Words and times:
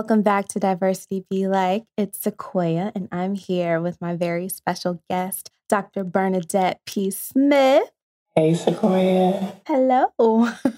Welcome 0.00 0.22
back 0.22 0.48
to 0.48 0.58
Diversity 0.58 1.26
Be 1.28 1.46
Like. 1.46 1.84
It's 1.98 2.20
Sequoia, 2.20 2.90
and 2.94 3.06
I'm 3.12 3.34
here 3.34 3.82
with 3.82 4.00
my 4.00 4.16
very 4.16 4.48
special 4.48 5.02
guest, 5.10 5.50
Dr. 5.68 6.04
Bernadette 6.04 6.80
P. 6.86 7.10
Smith. 7.10 7.90
Hey, 8.34 8.54
Sequoia. 8.54 9.52
Hello. 9.66 10.06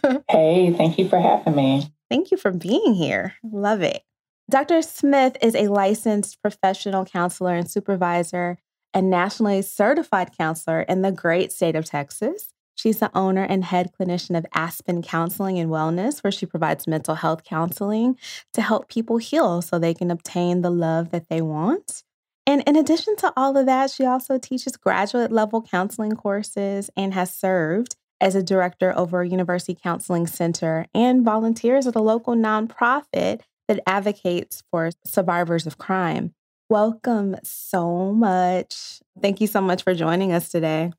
hey, 0.29 0.73
thank 0.77 0.99
you 0.99 1.09
for 1.09 1.21
having 1.21 1.55
me. 1.55 1.87
Thank 2.11 2.33
you 2.33 2.37
for 2.37 2.51
being 2.51 2.95
here. 2.95 3.35
Love 3.45 3.83
it. 3.83 4.03
Dr. 4.51 4.83
Smith 4.83 5.37
is 5.41 5.55
a 5.55 5.69
licensed 5.69 6.43
professional 6.43 7.05
counselor 7.05 7.55
and 7.55 7.71
supervisor 7.71 8.59
and 8.93 9.09
nationally 9.09 9.63
certified 9.63 10.37
counselor 10.37 10.81
in 10.81 11.03
the 11.03 11.13
great 11.13 11.53
state 11.53 11.77
of 11.77 11.85
Texas. 11.85 12.52
She's 12.75 12.99
the 12.99 13.11
owner 13.17 13.45
and 13.45 13.65
head 13.65 13.91
clinician 13.99 14.37
of 14.37 14.47
Aspen 14.55 15.03
Counseling 15.03 15.59
and 15.59 15.71
Wellness, 15.71 16.23
where 16.23 16.33
she 16.33 16.47
provides 16.47 16.87
mental 16.87 17.17
health 17.17 17.45
counseling 17.45 18.19
to 18.55 18.63
help 18.63 18.89
people 18.89 19.19
heal 19.19 19.63
so 19.63 19.79
they 19.79 19.95
can 19.95 20.11
obtain 20.11 20.63
the 20.63 20.71
love 20.71 21.11
that 21.11 21.29
they 21.29 21.41
want. 21.41 22.03
And 22.47 22.63
in 22.67 22.77
addition 22.77 23.15
to 23.17 23.33
all 23.37 23.57
of 23.57 23.67
that, 23.67 23.91
she 23.91 24.05
also 24.05 24.39
teaches 24.39 24.77
graduate 24.77 25.31
level 25.31 25.63
counseling 25.63 26.13
courses 26.13 26.91
and 26.97 27.15
has 27.15 27.35
served 27.35 27.95
as 28.21 28.35
a 28.35 28.43
director 28.43 28.97
over 28.97 29.21
a 29.21 29.29
university 29.29 29.77
counseling 29.81 30.27
center 30.27 30.87
and 30.95 31.25
volunteers 31.25 31.87
at 31.87 31.97
a 31.97 32.03
local 32.03 32.35
nonprofit 32.35 33.41
that 33.69 33.81
advocates 33.87 34.63
for 34.71 34.91
survivors 35.05 35.67
of 35.67 35.79
crime. 35.79 36.33
Welcome 36.69 37.37
so 37.43 38.13
much. 38.13 39.01
Thank 39.21 39.41
you 39.41 39.47
so 39.47 39.61
much 39.61 39.83
for 39.83 39.95
joining 39.95 40.33
us 40.33 40.49
today. 40.49 40.93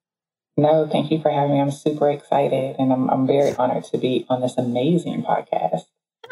No, 0.56 0.88
thank 0.88 1.12
you 1.12 1.22
for 1.22 1.32
having 1.32 1.54
me. 1.54 1.62
I'm 1.62 1.72
super 1.72 2.10
excited 2.10 2.76
and 2.78 2.94
I'm, 2.94 3.10
I'm 3.10 3.26
very 3.26 3.56
honored 3.56 3.86
to 3.86 3.98
be 3.98 4.26
on 4.30 4.42
this 4.42 4.58
amazing 4.58 5.24
podcast. 5.24 5.86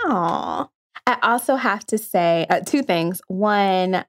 Aw. 0.06 0.70
I 1.08 1.18
also 1.24 1.56
have 1.56 1.86
to 1.88 1.98
say 1.98 2.46
uh, 2.50 2.60
two 2.60 2.84
things. 2.84 3.22
One, 3.28 4.06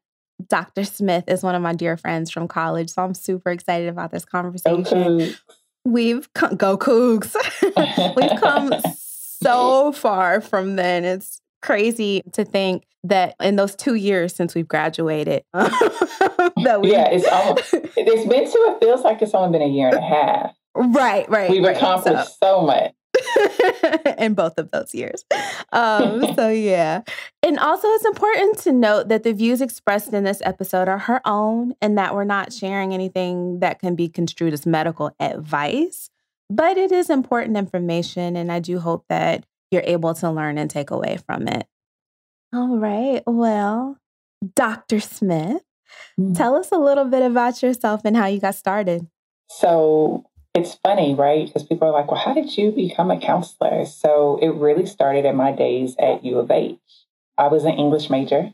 Dr. 0.48 0.84
Smith 0.84 1.24
is 1.28 1.42
one 1.42 1.54
of 1.54 1.62
my 1.62 1.72
dear 1.72 1.96
friends 1.96 2.30
from 2.30 2.48
college, 2.48 2.90
so 2.90 3.02
I'm 3.02 3.14
super 3.14 3.50
excited 3.50 3.88
about 3.88 4.10
this 4.10 4.24
conversation. 4.24 5.18
Go 5.18 5.28
We've 5.84 6.32
come, 6.34 6.56
go 6.56 6.78
Cougs. 6.78 7.34
We've 8.16 8.40
come 8.40 8.72
so 8.96 9.90
far 9.90 10.40
from 10.40 10.76
then. 10.76 11.04
It's 11.04 11.41
crazy 11.62 12.22
to 12.32 12.44
think 12.44 12.84
that 13.04 13.34
in 13.40 13.56
those 13.56 13.74
two 13.74 13.94
years 13.94 14.34
since 14.34 14.54
we've 14.54 14.68
graduated, 14.68 15.44
that 15.52 16.80
we 16.82 16.92
yeah, 16.92 17.08
it's 17.10 17.26
almost 17.26 17.74
it's 17.96 18.28
been 18.28 18.44
two. 18.44 18.76
It 18.76 18.80
feels 18.80 19.02
like 19.02 19.22
it's 19.22 19.34
only 19.34 19.58
been 19.58 19.66
a 19.66 19.72
year 19.72 19.88
and 19.88 19.96
a 19.96 20.00
half. 20.00 20.54
Right, 20.74 21.28
right. 21.28 21.50
We've 21.50 21.64
right. 21.64 21.76
accomplished 21.76 22.38
so, 22.40 22.60
so 22.60 22.62
much. 22.62 22.92
in 24.18 24.34
both 24.34 24.58
of 24.58 24.70
those 24.70 24.94
years. 24.94 25.24
Um, 25.72 26.24
so, 26.36 26.48
yeah. 26.48 27.02
And 27.42 27.58
also, 27.58 27.88
it's 27.88 28.04
important 28.04 28.58
to 28.60 28.72
note 28.72 29.08
that 29.08 29.22
the 29.22 29.32
views 29.32 29.60
expressed 29.60 30.12
in 30.12 30.24
this 30.24 30.40
episode 30.44 30.88
are 30.88 30.98
her 30.98 31.20
own 31.26 31.74
and 31.82 31.98
that 31.98 32.14
we're 32.14 32.24
not 32.24 32.52
sharing 32.52 32.94
anything 32.94 33.60
that 33.60 33.80
can 33.80 33.94
be 33.94 34.08
construed 34.08 34.52
as 34.52 34.66
medical 34.66 35.14
advice. 35.20 36.08
But 36.48 36.76
it 36.76 36.92
is 36.92 37.08
important 37.08 37.56
information, 37.56 38.36
and 38.36 38.52
I 38.52 38.60
do 38.60 38.78
hope 38.78 39.04
that 39.08 39.44
you're 39.72 39.82
able 39.84 40.14
to 40.14 40.30
learn 40.30 40.58
and 40.58 40.70
take 40.70 40.90
away 40.90 41.18
from 41.26 41.48
it. 41.48 41.66
All 42.52 42.78
right. 42.78 43.22
Well, 43.26 43.98
Dr. 44.54 45.00
Smith, 45.00 45.62
mm-hmm. 46.20 46.34
tell 46.34 46.56
us 46.56 46.70
a 46.70 46.78
little 46.78 47.06
bit 47.06 47.22
about 47.22 47.62
yourself 47.62 48.02
and 48.04 48.16
how 48.16 48.26
you 48.26 48.40
got 48.40 48.54
started. 48.54 49.08
So, 49.50 50.26
it's 50.54 50.74
funny, 50.74 51.14
right? 51.14 51.46
Because 51.46 51.62
people 51.62 51.88
are 51.88 51.92
like, 51.92 52.10
well, 52.10 52.20
how 52.20 52.34
did 52.34 52.56
you 52.56 52.72
become 52.72 53.10
a 53.10 53.18
counselor? 53.18 53.86
So 53.86 54.38
it 54.42 54.48
really 54.48 54.86
started 54.86 55.24
in 55.24 55.36
my 55.36 55.52
days 55.52 55.96
at 55.98 56.24
U 56.24 56.38
of 56.38 56.50
H. 56.50 56.78
I 57.38 57.48
was 57.48 57.64
an 57.64 57.72
English 57.72 58.10
major 58.10 58.52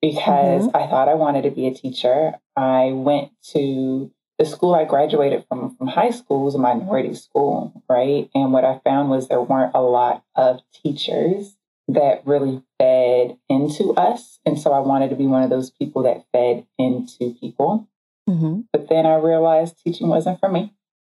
because 0.00 0.66
mm-hmm. 0.66 0.76
I 0.76 0.86
thought 0.86 1.08
I 1.08 1.14
wanted 1.14 1.42
to 1.42 1.50
be 1.50 1.66
a 1.66 1.74
teacher. 1.74 2.34
I 2.56 2.92
went 2.92 3.32
to 3.52 4.10
the 4.38 4.44
school 4.44 4.74
I 4.74 4.84
graduated 4.84 5.44
from 5.48 5.76
from 5.76 5.86
high 5.88 6.10
school 6.10 6.44
was 6.44 6.54
a 6.54 6.58
minority 6.58 7.14
school, 7.14 7.82
right? 7.88 8.28
And 8.34 8.52
what 8.52 8.64
I 8.64 8.80
found 8.84 9.10
was 9.10 9.28
there 9.28 9.40
weren't 9.40 9.74
a 9.74 9.82
lot 9.82 10.24
of 10.34 10.60
teachers 10.82 11.56
that 11.88 12.22
really 12.26 12.62
fed 12.78 13.38
into 13.48 13.94
us. 13.94 14.40
And 14.44 14.58
so 14.58 14.72
I 14.72 14.80
wanted 14.80 15.10
to 15.10 15.16
be 15.16 15.26
one 15.26 15.42
of 15.42 15.50
those 15.50 15.70
people 15.70 16.02
that 16.02 16.24
fed 16.32 16.66
into 16.78 17.34
people. 17.40 17.88
Mm-hmm. 18.28 18.62
But 18.72 18.88
then 18.88 19.06
I 19.06 19.14
realized 19.16 19.78
teaching 19.82 20.08
wasn't 20.08 20.40
for 20.40 20.48
me. 20.48 20.74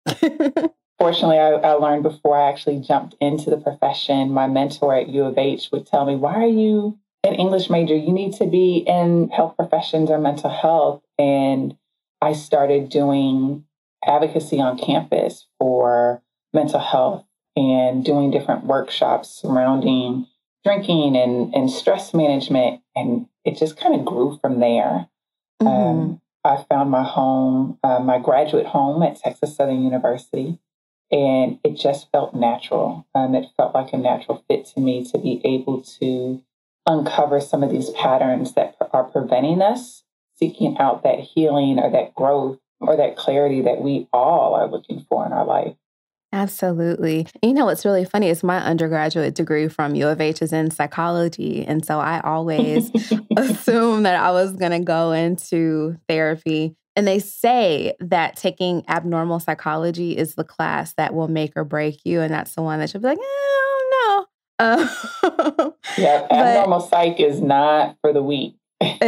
Fortunately, 1.00 1.38
I, 1.38 1.52
I, 1.52 1.74
learned 1.74 2.04
before 2.04 2.36
I 2.36 2.50
actually 2.50 2.80
jumped 2.80 3.16
into 3.22 3.50
the 3.50 3.58
profession. 3.58 4.32
My 4.32 4.48
mentor 4.48 4.96
at 4.96 5.08
U 5.10 5.26
of 5.26 5.38
H 5.38 5.70
would 5.72 5.86
tell 5.86 6.06
me, 6.06 6.16
Why 6.16 6.34
are 6.36 6.48
you 6.48 6.98
an 7.24 7.36
English 7.36 7.70
major? 7.70 7.96
You 7.96 8.12
need 8.12 8.34
to 8.36 8.48
be 8.48 8.84
in 8.86 9.30
health 9.30 9.56
professions 9.56 10.10
or 10.10 10.18
mental 10.18 10.50
health. 10.50 11.04
And 11.20 11.78
I 12.22 12.34
started 12.34 12.90
doing 12.90 13.66
advocacy 14.06 14.60
on 14.60 14.78
campus 14.78 15.48
for 15.60 16.22
mental 16.54 16.80
health 16.80 17.26
and 17.56 18.04
doing 18.04 18.32
different 18.32 18.66
workshops 18.66 19.30
surrounding 19.30 20.28
drinking 20.64 21.16
and, 21.16 21.54
and 21.54 21.72
stress 21.72 22.14
management. 22.14 22.82
And 22.96 23.28
it 23.46 23.58
just 23.58 23.78
kind 23.78 23.96
of 23.96 24.06
grew 24.06 24.38
from 24.42 24.60
there. 24.60 25.08
Mm-hmm. 25.62 25.68
Um, 25.68 26.22
I 26.44 26.64
found 26.70 26.92
my 26.92 27.04
home, 27.04 27.78
uh, 27.84 28.00
my 28.00 28.20
graduate 28.20 28.68
home 28.68 29.04
at 29.04 29.20
Texas 29.20 29.56
Southern 29.56 29.82
University, 29.82 30.60
and 31.12 31.60
it 31.64 31.76
just 31.76 32.12
felt 32.12 32.34
natural. 32.34 33.08
Um, 33.16 33.36
it 33.36 33.48
felt 33.58 33.74
like 33.74 33.94
a 33.94 33.98
natural 33.98 34.44
fit 34.48 34.66
to 34.68 34.80
me 34.80 35.06
to 35.12 35.18
be 35.18 35.42
able 35.44 35.82
to 36.00 36.42
uncover 36.86 37.42
some 37.42 37.64
of 37.64 37.70
these 37.70 37.90
patterns 37.92 38.54
that 38.54 38.76
are 38.92 39.04
preventing 39.04 39.62
us 39.62 40.04
seeking 40.38 40.78
out 40.78 41.04
that 41.04 41.20
healing 41.20 41.80
or 41.80 41.92
that 41.92 42.14
growth 42.16 42.60
or 42.80 42.98
that 42.98 43.16
clarity 43.16 43.62
that 43.62 43.82
we 43.82 44.08
all 44.14 44.54
are 44.54 44.70
looking 44.70 45.06
for 45.10 45.26
in 45.26 45.34
our 45.34 45.46
life. 45.46 45.76
Absolutely. 46.34 47.26
You 47.42 47.54
know, 47.54 47.66
what's 47.66 47.86
really 47.86 48.06
funny 48.06 48.30
is 48.30 48.44
my 48.44 48.60
undergraduate 48.60 49.34
degree 49.34 49.70
from 49.70 49.96
U 49.96 50.08
of 50.08 50.20
H 50.20 50.42
is 50.42 50.52
in 50.52 50.72
psychology. 50.72 51.66
And 51.66 51.86
so 51.86 52.00
I 52.00 52.20
always 52.20 52.92
assumed 53.38 54.06
that 54.06 54.16
I 54.16 54.32
was 54.32 54.52
going 54.54 54.74
to 54.74 54.80
go 54.80 55.14
into 55.14 55.98
therapy. 56.10 56.76
And 56.96 57.08
they 57.08 57.20
say 57.20 57.94
that 58.00 58.36
taking 58.36 58.84
abnormal 58.90 59.40
psychology 59.40 60.18
is 60.18 60.36
the 60.36 60.44
class 60.44 60.94
that 60.96 61.14
will 61.14 61.28
make 61.28 61.54
or 61.56 61.64
break 61.64 62.02
you. 62.04 62.22
And 62.22 62.34
that's 62.34 62.56
the 62.56 62.62
one 62.62 62.80
that 62.80 62.94
you'll 62.94 63.02
be 63.02 63.10
like, 63.10 63.20
eh, 63.20 63.22
I 63.24 63.78
don't 63.80 64.20
know. 64.20 64.26
Uh, 64.60 65.72
yeah, 65.98 66.28
abnormal 66.30 66.82
psych 66.82 67.20
is 67.20 67.40
not 67.40 67.96
for 68.02 68.12
the 68.12 68.24
weak. 68.24 68.57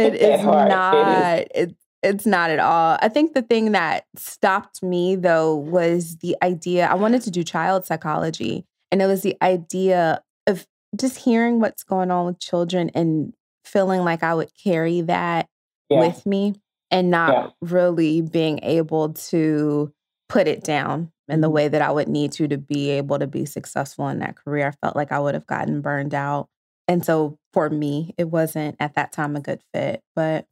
It 0.00 0.14
is 0.14 0.44
not. 0.44 1.38
It 1.38 1.52
is. 1.54 1.68
It, 1.68 1.76
it's 2.02 2.26
not 2.26 2.50
at 2.50 2.58
all. 2.58 2.98
I 3.02 3.08
think 3.08 3.34
the 3.34 3.42
thing 3.42 3.72
that 3.72 4.06
stopped 4.16 4.82
me 4.82 5.16
though 5.16 5.54
was 5.54 6.16
the 6.18 6.36
idea 6.42 6.86
I 6.86 6.94
wanted 6.94 7.22
to 7.22 7.30
do 7.30 7.44
child 7.44 7.84
psychology. 7.84 8.64
And 8.90 9.02
it 9.02 9.06
was 9.06 9.22
the 9.22 9.36
idea 9.42 10.22
of 10.46 10.66
just 10.96 11.18
hearing 11.18 11.60
what's 11.60 11.84
going 11.84 12.10
on 12.10 12.26
with 12.26 12.40
children 12.40 12.90
and 12.94 13.34
feeling 13.64 14.02
like 14.02 14.22
I 14.22 14.34
would 14.34 14.50
carry 14.62 15.02
that 15.02 15.48
yeah. 15.88 16.00
with 16.00 16.24
me 16.26 16.54
and 16.90 17.10
not 17.10 17.32
yeah. 17.32 17.48
really 17.60 18.22
being 18.22 18.60
able 18.62 19.12
to 19.12 19.92
put 20.28 20.48
it 20.48 20.64
down 20.64 21.12
in 21.28 21.40
the 21.40 21.46
mm-hmm. 21.46 21.54
way 21.54 21.68
that 21.68 21.82
I 21.82 21.90
would 21.90 22.08
need 22.08 22.32
to 22.32 22.48
to 22.48 22.58
be 22.58 22.90
able 22.90 23.18
to 23.18 23.26
be 23.26 23.44
successful 23.44 24.08
in 24.08 24.18
that 24.20 24.36
career. 24.36 24.68
I 24.68 24.86
felt 24.86 24.96
like 24.96 25.12
I 25.12 25.20
would 25.20 25.34
have 25.34 25.46
gotten 25.46 25.80
burned 25.80 26.14
out. 26.14 26.48
And 26.90 27.04
so 27.04 27.38
for 27.52 27.70
me, 27.70 28.16
it 28.18 28.30
wasn't 28.30 28.74
at 28.80 28.96
that 28.96 29.12
time 29.12 29.36
a 29.36 29.40
good 29.40 29.60
fit. 29.72 30.02
But 30.16 30.48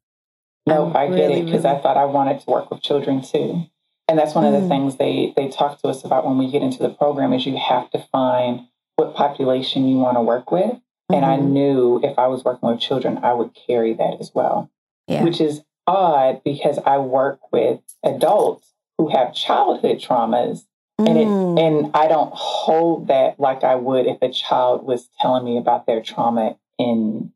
no, 0.69 0.95
I 0.95 1.09
get 1.09 1.15
really, 1.15 1.41
it 1.41 1.45
because 1.47 1.65
really... 1.65 1.79
I 1.79 1.83
thought 1.83 1.97
I 1.97 2.05
wanted 2.05 2.39
to 2.39 2.51
work 2.51 2.71
with 2.71 2.81
children 2.81 3.23
too. 3.23 3.65
And 4.07 4.17
that's 4.17 4.37
one 4.37 4.45
mm. 4.45 4.55
of 4.55 4.63
the 4.63 4.67
mm. 4.67 4.69
things 4.69 4.97
they 4.99 5.35
they 5.37 5.49
talk 5.49 5.83
to 5.83 5.89
us 5.89 6.05
about 6.05 6.25
when 6.25 6.39
we 6.39 6.49
get 6.49 6.63
into 6.63 6.79
the 6.79 6.91
program 6.91 7.33
is 7.33 7.45
you 7.45 7.59
have 7.59 7.91
to 7.91 8.07
find 8.13 8.69
what 8.95 9.17
population 9.17 9.89
you 9.89 9.97
want 9.97 10.17
to 10.17 10.23
work 10.23 10.53
with. 10.53 10.71
Mm-hmm. 10.71 11.15
And 11.15 11.25
I 11.25 11.39
mm-hmm. 11.39 11.53
knew 11.53 12.01
if 12.05 12.17
I 12.17 12.29
was 12.29 12.45
working 12.45 12.69
with 12.69 12.79
children, 12.79 13.19
I 13.19 13.33
would 13.33 13.51
carry 13.67 13.95
that 13.95 14.19
as 14.21 14.31
well. 14.33 14.71
Yeah. 15.09 15.25
Which 15.25 15.41
is 15.41 15.63
odd 15.89 16.43
because 16.45 16.79
I 16.87 16.99
work 16.99 17.41
with 17.51 17.81
adults 18.05 18.75
who 18.97 19.09
have 19.09 19.35
childhood 19.35 19.99
traumas. 19.99 20.67
Mm. 21.01 21.09
And 21.09 21.19
it 21.19 21.27
mm. 21.27 21.61
and 21.61 21.91
I 21.95 22.09
don't 22.09 22.33
hold 22.35 23.09
that 23.09 23.39
like 23.39 23.65
I 23.65 23.77
would 23.77 24.07
if 24.07 24.19
a 24.21 24.31
child 24.31 24.85
was 24.85 25.09
telling 25.21 25.45
me 25.45 25.57
about 25.59 25.87
their 25.87 26.03
trauma 26.03 26.57
in 26.79 27.33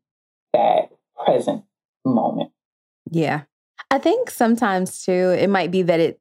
that 0.53 0.89
present 1.25 1.63
moment. 2.05 2.51
Yeah. 3.09 3.43
I 3.89 3.99
think 3.99 4.29
sometimes 4.29 5.03
too, 5.03 5.35
it 5.37 5.49
might 5.49 5.71
be 5.71 5.83
that 5.83 5.99
it, 5.99 6.19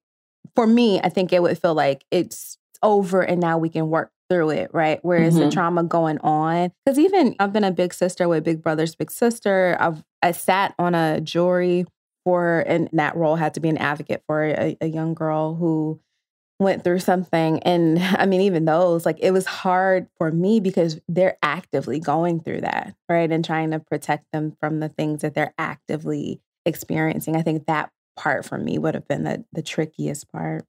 for 0.54 0.66
me, 0.66 1.00
I 1.00 1.08
think 1.08 1.32
it 1.32 1.42
would 1.42 1.58
feel 1.58 1.74
like 1.74 2.04
it's 2.10 2.58
over 2.82 3.22
and 3.22 3.40
now 3.40 3.58
we 3.58 3.68
can 3.68 3.88
work 3.88 4.12
through 4.28 4.50
it, 4.50 4.70
right? 4.72 4.98
Whereas 5.02 5.34
mm-hmm. 5.34 5.44
the 5.46 5.50
trauma 5.50 5.84
going 5.84 6.18
on, 6.18 6.72
because 6.84 6.98
even 6.98 7.34
I've 7.38 7.52
been 7.52 7.64
a 7.64 7.70
big 7.70 7.94
sister 7.94 8.28
with 8.28 8.44
Big 8.44 8.62
Brother's 8.62 8.94
Big 8.94 9.10
Sister. 9.10 9.76
I've 9.80 10.02
I 10.22 10.32
sat 10.32 10.74
on 10.78 10.94
a 10.94 11.20
jury 11.20 11.86
for, 12.24 12.60
and 12.60 12.88
that 12.92 13.16
role 13.16 13.36
had 13.36 13.54
to 13.54 13.60
be 13.60 13.68
an 13.68 13.78
advocate 13.78 14.22
for 14.26 14.44
a, 14.44 14.76
a 14.80 14.86
young 14.86 15.14
girl 15.14 15.54
who 15.54 16.00
went 16.62 16.84
through 16.84 17.00
something. 17.00 17.60
And 17.60 17.98
I 18.00 18.26
mean, 18.26 18.40
even 18.42 18.64
those, 18.64 19.04
like, 19.06 19.18
it 19.20 19.32
was 19.32 19.46
hard 19.46 20.08
for 20.16 20.30
me 20.30 20.60
because 20.60 21.00
they're 21.08 21.36
actively 21.42 22.00
going 22.00 22.40
through 22.40 22.62
that, 22.62 22.94
right? 23.08 23.30
And 23.30 23.44
trying 23.44 23.70
to 23.72 23.78
protect 23.78 24.26
them 24.32 24.56
from 24.60 24.80
the 24.80 24.88
things 24.88 25.22
that 25.22 25.34
they're 25.34 25.54
actively 25.58 26.40
experiencing. 26.64 27.36
I 27.36 27.42
think 27.42 27.66
that 27.66 27.90
part 28.16 28.44
for 28.44 28.58
me 28.58 28.78
would 28.78 28.94
have 28.94 29.08
been 29.08 29.24
the, 29.24 29.44
the 29.52 29.62
trickiest 29.62 30.30
part. 30.30 30.64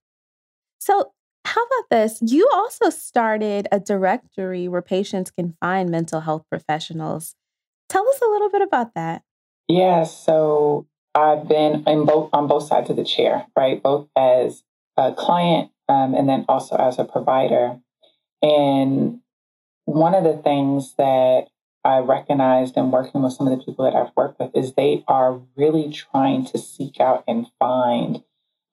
So, 0.80 1.12
how 1.46 1.62
about 1.62 1.90
this? 1.92 2.20
You 2.22 2.50
also 2.54 2.90
started 2.90 3.68
a 3.72 3.80
directory 3.80 4.68
where 4.68 4.82
patients 4.82 5.30
can 5.30 5.56
find 5.60 5.90
mental 5.90 6.22
health 6.22 6.46
professionals. 6.50 7.36
Tell 7.90 8.08
us 8.08 8.22
a 8.22 8.30
little 8.30 8.50
bit 8.50 8.62
about 8.62 8.94
that. 8.96 9.24
Yeah, 9.68 10.04
so 10.04 10.88
I've 11.16 11.48
been 11.48 11.84
in 11.86 12.06
both 12.06 12.30
on 12.34 12.48
both 12.48 12.64
sides 12.64 12.90
of 12.90 12.96
the 12.96 13.04
chair, 13.04 13.46
right? 13.58 13.82
Both 13.82 14.08
as 14.18 14.64
a 14.98 15.14
client 15.14 15.72
um, 15.90 16.14
and 16.16 16.28
then 16.28 16.46
also 16.48 16.76
as 16.76 17.00
a 17.00 17.06
provider. 17.06 17.80
And 18.42 19.20
one 19.86 20.16
of 20.16 20.24
the 20.24 20.42
things 20.42 20.96
that 20.98 21.48
I 21.86 22.00
recognized 22.00 22.78
in 22.78 22.92
working 22.92 23.22
with 23.22 23.34
some 23.34 23.48
of 23.48 23.58
the 23.58 23.64
people 23.64 23.86
that 23.86 23.96
I've 23.96 24.16
worked 24.16 24.40
with 24.40 24.52
is 24.56 24.74
they 24.74 25.04
are 25.08 25.42
really 25.56 25.92
trying 25.92 26.46
to 26.48 26.58
seek 26.58 27.00
out 27.00 27.24
and 27.28 27.48
find 27.60 28.24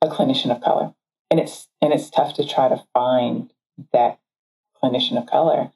a 0.00 0.08
clinician 0.08 0.54
of 0.54 0.62
color. 0.62 0.94
And 1.30 1.40
it's 1.40 1.68
and 1.82 1.92
it's 1.92 2.10
tough 2.10 2.34
to 2.34 2.46
try 2.46 2.68
to 2.68 2.82
find 2.94 3.52
that 3.92 4.18
clinician 4.82 5.18
of 5.18 5.26
color. 5.26 5.70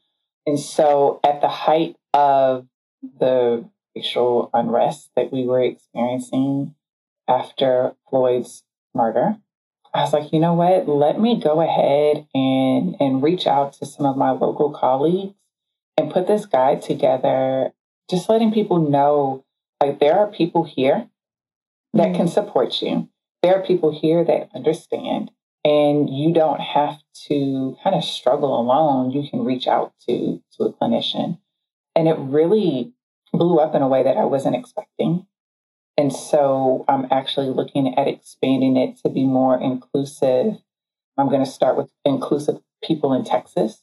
And 0.46 0.58
so 0.58 1.20
at 1.24 1.40
the 1.40 1.48
height 1.48 1.96
of 2.12 2.66
the 3.18 3.68
racial 3.96 4.50
unrest 4.52 5.10
that 5.16 5.32
we 5.32 5.44
were 5.44 5.62
experiencing 5.62 6.74
after 7.28 7.94
Floyd's 8.08 8.64
murder, 8.94 9.36
I 9.94 10.00
was 10.00 10.12
like, 10.12 10.32
you 10.32 10.40
know 10.40 10.54
what? 10.54 10.88
Let 10.88 11.20
me 11.20 11.40
go 11.40 11.60
ahead 11.60 12.26
and 12.34 12.96
and 12.98 13.22
reach 13.22 13.46
out 13.46 13.74
to 13.74 13.86
some 13.86 14.06
of 14.06 14.16
my 14.16 14.30
local 14.30 14.70
colleagues 14.72 15.34
and 15.96 16.10
put 16.10 16.26
this 16.26 16.46
guide 16.46 16.82
together, 16.82 17.72
just 18.10 18.28
letting 18.28 18.52
people 18.52 18.90
know 18.90 19.44
like 19.80 20.00
there 20.00 20.18
are 20.18 20.26
people 20.26 20.64
here 20.64 21.08
that 21.92 22.08
mm-hmm. 22.08 22.16
can 22.16 22.28
support 22.28 22.82
you. 22.82 23.08
There 23.42 23.54
are 23.54 23.62
people 23.62 23.96
here 23.96 24.24
that 24.24 24.50
understand 24.54 25.30
and 25.64 26.10
you 26.10 26.32
don't 26.32 26.60
have 26.60 26.98
to 27.28 27.76
kind 27.82 27.96
of 27.96 28.04
struggle 28.04 28.60
alone. 28.60 29.12
You 29.12 29.28
can 29.28 29.44
reach 29.44 29.66
out 29.66 29.92
to 30.08 30.42
to 30.56 30.64
a 30.64 30.72
clinician. 30.72 31.38
And 31.94 32.08
it 32.08 32.18
really 32.18 32.92
blew 33.32 33.58
up 33.58 33.74
in 33.74 33.82
a 33.82 33.88
way 33.88 34.02
that 34.02 34.16
I 34.16 34.24
wasn't 34.24 34.56
expecting. 34.56 35.26
And 35.96 36.12
so 36.12 36.84
I'm 36.88 37.06
actually 37.10 37.48
looking 37.48 37.96
at 37.96 38.08
expanding 38.08 38.76
it 38.76 38.96
to 38.98 39.08
be 39.08 39.24
more 39.24 39.60
inclusive. 39.60 40.58
I'm 41.16 41.28
going 41.28 41.44
to 41.44 41.50
start 41.50 41.76
with 41.76 41.90
inclusive 42.04 42.60
people 42.82 43.12
in 43.12 43.24
Texas. 43.24 43.82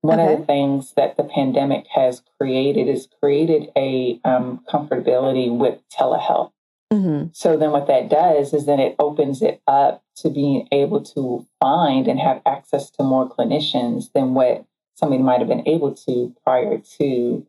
One 0.00 0.20
okay. 0.20 0.32
of 0.32 0.40
the 0.40 0.46
things 0.46 0.92
that 0.96 1.16
the 1.16 1.24
pandemic 1.24 1.86
has 1.94 2.22
created 2.40 2.88
is 2.88 3.08
created 3.20 3.70
a 3.76 4.20
um, 4.24 4.64
comfortability 4.68 5.56
with 5.56 5.80
telehealth. 5.88 6.52
Mm-hmm. 6.92 7.28
So 7.32 7.56
then 7.56 7.70
what 7.70 7.86
that 7.88 8.08
does 8.08 8.54
is 8.54 8.66
then 8.66 8.80
it 8.80 8.96
opens 8.98 9.42
it 9.42 9.60
up 9.66 10.02
to 10.16 10.30
being 10.30 10.66
able 10.72 11.02
to 11.02 11.46
find 11.60 12.08
and 12.08 12.18
have 12.18 12.40
access 12.46 12.90
to 12.92 13.02
more 13.02 13.28
clinicians 13.28 14.12
than 14.12 14.34
what 14.34 14.64
somebody 14.94 15.22
might 15.22 15.38
have 15.38 15.48
been 15.48 15.68
able 15.68 15.94
to 15.94 16.34
prior 16.44 16.78
to 16.98 17.46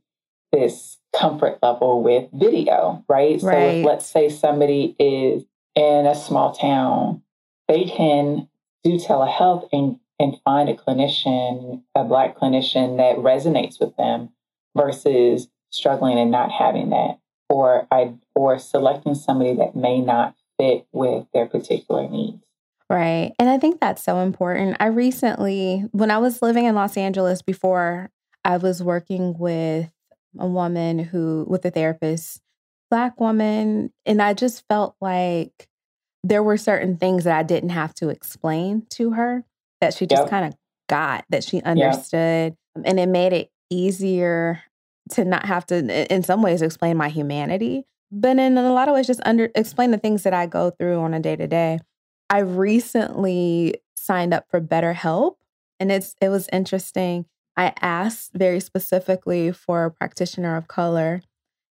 this 0.52 0.99
comfort 1.18 1.60
level 1.62 2.02
with 2.04 2.30
video, 2.34 3.04
right? 3.08 3.42
right? 3.42 3.84
So 3.84 3.88
let's 3.88 4.06
say 4.06 4.30
somebody 4.30 4.96
is 5.00 5.44
in 5.76 6.06
a 6.06 6.16
small 6.16 6.54
town, 6.54 7.24
they 7.68 7.86
can 7.86 8.48
do 8.84 8.98
telehealth 8.98 9.68
and, 9.72 10.00
and 10.20 10.40
find 10.44 10.70
a 10.70 10.76
clinician, 10.76 11.84
a 11.96 12.04
black 12.04 12.38
clinician 12.38 12.98
that 12.98 13.18
resonates 13.18 13.80
with 13.80 13.96
them 13.98 14.30
versus 14.76 15.50
struggling 15.72 16.18
and 16.18 16.32
not 16.32 16.52
having 16.52 16.90
that. 16.90 17.20
Or 17.50 17.88
I 17.92 18.14
or 18.36 18.60
selecting 18.60 19.16
somebody 19.16 19.56
that 19.56 19.76
may 19.76 20.02
not 20.02 20.36
fit 20.60 20.86
with 20.92 21.26
their 21.34 21.48
particular 21.48 22.08
needs. 22.08 22.44
Right. 22.90 23.34
And 23.40 23.50
I 23.50 23.58
think 23.58 23.80
that's 23.80 24.04
so 24.04 24.20
important. 24.20 24.78
I 24.80 24.88
recently, 24.88 25.86
when 25.92 26.12
I 26.12 26.18
was 26.18 26.42
living 26.42 26.66
in 26.66 26.76
Los 26.76 26.98
Angeles 26.98 27.42
before, 27.42 28.10
I 28.44 28.58
was 28.58 28.82
working 28.82 29.38
with 29.38 29.92
a 30.38 30.48
woman 30.48 31.00
who, 31.00 31.46
with 31.48 31.66
a 31.66 31.72
therapist, 31.72 32.42
Black 32.92 33.20
woman. 33.20 33.92
And 34.06 34.22
I 34.22 34.34
just 34.34 34.68
felt 34.68 34.96
like 35.00 35.68
there 36.24 36.44
were 36.44 36.58
certain 36.58 36.98
things 36.98 37.24
that 37.24 37.38
I 37.38 37.44
didn't 37.44 37.70
have 37.70 37.94
to 37.96 38.10
explain 38.10 38.86
to 38.92 39.12
her 39.12 39.46
that 39.80 39.94
she 39.94 40.06
just 40.06 40.24
yep. 40.24 40.30
kind 40.30 40.46
of 40.46 40.56
got, 40.90 41.24
that 41.30 41.44
she 41.44 41.62
understood. 41.62 42.56
Yep. 42.76 42.86
And 42.86 43.00
it 43.00 43.08
made 43.08 43.34
it 43.34 43.52
easier 43.70 44.62
to 45.12 45.26
not 45.26 45.46
have 45.46 45.66
to, 45.68 46.14
in 46.14 46.24
some 46.24 46.42
ways, 46.42 46.62
explain 46.62 46.98
my 46.98 47.10
humanity, 47.10 47.86
but 48.12 48.38
in 48.38 48.58
a 48.58 48.74
lot 48.74 48.88
of 48.88 48.96
ways, 48.96 49.08
just 49.08 49.22
under 49.26 49.50
explain 49.56 49.92
the 49.92 49.98
things 49.98 50.24
that 50.24 50.34
I 50.34 50.46
go 50.46 50.72
through 50.72 51.00
on 51.00 51.14
a 51.14 51.20
day 51.20 51.36
to 51.36 51.48
day. 51.48 51.80
I 52.30 52.40
recently 52.40 53.76
signed 53.98 54.34
up 54.34 54.46
for 54.50 54.62
BetterHelp, 54.62 55.36
and 55.80 55.92
it's 55.92 56.16
it 56.22 56.30
was 56.30 56.48
interesting. 56.52 57.26
I 57.60 57.74
asked 57.82 58.32
very 58.34 58.62
specifically 58.62 59.52
for 59.52 59.84
a 59.84 59.92
practitioner 59.92 60.56
of 60.56 60.70
color, 60.70 61.22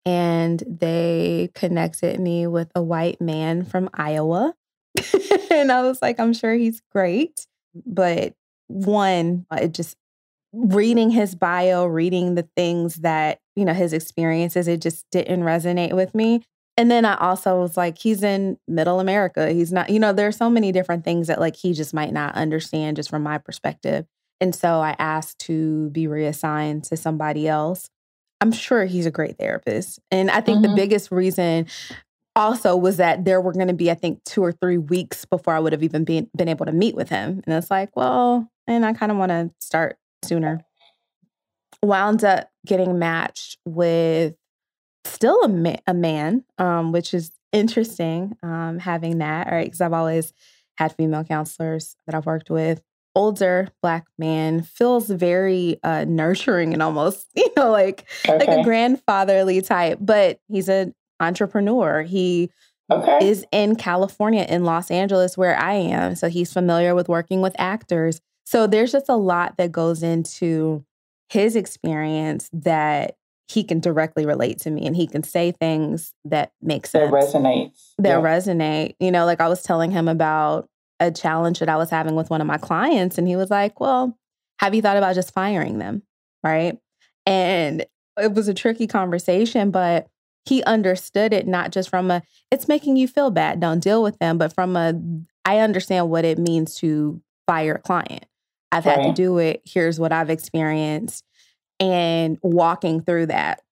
and 0.04 0.62
they 0.68 1.48
connected 1.54 2.20
me 2.20 2.46
with 2.46 2.70
a 2.74 2.82
white 2.82 3.18
man 3.18 3.64
from 3.64 3.88
Iowa. 3.94 4.52
and 5.50 5.72
I 5.72 5.80
was 5.80 6.02
like, 6.02 6.20
I'm 6.20 6.34
sure 6.34 6.52
he's 6.52 6.82
great. 6.92 7.46
But 7.86 8.34
one, 8.66 9.46
it 9.50 9.72
just 9.72 9.96
reading 10.52 11.08
his 11.08 11.34
bio, 11.34 11.86
reading 11.86 12.34
the 12.34 12.46
things 12.54 12.96
that, 12.96 13.38
you 13.56 13.64
know, 13.64 13.72
his 13.72 13.94
experiences, 13.94 14.68
it 14.68 14.82
just 14.82 15.06
didn't 15.10 15.44
resonate 15.44 15.94
with 15.94 16.14
me. 16.14 16.42
And 16.76 16.90
then 16.90 17.06
I 17.06 17.16
also 17.16 17.58
was 17.58 17.78
like, 17.78 17.96
he's 17.96 18.22
in 18.22 18.58
middle 18.68 19.00
America. 19.00 19.50
He's 19.50 19.72
not, 19.72 19.88
you 19.88 19.98
know, 19.98 20.12
there's 20.12 20.36
so 20.36 20.50
many 20.50 20.72
different 20.72 21.06
things 21.06 21.28
that 21.28 21.40
like 21.40 21.56
he 21.56 21.72
just 21.72 21.94
might 21.94 22.12
not 22.12 22.34
understand 22.34 22.96
just 22.96 23.08
from 23.08 23.22
my 23.22 23.38
perspective. 23.38 24.04
And 24.40 24.54
so 24.54 24.80
I 24.80 24.96
asked 24.98 25.38
to 25.40 25.90
be 25.90 26.06
reassigned 26.06 26.84
to 26.84 26.96
somebody 26.96 27.46
else. 27.46 27.90
I'm 28.40 28.52
sure 28.52 28.86
he's 28.86 29.06
a 29.06 29.10
great 29.10 29.38
therapist. 29.38 30.00
And 30.10 30.30
I 30.30 30.40
think 30.40 30.60
mm-hmm. 30.60 30.70
the 30.70 30.76
biggest 30.76 31.10
reason 31.10 31.66
also 32.34 32.76
was 32.76 32.96
that 32.96 33.24
there 33.24 33.40
were 33.40 33.52
going 33.52 33.68
to 33.68 33.74
be, 33.74 33.90
I 33.90 33.94
think, 33.94 34.24
two 34.24 34.42
or 34.42 34.52
three 34.52 34.78
weeks 34.78 35.24
before 35.26 35.54
I 35.54 35.58
would 35.58 35.72
have 35.72 35.82
even 35.82 36.04
been, 36.04 36.30
been 36.34 36.48
able 36.48 36.64
to 36.66 36.72
meet 36.72 36.94
with 36.94 37.10
him. 37.10 37.42
And 37.44 37.54
it's 37.54 37.70
like, 37.70 37.94
well, 37.96 38.50
and 38.66 38.86
I 38.86 38.94
kind 38.94 39.12
of 39.12 39.18
want 39.18 39.30
to 39.30 39.50
start 39.60 39.98
sooner. 40.24 40.64
Wound 41.82 42.24
up 42.24 42.50
getting 42.64 42.98
matched 42.98 43.58
with 43.66 44.34
still 45.04 45.42
a, 45.42 45.48
ma- 45.48 45.76
a 45.86 45.94
man, 45.94 46.44
um, 46.58 46.92
which 46.92 47.12
is 47.12 47.32
interesting 47.52 48.36
um, 48.42 48.78
having 48.78 49.18
that, 49.18 49.48
right? 49.50 49.66
Because 49.66 49.80
I've 49.80 49.92
always 49.92 50.32
had 50.78 50.94
female 50.94 51.24
counselors 51.24 51.96
that 52.06 52.14
I've 52.14 52.26
worked 52.26 52.48
with 52.48 52.82
older 53.14 53.68
black 53.82 54.06
man 54.18 54.62
feels 54.62 55.08
very 55.08 55.78
uh, 55.82 56.04
nurturing 56.06 56.72
and 56.72 56.82
almost 56.82 57.26
you 57.34 57.48
know 57.56 57.70
like 57.70 58.06
okay. 58.28 58.38
like 58.38 58.48
a 58.48 58.62
grandfatherly 58.62 59.60
type 59.60 59.98
but 60.00 60.38
he's 60.48 60.68
an 60.68 60.94
entrepreneur 61.18 62.02
he 62.02 62.50
okay. 62.90 63.18
is 63.22 63.44
in 63.52 63.74
california 63.76 64.46
in 64.48 64.64
los 64.64 64.90
angeles 64.90 65.36
where 65.36 65.56
i 65.58 65.74
am 65.74 66.14
so 66.14 66.28
he's 66.28 66.52
familiar 66.52 66.94
with 66.94 67.08
working 67.08 67.40
with 67.40 67.54
actors 67.58 68.20
so 68.44 68.66
there's 68.66 68.92
just 68.92 69.08
a 69.08 69.16
lot 69.16 69.56
that 69.58 69.72
goes 69.72 70.02
into 70.02 70.84
his 71.28 71.56
experience 71.56 72.48
that 72.52 73.16
he 73.48 73.64
can 73.64 73.80
directly 73.80 74.24
relate 74.24 74.58
to 74.60 74.70
me 74.70 74.86
and 74.86 74.94
he 74.94 75.08
can 75.08 75.24
say 75.24 75.50
things 75.50 76.14
that 76.24 76.52
make 76.62 76.86
sense 76.86 77.10
that 77.10 77.12
resonates 77.12 77.92
that 77.98 78.08
yeah. 78.10 78.14
resonate 78.20 78.94
you 79.00 79.10
know 79.10 79.26
like 79.26 79.40
i 79.40 79.48
was 79.48 79.62
telling 79.62 79.90
him 79.90 80.06
about 80.06 80.69
a 81.00 81.10
challenge 81.10 81.58
that 81.58 81.68
I 81.68 81.76
was 81.76 81.90
having 81.90 82.14
with 82.14 82.30
one 82.30 82.40
of 82.40 82.46
my 82.46 82.58
clients. 82.58 83.18
And 83.18 83.26
he 83.26 83.34
was 83.34 83.50
like, 83.50 83.80
Well, 83.80 84.16
have 84.58 84.74
you 84.74 84.82
thought 84.82 84.98
about 84.98 85.14
just 85.14 85.34
firing 85.34 85.78
them? 85.78 86.02
Right. 86.44 86.78
And 87.26 87.86
it 88.20 88.34
was 88.34 88.48
a 88.48 88.54
tricky 88.54 88.86
conversation, 88.86 89.70
but 89.70 90.06
he 90.44 90.62
understood 90.64 91.32
it 91.32 91.46
not 91.46 91.70
just 91.72 91.88
from 91.88 92.10
a, 92.10 92.22
it's 92.50 92.68
making 92.68 92.96
you 92.96 93.08
feel 93.08 93.30
bad, 93.30 93.60
don't 93.60 93.80
deal 93.80 94.02
with 94.02 94.18
them, 94.18 94.38
but 94.38 94.52
from 94.54 94.76
a, 94.76 94.94
I 95.44 95.58
understand 95.58 96.10
what 96.10 96.24
it 96.24 96.38
means 96.38 96.76
to 96.76 97.20
fire 97.46 97.74
a 97.74 97.78
client. 97.78 98.26
I've 98.72 98.84
had 98.84 99.02
to 99.02 99.12
do 99.12 99.38
it. 99.38 99.62
Here's 99.64 99.98
what 99.98 100.12
I've 100.12 100.30
experienced. 100.30 101.24
And 101.80 102.38
walking 102.42 103.00
through 103.00 103.26
that 103.26 103.62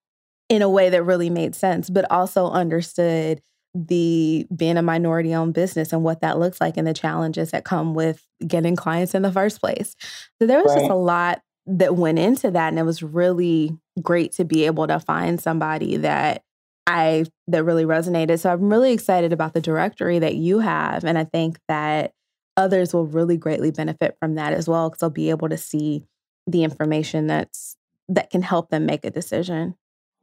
in 0.49 0.62
a 0.62 0.68
way 0.68 0.88
that 0.90 1.04
really 1.04 1.30
made 1.30 1.54
sense, 1.54 1.90
but 1.90 2.11
also 2.11 2.47
understood 2.50 3.40
the 3.75 4.46
being 4.54 4.76
a 4.76 4.82
minority 4.82 5.34
owned 5.34 5.54
business 5.54 5.92
and 5.92 6.02
what 6.02 6.20
that 6.20 6.38
looks 6.38 6.60
like 6.60 6.76
and 6.76 6.87
the 6.87 6.94
challenges 6.94 7.50
that 7.50 7.64
come 7.64 7.94
with 7.94 8.26
getting 8.46 8.76
clients 8.76 9.14
in 9.14 9.22
the 9.22 9.32
first 9.32 9.60
place. 9.60 9.94
So 10.40 10.46
there 10.46 10.62
was 10.62 10.72
right. 10.72 10.80
just 10.80 10.90
a 10.90 10.96
lot 10.96 11.42
that 11.66 11.96
went 11.96 12.18
into 12.18 12.50
that 12.50 12.68
and 12.68 12.78
it 12.78 12.84
was 12.84 13.02
really 13.02 13.76
great 14.00 14.32
to 14.32 14.44
be 14.44 14.64
able 14.64 14.87
to 14.87 14.98
find 14.98 15.40
somebody 15.40 15.98
that 15.98 16.42
I 16.87 17.26
that 17.48 17.64
really 17.64 17.84
resonated. 17.84 18.40
So 18.40 18.50
I'm 18.50 18.70
really 18.70 18.92
excited 18.92 19.32
about 19.32 19.52
the 19.52 19.60
directory 19.60 20.18
that 20.18 20.34
you 20.34 20.60
have 20.60 21.04
and 21.04 21.18
I 21.18 21.25
think 21.25 21.58
that 21.68 22.12
others 22.56 22.94
will 22.94 23.06
really 23.06 23.37
greatly 23.37 23.70
benefit 23.70 24.16
from 24.18 24.34
that 24.34 24.52
as 24.54 24.66
well 24.66 24.88
because 24.88 25.00
they'll 25.00 25.10
be 25.10 25.30
able 25.30 25.48
to 25.50 25.58
see 25.58 26.04
the 26.46 26.64
information 26.64 27.26
that's 27.26 27.76
that 28.08 28.30
can 28.30 28.42
help 28.42 28.70
them 28.70 28.87
make 28.87 29.04
a 29.04 29.10
decision. 29.10 29.75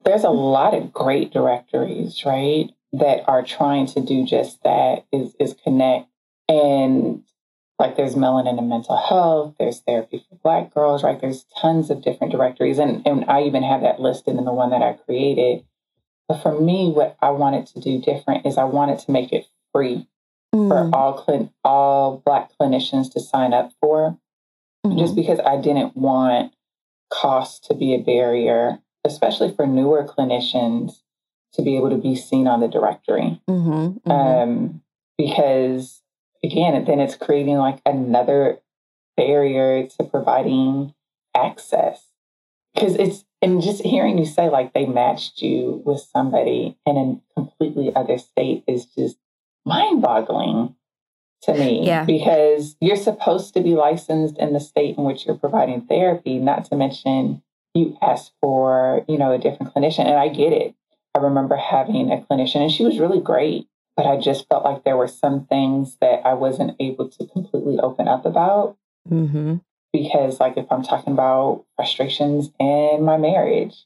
There's 0.04 0.24
a 0.24 0.30
lot 0.30 0.74
of 0.74 0.92
great 0.92 1.32
directories, 1.32 2.24
right, 2.25 2.70
that 3.00 3.28
are 3.28 3.44
trying 3.44 3.88
to 3.88 4.02
do 4.02 4.25
just 4.25 4.64
that 4.64 5.06
is 5.12 5.36
is 5.40 5.56
connect 5.64 6.08
and 6.48 7.24
like 7.78 7.98
there's 7.98 8.16
melanin 8.16 8.58
and 8.58 8.70
mental 8.70 8.96
health, 8.96 9.56
there's 9.60 9.82
therapy 9.82 10.24
for 10.30 10.36
black 10.44 10.74
girls, 10.74 11.04
right? 11.04 11.20
There's 11.20 11.46
tons 11.60 11.90
of 11.90 12.04
different 12.04 12.32
directories. 12.32 12.80
And, 12.80 13.06
and 13.06 13.25
I 13.25 13.44
even 13.44 13.64
have 13.64 13.82
that 13.82 14.00
listed 14.00 14.38
in 14.38 14.46
the 14.46 14.54
one 14.54 14.70
that 14.70 14.82
I 14.82 14.94
created. 14.94 15.66
But 16.28 16.42
for 16.42 16.60
me, 16.60 16.90
what 16.90 17.18
I 17.22 17.32
wanted 17.32 17.68
to 17.68 17.82
do 17.82 18.02
different 18.02 18.46
is 18.46 18.58
I 18.58 18.64
wanted 18.64 19.00
to 19.00 19.12
make 19.12 19.34
it 19.34 19.48
free 19.74 20.08
mm. 20.54 20.70
for 20.70 20.96
all 20.96 21.52
all 21.64 22.24
black 22.25 22.52
clinicians 22.60 23.12
to 23.14 23.20
sign 23.20 23.54
up 23.54 23.74
for. 23.82 24.18
Mm-hmm. 24.86 24.98
Just 24.98 25.16
because 25.16 25.40
I 25.46 25.58
didn't 25.58 25.98
want 25.98 26.54
cost 27.12 27.66
to 27.66 27.74
be 27.74 27.94
a 27.94 28.00
barrier, 28.00 28.80
especially 29.04 29.54
for 29.54 29.68
newer 29.68 30.06
clinicians 30.06 31.02
to 31.56 31.62
be 31.62 31.78
able 31.78 31.90
to 31.90 31.98
be 31.98 32.16
seen 32.16 32.48
on 32.48 32.60
the 32.60 32.68
directory. 32.68 33.42
Mm-hmm, 33.50 34.10
mm-hmm. 34.10 34.12
Um, 34.12 34.82
because 35.18 36.02
again, 36.44 36.84
then 36.86 37.00
it's 37.00 37.16
creating 37.16 37.58
like 37.58 37.82
another 37.86 38.60
barrier 39.18 39.88
to 39.88 40.04
providing 40.04 40.94
access. 41.36 42.04
Because 42.74 42.96
it's, 42.96 43.24
and 43.42 43.62
just 43.62 43.84
hearing 43.84 44.18
you 44.18 44.26
say 44.26 44.50
like 44.50 44.74
they 44.74 44.86
matched 44.86 45.42
you 45.42 45.82
with 45.86 46.02
somebody 46.02 46.78
in 46.86 46.98
a 46.98 47.40
completely 47.40 47.96
other 47.96 48.18
state 48.18 48.64
is 48.68 48.86
just 48.86 49.18
mind 49.66 50.02
boggling 50.02 50.76
to 51.44 51.54
me. 51.54 51.86
Yeah. 51.86 52.04
Because 52.04 52.76
you're 52.82 52.96
supposed 52.96 53.54
to 53.54 53.62
be 53.62 53.76
licensed 53.76 54.38
in 54.38 54.54
the 54.54 54.60
state 54.60 54.98
in 54.98 55.06
which 55.06 55.26
you're 55.26 55.38
providing 55.38 55.82
therapy, 55.82 56.38
not 56.38 56.66
to 56.66 56.76
mention 56.76 57.42
you 57.74 57.98
ask 58.02 58.32
for, 58.42 59.06
you 59.08 59.18
know, 59.18 59.32
a 59.32 59.38
different 59.38 59.74
clinician. 59.74 60.06
And 60.06 60.18
I 60.18 60.30
get 60.30 60.54
it. 60.54 60.76
I 61.16 61.20
remember 61.20 61.56
having 61.56 62.12
a 62.12 62.18
clinician 62.18 62.62
and 62.62 62.72
she 62.72 62.84
was 62.84 63.00
really 63.00 63.22
great 63.22 63.68
but 63.96 64.06
I 64.06 64.18
just 64.18 64.48
felt 64.50 64.66
like 64.66 64.84
there 64.84 64.98
were 64.98 65.08
some 65.08 65.46
things 65.46 65.98
that 66.02 66.26
I 66.26 66.34
wasn't 66.34 66.76
able 66.80 67.10
to 67.10 67.28
completely 67.28 67.80
open 67.80 68.08
up 68.08 68.26
about. 68.26 68.78
Mm-hmm. 69.10 69.58
Because, 69.94 70.42
like, 70.42 70.58
if 70.58 70.66
I'm 70.70 70.84
talking 70.84 71.14
about 71.14 71.64
frustrations 71.78 72.52
in 72.60 73.04
my 73.04 73.16
marriage, 73.18 73.86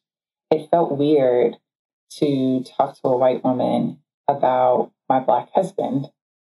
it 0.50 0.70
felt 0.72 0.98
weird 0.98 1.58
to 2.18 2.64
talk 2.76 2.96
to 2.96 3.10
a 3.10 3.18
white 3.18 3.44
woman 3.44 4.00
about 4.28 4.92
my 5.08 5.20
black 5.20 5.50
husband 5.54 6.08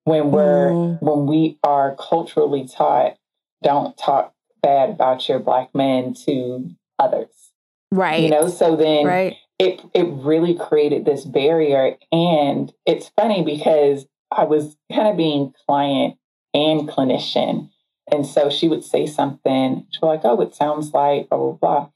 when 0.05 0.31
we're 0.31 0.71
mm. 0.71 1.03
when 1.03 1.27
we 1.27 1.59
are 1.63 1.95
culturally 1.97 2.67
taught 2.67 3.17
don't 3.63 3.97
talk 3.97 4.35
bad 4.63 4.91
about 4.91 5.29
your 5.29 5.39
black 5.39 5.75
men 5.75 6.13
to 6.13 6.71
others 6.99 7.53
right 7.91 8.23
you 8.23 8.31
know 8.31 8.49
so 8.49 8.77
then 8.77 9.07
right 9.07 9.37
it 9.59 9.81
it 9.95 10.07
really 10.09 10.55
created 10.55 11.05
this 11.05 11.25
barrier 11.25 11.97
and 12.11 12.73
it's 12.87 13.11
funny 13.17 13.43
because 13.43 14.07
I 14.31 14.45
was 14.45 14.77
kind 14.93 15.09
of 15.09 15.17
being 15.17 15.53
client 15.67 16.17
and 16.55 16.89
clinician. 16.89 17.71
And 18.11 18.27
so 18.27 18.51
she 18.51 18.69
would 18.69 18.85
say 18.85 19.07
something, 19.07 19.87
she'd 19.91 20.01
be 20.01 20.07
like, 20.07 20.23
oh, 20.25 20.41
it 20.41 20.55
sounds 20.55 20.93
like 20.93 21.29
blah, 21.29 21.39
blah, 21.39 21.53
blah. 21.53 21.89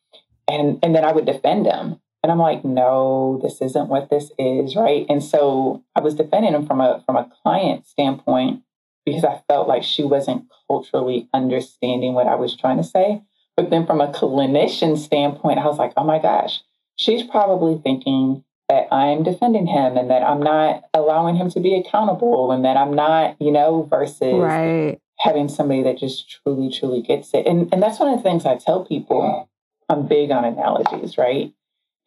And 0.48 0.78
and 0.82 0.94
then 0.94 1.04
I 1.04 1.12
would 1.12 1.26
defend 1.26 1.66
him. 1.66 2.00
And 2.22 2.32
I'm 2.32 2.38
like, 2.38 2.64
no, 2.64 3.38
this 3.42 3.60
isn't 3.60 3.88
what 3.88 4.10
this 4.10 4.32
is, 4.38 4.74
right? 4.74 5.06
And 5.08 5.22
so 5.22 5.84
I 5.94 6.00
was 6.00 6.14
defending 6.14 6.54
him 6.54 6.66
from 6.66 6.80
a 6.80 7.02
from 7.06 7.16
a 7.16 7.30
client 7.42 7.86
standpoint 7.86 8.62
because 9.04 9.24
I 9.24 9.42
felt 9.48 9.68
like 9.68 9.82
she 9.82 10.02
wasn't 10.02 10.46
culturally 10.68 11.28
understanding 11.32 12.14
what 12.14 12.26
I 12.26 12.34
was 12.34 12.56
trying 12.56 12.78
to 12.78 12.84
say. 12.84 13.22
But 13.56 13.70
then 13.70 13.86
from 13.86 14.00
a 14.00 14.12
clinician 14.12 14.98
standpoint, 14.98 15.58
I 15.58 15.66
was 15.66 15.78
like, 15.78 15.92
oh 15.96 16.04
my 16.04 16.18
gosh, 16.18 16.62
she's 16.96 17.22
probably 17.22 17.80
thinking 17.82 18.44
that 18.68 18.92
I'm 18.92 19.22
defending 19.22 19.66
him 19.66 19.96
and 19.96 20.10
that 20.10 20.22
I'm 20.22 20.40
not 20.40 20.84
allowing 20.92 21.36
him 21.36 21.50
to 21.50 21.60
be 21.60 21.76
accountable 21.76 22.50
and 22.50 22.64
that 22.64 22.76
I'm 22.76 22.92
not, 22.92 23.36
you 23.40 23.52
know, 23.52 23.86
versus 23.88 24.34
right. 24.34 24.98
having 25.20 25.48
somebody 25.48 25.84
that 25.84 25.98
just 25.98 26.28
truly, 26.28 26.70
truly 26.70 27.02
gets 27.02 27.32
it. 27.32 27.46
And 27.46 27.72
and 27.72 27.82
that's 27.82 28.00
one 28.00 28.12
of 28.12 28.18
the 28.18 28.22
things 28.22 28.44
I 28.44 28.56
tell 28.56 28.84
people. 28.84 29.48
I'm 29.88 30.08
big 30.08 30.32
on 30.32 30.44
analogies, 30.44 31.16
right? 31.16 31.52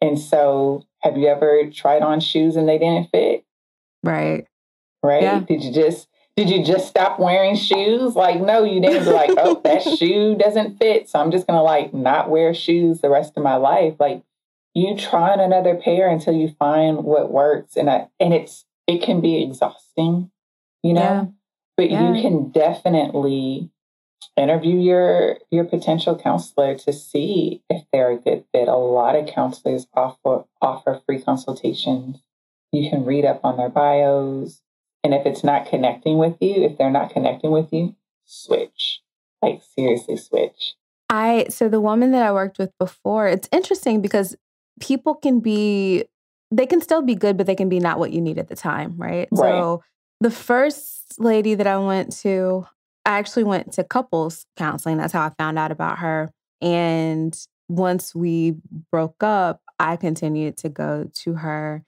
And 0.02 0.18
so 0.18 0.84
have 0.98 1.16
you 1.16 1.28
ever 1.28 1.70
tried 1.72 2.02
on 2.02 2.20
shoes 2.20 2.56
and 2.56 2.68
they 2.68 2.76
didn't 2.76 3.10
fit? 3.10 3.44
Right. 4.02 4.46
Right? 5.02 5.22
Yeah. 5.22 5.40
Did 5.40 5.64
you 5.64 5.72
just 5.72 6.08
did 6.36 6.50
you 6.50 6.62
just 6.62 6.88
stop 6.88 7.18
wearing 7.18 7.56
shoes? 7.56 8.14
Like, 8.14 8.40
no, 8.40 8.64
you 8.64 8.80
didn't 8.80 9.04
be 9.04 9.10
like, 9.10 9.30
oh, 9.36 9.60
that 9.64 9.82
shoe 9.98 10.36
doesn't 10.36 10.78
fit. 10.78 11.08
So 11.08 11.18
I'm 11.20 11.30
just 11.30 11.46
gonna 11.46 11.62
like 11.62 11.94
not 11.94 12.28
wear 12.28 12.52
shoes 12.52 13.00
the 13.00 13.08
rest 13.08 13.34
of 13.38 13.42
my 13.42 13.56
life. 13.56 13.94
Like 13.98 14.22
you 14.74 14.96
try 14.96 15.30
on 15.30 15.40
another 15.40 15.74
pair 15.74 16.08
until 16.08 16.34
you 16.34 16.54
find 16.58 17.04
what 17.04 17.32
works 17.32 17.76
and 17.76 17.90
I, 17.90 18.08
and 18.18 18.32
it's 18.32 18.64
it 18.86 19.02
can 19.02 19.20
be 19.20 19.42
exhausting 19.42 20.30
you 20.82 20.94
know? 20.94 21.00
Yeah. 21.00 21.24
but 21.76 21.90
yeah. 21.90 22.12
you 22.12 22.22
can 22.22 22.50
definitely 22.50 23.70
interview 24.36 24.78
your 24.78 25.38
your 25.50 25.64
potential 25.64 26.16
counselor 26.16 26.76
to 26.76 26.92
see 26.92 27.62
if 27.68 27.84
they're 27.92 28.12
a 28.12 28.16
good 28.16 28.44
fit. 28.52 28.68
A 28.68 28.76
lot 28.76 29.16
of 29.16 29.26
counselors 29.26 29.86
offer 29.94 30.44
offer 30.60 31.00
free 31.06 31.20
consultations. 31.20 32.22
You 32.72 32.88
can 32.88 33.04
read 33.04 33.24
up 33.24 33.40
on 33.44 33.56
their 33.56 33.68
bios 33.68 34.62
and 35.02 35.14
if 35.14 35.26
it's 35.26 35.42
not 35.42 35.66
connecting 35.66 36.18
with 36.18 36.36
you 36.40 36.62
if 36.64 36.78
they're 36.78 36.90
not 36.90 37.10
connecting 37.10 37.50
with 37.50 37.72
you 37.72 37.96
switch. 38.24 39.02
Like 39.42 39.62
seriously 39.76 40.16
switch. 40.16 40.74
I 41.08 41.46
so 41.48 41.68
the 41.68 41.80
woman 41.80 42.12
that 42.12 42.22
I 42.22 42.32
worked 42.32 42.58
with 42.58 42.76
before, 42.78 43.26
it's 43.26 43.48
interesting 43.50 44.00
because 44.00 44.36
people 44.80 45.14
can 45.14 45.40
be 45.40 46.04
they 46.50 46.66
can 46.66 46.80
still 46.80 47.02
be 47.02 47.14
good, 47.14 47.36
but 47.36 47.46
they 47.46 47.54
can 47.54 47.68
be 47.68 47.78
not 47.78 47.98
what 47.98 48.12
you 48.12 48.20
need 48.20 48.38
at 48.38 48.48
the 48.48 48.56
time, 48.56 48.94
right? 48.96 49.28
right? 49.30 49.38
So 49.38 49.82
the 50.20 50.30
first 50.30 51.20
lady 51.20 51.54
that 51.54 51.66
I 51.66 51.78
went 51.78 52.12
to, 52.18 52.66
I 53.06 53.18
actually 53.18 53.44
went 53.44 53.72
to 53.74 53.84
couples 53.84 54.46
counseling. 54.56 54.96
That's 54.96 55.12
how 55.12 55.24
I 55.24 55.30
found 55.38 55.58
out 55.58 55.70
about 55.70 55.98
her. 55.98 56.30
And 56.60 57.36
once 57.68 58.14
we 58.14 58.56
broke 58.90 59.22
up, 59.22 59.60
I 59.78 59.96
continued 59.96 60.56
to 60.58 60.68
go 60.68 61.08
to 61.22 61.34
her. 61.34 61.84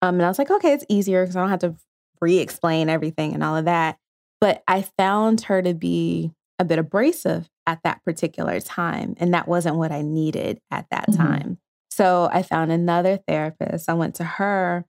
Um, 0.00 0.16
and 0.16 0.22
I 0.22 0.28
was 0.28 0.38
like, 0.38 0.50
okay, 0.50 0.72
it's 0.72 0.84
easier 0.88 1.24
because 1.24 1.36
I 1.36 1.40
don't 1.40 1.50
have 1.50 1.60
to 1.60 1.74
re 2.20 2.38
explain 2.38 2.88
everything 2.88 3.34
and 3.34 3.42
all 3.42 3.56
of 3.56 3.64
that. 3.64 3.98
But 4.40 4.62
I 4.68 4.82
found 4.82 5.42
her 5.42 5.60
to 5.60 5.74
be 5.74 6.32
a 6.58 6.64
bit 6.64 6.78
abrasive 6.78 7.48
at 7.66 7.80
that 7.82 8.04
particular 8.04 8.60
time. 8.60 9.14
And 9.18 9.34
that 9.34 9.48
wasn't 9.48 9.76
what 9.76 9.90
I 9.90 10.02
needed 10.02 10.60
at 10.70 10.86
that 10.90 11.08
mm-hmm. 11.08 11.22
time. 11.22 11.58
So 11.94 12.28
I 12.32 12.42
found 12.42 12.72
another 12.72 13.18
therapist. 13.28 13.88
I 13.88 13.94
went 13.94 14.16
to 14.16 14.24
her, 14.24 14.84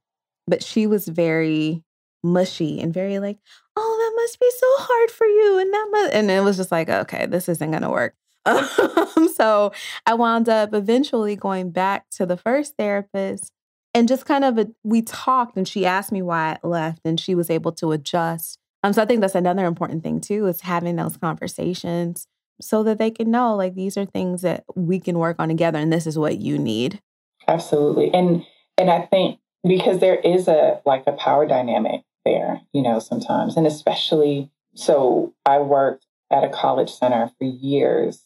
but 0.48 0.64
she 0.64 0.88
was 0.88 1.08
very 1.08 1.84
mushy 2.24 2.80
and 2.80 2.92
very 2.92 3.20
like, 3.20 3.38
oh, 3.76 3.98
that 4.00 4.22
must 4.22 4.40
be 4.40 4.50
so 4.50 4.68
hard 4.78 5.12
for 5.12 5.28
you. 5.28 5.60
And 5.60 5.72
that 5.72 5.88
must, 5.92 6.14
and 6.14 6.32
it 6.32 6.44
was 6.44 6.58
just 6.58 6.72
like, 6.72 6.90
okay, 6.90 7.28
this 7.28 7.48
isn't 7.48 7.70
going 7.70 7.84
to 7.84 7.90
work. 7.90 8.16
Um, 9.18 9.30
so 9.30 9.72
I 10.06 10.14
wound 10.14 10.50
up 10.50 10.74
eventually 10.74 11.36
going 11.36 11.72
back 11.72 12.10
to 12.12 12.26
the 12.26 12.38
first 12.38 12.76
therapist 12.78 13.52
and 13.94 14.08
just 14.08 14.26
kind 14.26 14.44
of 14.44 14.58
a, 14.58 14.68
we 14.84 15.02
talked 15.02 15.58
and 15.58 15.68
she 15.68 15.86
asked 15.86 16.12
me 16.12 16.22
why 16.22 16.58
I 16.64 16.68
left 16.68 17.02
and 17.06 17.20
she 17.20 17.34
was 17.34 17.50
able 17.50 17.72
to 17.74 17.92
adjust. 17.92 18.60
Um, 18.84 18.94
so 18.94 19.02
I 19.02 19.06
think 19.06 19.22
that's 19.22 19.36
another 19.36 19.66
important 19.66 20.04
thing 20.04 20.22
too 20.22 20.48
is 20.48 20.62
having 20.62 20.96
those 20.96 21.18
conversations 21.18 22.28
so 22.62 22.84
that 22.84 22.98
they 22.98 23.12
can 23.12 23.32
know 23.32 23.56
like 23.56 23.76
these 23.76 23.98
are 23.98 24.06
things 24.06 24.42
that 24.42 24.64
we 24.76 25.00
can 25.00 25.18
work 25.18 25.38
on 25.40 25.50
together 25.50 25.80
and 25.80 25.92
this 25.92 26.08
is 26.08 26.18
what 26.18 26.40
you 26.40 26.58
need. 26.58 27.02
Absolutely. 27.48 28.14
And 28.14 28.46
and 28.78 28.90
I 28.90 29.02
think 29.02 29.40
because 29.68 30.00
there 30.00 30.16
is 30.16 30.48
a 30.48 30.82
like 30.86 31.04
a 31.08 31.12
power 31.12 31.46
dynamic 31.46 32.02
there, 32.26 32.62
you 32.74 32.82
know, 32.82 33.00
sometimes. 33.00 33.58
And 33.58 33.68
especially 33.68 34.50
so 34.76 35.34
I 35.46 35.60
worked 35.60 36.06
at 36.32 36.44
a 36.44 36.50
college 36.50 36.92
center 36.92 37.32
for 37.38 37.46
years. 37.46 38.24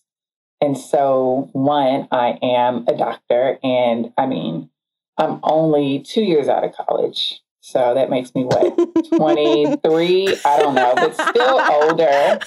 And 0.61 0.77
so 0.77 1.49
one, 1.53 2.07
I 2.11 2.37
am 2.41 2.85
a 2.87 2.97
doctor 2.97 3.59
and 3.63 4.11
I 4.17 4.25
mean, 4.25 4.69
I'm 5.17 5.39
only 5.43 5.99
two 5.99 6.23
years 6.23 6.47
out 6.47 6.63
of 6.63 6.73
college. 6.73 7.41
So 7.61 7.93
that 7.93 8.09
makes 8.09 8.33
me 8.33 8.43
what, 8.43 8.75
23? 9.15 10.37
I 10.45 10.59
don't 10.59 10.75
know, 10.75 10.93
but 10.95 11.13
still 11.13 11.59
older 11.71 12.39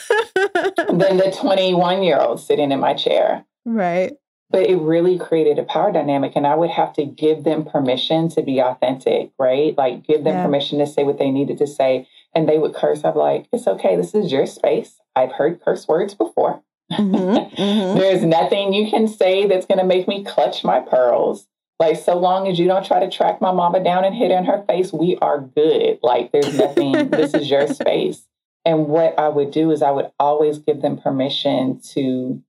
than 0.89 1.19
the 1.19 1.37
21 1.39 2.03
year 2.03 2.19
old 2.19 2.41
sitting 2.41 2.73
in 2.73 2.81
my 2.81 2.95
chair. 2.95 3.45
Right. 3.65 4.15
But 4.51 4.69
it 4.69 4.77
really 4.77 5.19
created 5.19 5.59
a 5.59 5.65
power 5.65 5.93
dynamic, 5.93 6.33
and 6.37 6.47
I 6.47 6.55
would 6.55 6.71
have 6.71 6.93
to 6.95 7.05
give 7.05 7.45
them 7.45 7.65
permission 7.65 8.29
to 8.31 8.43
be 8.43 8.61
authentic, 8.61 9.31
right? 9.39 9.77
Like 9.77 10.07
give 10.07 10.25
them 10.25 10.35
yeah. 10.35 10.45
permission 10.45 10.79
to 10.79 10.87
say 10.87 11.05
what 11.05 11.19
they 11.19 11.31
needed 11.31 11.59
to 11.59 11.67
say. 11.67 12.07
And 12.35 12.49
they 12.49 12.59
would 12.59 12.75
curse. 12.75 13.05
I'm 13.05 13.15
like, 13.15 13.47
it's 13.53 13.67
okay. 13.67 13.97
This 13.97 14.15
is 14.15 14.33
your 14.33 14.47
space. 14.47 15.01
I've 15.15 15.33
heard 15.33 15.61
curse 15.63 15.87
words 15.87 16.15
before. 16.15 16.63
Mm-hmm, 16.91 17.55
mm-hmm. 17.63 17.99
There's 17.99 18.25
nothing 18.25 18.73
you 18.73 18.91
can 18.91 19.09
say 19.09 19.47
that's 19.47 19.67
going 19.67 19.79
to 19.79 19.85
make 19.85 20.09
me 20.09 20.25
clutch 20.25 20.65
my 20.65 20.81
pearls. 20.81 21.47
Like, 21.83 21.97
so 21.97 22.17
long 22.17 22.47
as 22.47 22.61
you 22.61 22.69
don't 22.69 22.87
try 22.87 23.01
to 23.01 23.11
track 23.11 23.41
my 23.41 23.51
mama 23.51 23.83
down 23.83 24.05
and 24.05 24.15
hit 24.15 24.31
her 24.31 24.39
in 24.39 24.45
her 24.45 24.65
face, 24.69 24.93
we 24.93 25.19
are 25.21 25.41
good. 25.41 25.99
Like, 26.01 26.31
there's 26.31 26.57
nothing, 26.57 26.93
this 27.11 27.35
is 27.35 27.51
your 27.51 27.67
space. 27.67 28.29
And 28.65 28.87
what 28.87 29.19
I 29.19 29.29
would 29.29 29.51
do 29.51 29.73
is 29.73 29.83
I 29.83 29.91
would 29.91 30.13
always 30.21 30.59
give 30.59 30.81
them 30.81 30.97
permission 30.97 31.81
to 31.95 32.41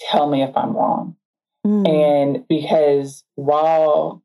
tell 0.00 0.28
me 0.28 0.42
if 0.42 0.56
I'm 0.56 0.76
wrong. 0.76 1.14
Mm. 1.64 1.88
And 1.88 2.48
because 2.48 3.22
while 3.36 4.24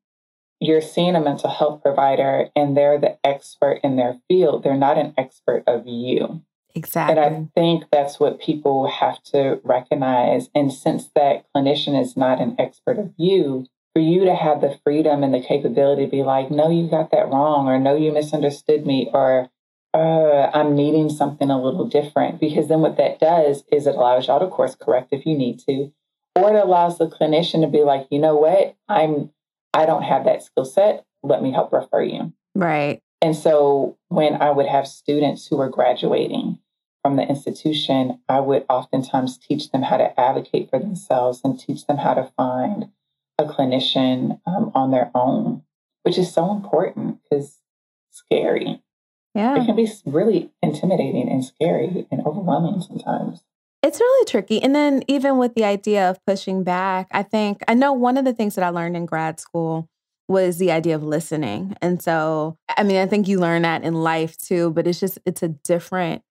you're 0.59 0.81
seeing 0.81 1.15
a 1.15 1.21
mental 1.21 1.51
health 1.51 1.83
provider 1.83 2.49
and 2.55 2.75
they're 2.75 2.99
the 2.99 3.19
expert 3.23 3.81
in 3.83 3.97
their 3.97 4.19
field, 4.27 4.63
they're 4.63 4.75
not 4.75 4.97
an 4.97 5.13
expert 5.15 5.63
of 5.67 5.85
you. 5.85 6.41
Exactly. 6.73 7.23
And 7.23 7.35
I 7.35 7.47
think 7.53 7.83
that's 7.91 8.19
what 8.19 8.41
people 8.41 8.87
have 8.87 9.21
to 9.25 9.59
recognize. 9.63 10.49
And 10.55 10.73
since 10.73 11.11
that 11.13 11.45
clinician 11.55 12.01
is 12.01 12.17
not 12.17 12.41
an 12.41 12.55
expert 12.57 12.97
of 12.97 13.13
you, 13.15 13.67
for 13.95 14.01
you 14.01 14.25
to 14.25 14.35
have 14.35 14.59
the 14.59 14.77
freedom 14.83 15.23
and 15.23 15.33
the 15.33 15.39
capability 15.39 16.03
to 16.03 16.11
be 16.11 16.21
like, 16.21 16.51
no, 16.51 16.69
you 16.69 16.89
got 16.89 17.11
that 17.11 17.29
wrong, 17.29 17.67
or 17.67 17.79
no, 17.79 17.95
you 17.95 18.11
misunderstood 18.11 18.85
me, 18.85 19.09
or 19.13 19.49
uh, 19.93 20.51
I'm 20.53 20.75
needing 20.75 21.09
something 21.09 21.49
a 21.49 21.61
little 21.61 21.87
different. 21.87 22.41
Because 22.41 22.67
then 22.67 22.81
what 22.81 22.97
that 22.97 23.19
does 23.19 23.63
is 23.71 23.87
it 23.87 23.95
allows 23.95 24.27
y'all 24.27 24.41
to 24.41 24.47
course 24.47 24.75
correct 24.75 25.13
if 25.13 25.25
you 25.25 25.37
need 25.37 25.59
to, 25.59 25.93
or 26.35 26.53
it 26.53 26.61
allows 26.61 26.97
the 26.97 27.07
clinician 27.07 27.61
to 27.61 27.67
be 27.67 27.83
like, 27.83 28.07
you 28.11 28.19
know 28.19 28.35
what, 28.35 28.75
I'm 28.89 29.31
I 29.73 29.85
don't 29.85 30.03
have 30.03 30.25
that 30.25 30.43
skill 30.43 30.65
set. 30.65 31.05
Let 31.23 31.41
me 31.41 31.51
help 31.51 31.71
refer 31.71 32.03
you. 32.03 32.33
Right. 32.53 33.01
And 33.21 33.35
so 33.35 33.97
when 34.09 34.35
I 34.35 34.51
would 34.51 34.67
have 34.67 34.87
students 34.87 35.47
who 35.47 35.57
were 35.57 35.69
graduating 35.69 36.59
from 37.01 37.15
the 37.15 37.23
institution, 37.23 38.19
I 38.27 38.41
would 38.41 38.65
oftentimes 38.69 39.37
teach 39.37 39.71
them 39.71 39.83
how 39.83 39.97
to 39.97 40.19
advocate 40.19 40.69
for 40.69 40.79
themselves 40.79 41.41
and 41.43 41.59
teach 41.59 41.87
them 41.87 41.97
how 41.97 42.13
to 42.13 42.31
find 42.37 42.89
a 43.37 43.45
clinician 43.45 44.39
um, 44.45 44.71
on 44.73 44.91
their 44.91 45.11
own, 45.13 45.63
which 46.03 46.17
is 46.17 46.33
so 46.33 46.51
important 46.51 47.19
because 47.23 47.59
scary. 48.11 48.81
Yeah. 49.33 49.61
It 49.61 49.65
can 49.65 49.75
be 49.75 49.91
really 50.05 50.51
intimidating 50.61 51.29
and 51.29 51.43
scary 51.43 52.07
and 52.09 52.25
overwhelming 52.25 52.81
sometimes. 52.81 53.43
It's 53.83 53.99
really 53.99 54.25
tricky. 54.25 54.63
And 54.63 54.73
then, 54.73 55.03
even 55.07 55.37
with 55.37 55.53
the 55.53 55.65
idea 55.65 56.09
of 56.09 56.25
pushing 56.25 56.63
back, 56.63 57.07
I 57.11 57.21
think 57.21 57.61
I 57.67 57.73
know 57.73 57.93
one 57.93 58.17
of 58.17 58.25
the 58.25 58.33
things 58.33 58.55
that 58.55 58.63
I 58.63 58.69
learned 58.69 58.95
in 58.95 59.05
grad 59.05 59.39
school 59.39 59.89
was 60.27 60.57
the 60.57 60.71
idea 60.71 60.95
of 60.95 61.03
listening. 61.03 61.75
And 61.81 62.01
so, 62.01 62.57
I 62.77 62.83
mean, 62.83 62.97
I 62.97 63.05
think 63.05 63.27
you 63.27 63.39
learn 63.39 63.61
that 63.61 63.83
in 63.83 63.93
life 63.93 64.37
too, 64.37 64.71
but 64.71 64.87
it's 64.87 64.99
just, 64.99 65.19
it's 65.25 65.43
a 65.43 65.49
different 65.49 66.23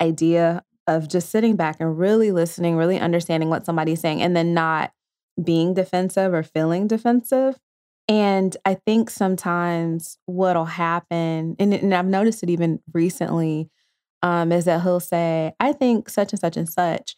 idea 0.00 0.64
of 0.86 1.08
just 1.08 1.28
sitting 1.28 1.56
back 1.56 1.76
and 1.78 1.98
really 1.98 2.32
listening, 2.32 2.76
really 2.76 2.98
understanding 2.98 3.50
what 3.50 3.66
somebody's 3.66 4.00
saying, 4.00 4.22
and 4.22 4.34
then 4.34 4.54
not 4.54 4.92
being 5.42 5.74
defensive 5.74 6.32
or 6.32 6.42
feeling 6.42 6.86
defensive. 6.86 7.58
And 8.06 8.56
I 8.64 8.74
think 8.74 9.08
sometimes 9.08 10.18
what'll 10.26 10.66
happen, 10.66 11.56
and, 11.58 11.72
and 11.72 11.94
I've 11.94 12.06
noticed 12.06 12.42
it 12.42 12.50
even 12.50 12.80
recently, 12.92 13.70
um, 14.22 14.52
is 14.52 14.66
that 14.66 14.82
he'll 14.82 15.00
say, 15.00 15.52
I 15.60 15.72
think 15.72 16.08
such 16.08 16.32
and 16.32 16.40
such 16.40 16.56
and 16.56 16.68
such. 16.68 17.16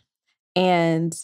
And 0.55 1.17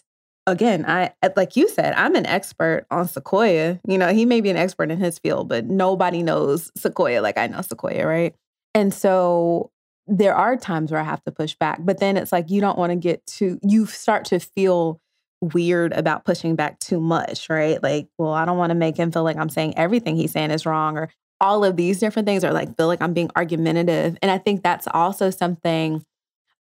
again, 0.47 0.85
I 0.87 1.13
like 1.37 1.57
you 1.57 1.69
said, 1.69 1.95
I'm 1.95 2.15
an 2.15 2.27
expert 2.27 2.87
on 2.91 3.09
Sequoia. 3.09 3.81
You 3.87 3.99
know, 3.99 4.13
he 4.13 4.27
may 4.27 4.41
be 4.41 4.51
an 4.51 4.57
expert 4.57 4.91
in 4.91 4.99
his 4.99 5.19
field, 5.19 5.49
but 5.49 5.67
nobody 5.67 6.23
knows 6.23 6.71
Sequoia 6.77 7.21
like 7.21 7.39
I 7.39 7.47
know 7.47 7.63
Sequoia, 7.63 8.07
right? 8.07 8.35
And 8.75 8.93
so 8.93 9.71
there 10.07 10.35
are 10.35 10.57
times 10.57 10.91
where 10.91 11.01
I 11.01 11.05
have 11.05 11.23
to 11.25 11.33
push 11.33 11.55
back, 11.55 11.79
but 11.81 11.99
then 11.99 12.17
it's 12.17 12.33
like 12.33 12.51
you 12.51 12.61
don't 12.61 12.79
want 12.79 12.91
to 12.91 12.97
get 12.97 13.25
too 13.27 13.59
you 13.63 13.87
start 13.87 14.25
to 14.27 14.41
feel 14.41 15.01
weird 15.43 15.93
about 15.93 16.25
pushing 16.25 16.55
back 16.55 16.79
too 16.79 17.01
much, 17.01 17.51
right? 17.51 17.83
Like, 17.83 18.09
well, 18.17 18.33
I 18.33 18.45
don't 18.45 18.59
want 18.59 18.71
to 18.71 18.77
make 18.77 18.97
him 18.97 19.11
feel 19.11 19.25
like 19.25 19.37
I'm 19.37 19.49
saying 19.49 19.77
everything 19.77 20.17
he's 20.17 20.33
saying 20.33 20.53
is 20.53 20.65
wrong 20.65 20.97
or 20.97 21.11
all 21.41 21.65
of 21.65 21.77
these 21.77 21.99
different 21.99 22.27
things 22.27 22.45
or 22.45 22.53
like 22.53 22.77
feel 22.77 22.87
like 22.87 23.03
I'm 23.03 23.13
being 23.13 23.31
argumentative. 23.35 24.17
And 24.23 24.31
I 24.31 24.39
think 24.39 24.63
that's 24.63 24.87
also 24.95 25.31
something 25.31 26.05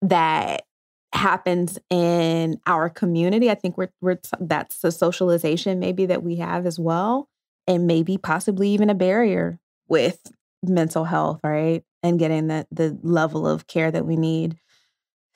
that 0.02 0.64
happens 1.12 1.78
in 1.88 2.60
our 2.66 2.90
community. 2.90 3.48
I 3.48 3.54
think 3.54 3.78
we're, 3.78 3.92
we're 4.00 4.18
that's 4.40 4.78
the 4.78 4.90
socialization 4.90 5.78
maybe 5.78 6.06
that 6.06 6.24
we 6.24 6.36
have 6.36 6.66
as 6.66 6.78
well. 6.78 7.28
And 7.68 7.86
maybe 7.86 8.18
possibly 8.18 8.70
even 8.70 8.90
a 8.90 8.94
barrier 8.94 9.60
with 9.86 10.18
mental 10.64 11.04
health, 11.04 11.38
right? 11.44 11.84
And 12.02 12.18
getting 12.18 12.48
the 12.48 12.66
the 12.72 12.98
level 13.04 13.46
of 13.46 13.68
care 13.68 13.92
that 13.92 14.04
we 14.04 14.16
need. 14.16 14.56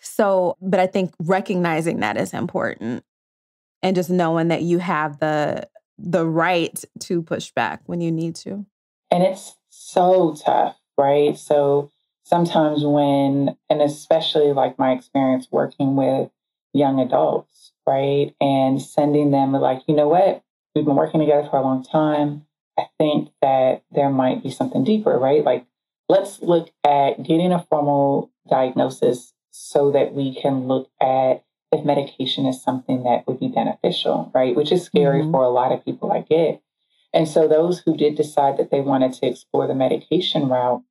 So, 0.00 0.56
but 0.61 0.80
I 0.80 0.88
think 0.88 1.14
recognizing 1.20 2.00
that 2.00 2.16
is 2.16 2.35
important 2.35 3.04
and 3.87 3.94
just 3.94 4.11
knowing 4.11 4.49
that 4.49 4.62
you 4.62 4.79
have 4.79 5.20
the 5.20 5.68
the 5.96 6.27
right 6.27 6.85
to 6.99 7.22
push 7.22 7.53
back 7.53 7.81
when 7.87 8.01
you 8.01 8.11
need 8.11 8.35
to. 8.35 8.66
And 9.12 9.22
it's 9.22 9.55
so 9.70 10.35
tough, 10.35 10.77
right? 10.99 11.38
So 11.38 11.92
sometimes 12.25 12.85
when, 12.85 13.57
and 13.70 13.81
especially 13.81 14.53
like 14.53 14.77
my 14.77 14.90
experience 14.92 15.46
working 15.51 15.94
with 15.94 16.31
young 16.75 17.01
adults, 17.01 17.72
right? 17.87 18.35
And 18.40 18.83
sending 18.83 19.31
them 19.31 19.53
like, 19.53 19.83
you 19.87 19.94
know 19.94 20.09
what? 20.09 20.42
We've 20.75 20.85
been 20.85 20.96
working 20.96 21.20
together 21.20 21.49
for 21.49 21.59
a 21.59 21.62
long 21.62 21.85
time. 21.85 22.44
I 22.77 22.88
think 22.99 23.31
that 23.40 23.85
there 23.92 24.11
might 24.11 24.42
be 24.42 24.51
something 24.51 24.83
deeper, 24.83 25.16
right? 25.16 25.44
Like, 25.44 25.64
let's 26.09 26.42
look 26.42 26.70
at 26.85 27.22
getting 27.22 27.53
a 27.53 27.64
formal 27.70 28.33
diagnosis 28.51 29.33
so 29.53 29.92
that 29.92 30.12
we 30.12 30.35
can 30.35 30.66
look 30.66 30.90
at 31.01 31.45
if 31.76 31.84
medication 31.84 32.46
is 32.46 32.62
something 32.62 33.02
that 33.04 33.26
would 33.26 33.40
be 33.40 33.48
beneficial, 33.48 34.30
right? 34.34 34.56
Which 34.56 34.72
is 34.72 34.84
scary 34.84 35.22
mm-hmm. 35.22 35.30
for 35.30 35.42
a 35.42 35.48
lot 35.48 35.72
of 35.72 35.84
people, 35.84 36.12
I 36.12 36.22
get. 36.22 36.62
And 37.12 37.28
so, 37.28 37.48
those 37.48 37.80
who 37.80 37.96
did 37.96 38.16
decide 38.16 38.56
that 38.58 38.70
they 38.70 38.80
wanted 38.80 39.12
to 39.14 39.26
explore 39.26 39.66
the 39.66 39.74
medication 39.74 40.48
route, 40.48 40.82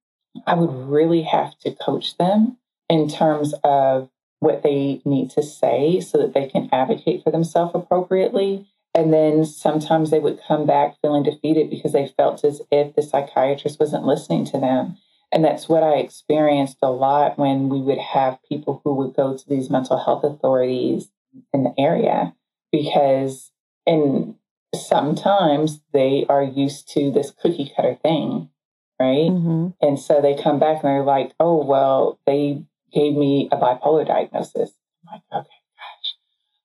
I 0.47 0.55
would 0.55 0.89
really 0.89 1.23
have 1.23 1.57
to 1.59 1.71
coach 1.71 2.17
them 2.17 2.57
in 2.89 3.09
terms 3.09 3.53
of 3.63 4.09
what 4.39 4.63
they 4.63 5.01
need 5.05 5.31
to 5.31 5.43
say 5.43 5.99
so 5.99 6.17
that 6.17 6.33
they 6.33 6.47
can 6.47 6.69
advocate 6.71 7.23
for 7.23 7.31
themselves 7.31 7.71
appropriately. 7.73 8.67
And 8.93 9.13
then 9.13 9.45
sometimes 9.45 10.09
they 10.09 10.19
would 10.19 10.39
come 10.47 10.65
back 10.65 10.95
feeling 11.01 11.23
defeated 11.23 11.69
because 11.69 11.91
they 11.91 12.13
felt 12.15 12.43
as 12.43 12.61
if 12.71 12.95
the 12.95 13.01
psychiatrist 13.01 13.79
wasn't 13.79 14.05
listening 14.05 14.45
to 14.45 14.59
them. 14.59 14.97
And 15.31 15.43
that's 15.43 15.67
what 15.67 15.83
I 15.83 15.97
experienced 15.97 16.77
a 16.81 16.89
lot 16.89 17.37
when 17.37 17.69
we 17.69 17.81
would 17.81 17.97
have 17.97 18.39
people 18.47 18.81
who 18.83 18.93
would 18.95 19.15
go 19.15 19.37
to 19.37 19.49
these 19.49 19.69
mental 19.69 20.03
health 20.03 20.23
authorities 20.23 21.09
in 21.53 21.63
the 21.63 21.73
area 21.77 22.33
because 22.71 23.51
in 23.85 24.35
sometimes 24.73 25.81
they 25.93 26.25
are 26.29 26.43
used 26.43 26.89
to 26.93 27.11
this 27.11 27.31
cookie 27.31 27.71
cutter 27.75 27.95
thing, 28.01 28.49
right? 28.99 29.29
Mm-hmm. 29.29 29.69
And 29.81 29.99
so 29.99 30.21
they 30.21 30.35
come 30.41 30.59
back 30.59 30.83
and 30.83 30.91
they're 30.91 31.03
like, 31.03 31.33
oh, 31.39 31.63
well, 31.63 32.19
they 32.25 32.63
gave 32.93 33.15
me 33.15 33.49
a 33.51 33.57
bipolar 33.57 34.05
diagnosis. 34.05 34.71
I'm 35.07 35.13
like, 35.13 35.21
okay, 35.33 35.49
gosh. 35.75 36.15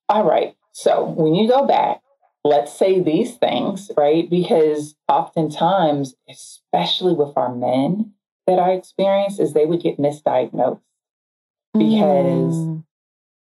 All 0.09 0.23
right. 0.23 0.55
So 0.73 1.03
when 1.03 1.35
you 1.35 1.47
go 1.47 1.65
back, 1.65 2.01
let's 2.43 2.77
say 2.77 3.01
these 3.01 3.35
things, 3.35 3.91
right? 3.97 4.29
Because 4.29 4.95
oftentimes, 5.07 6.15
especially 6.29 7.13
with 7.13 7.37
our 7.37 7.53
men 7.53 8.13
that 8.47 8.59
I 8.59 8.71
experienced 8.71 9.39
is 9.39 9.53
they 9.53 9.65
would 9.65 9.81
get 9.81 9.97
misdiagnosed 9.97 10.81
because 11.73 12.55
mm. 12.55 12.83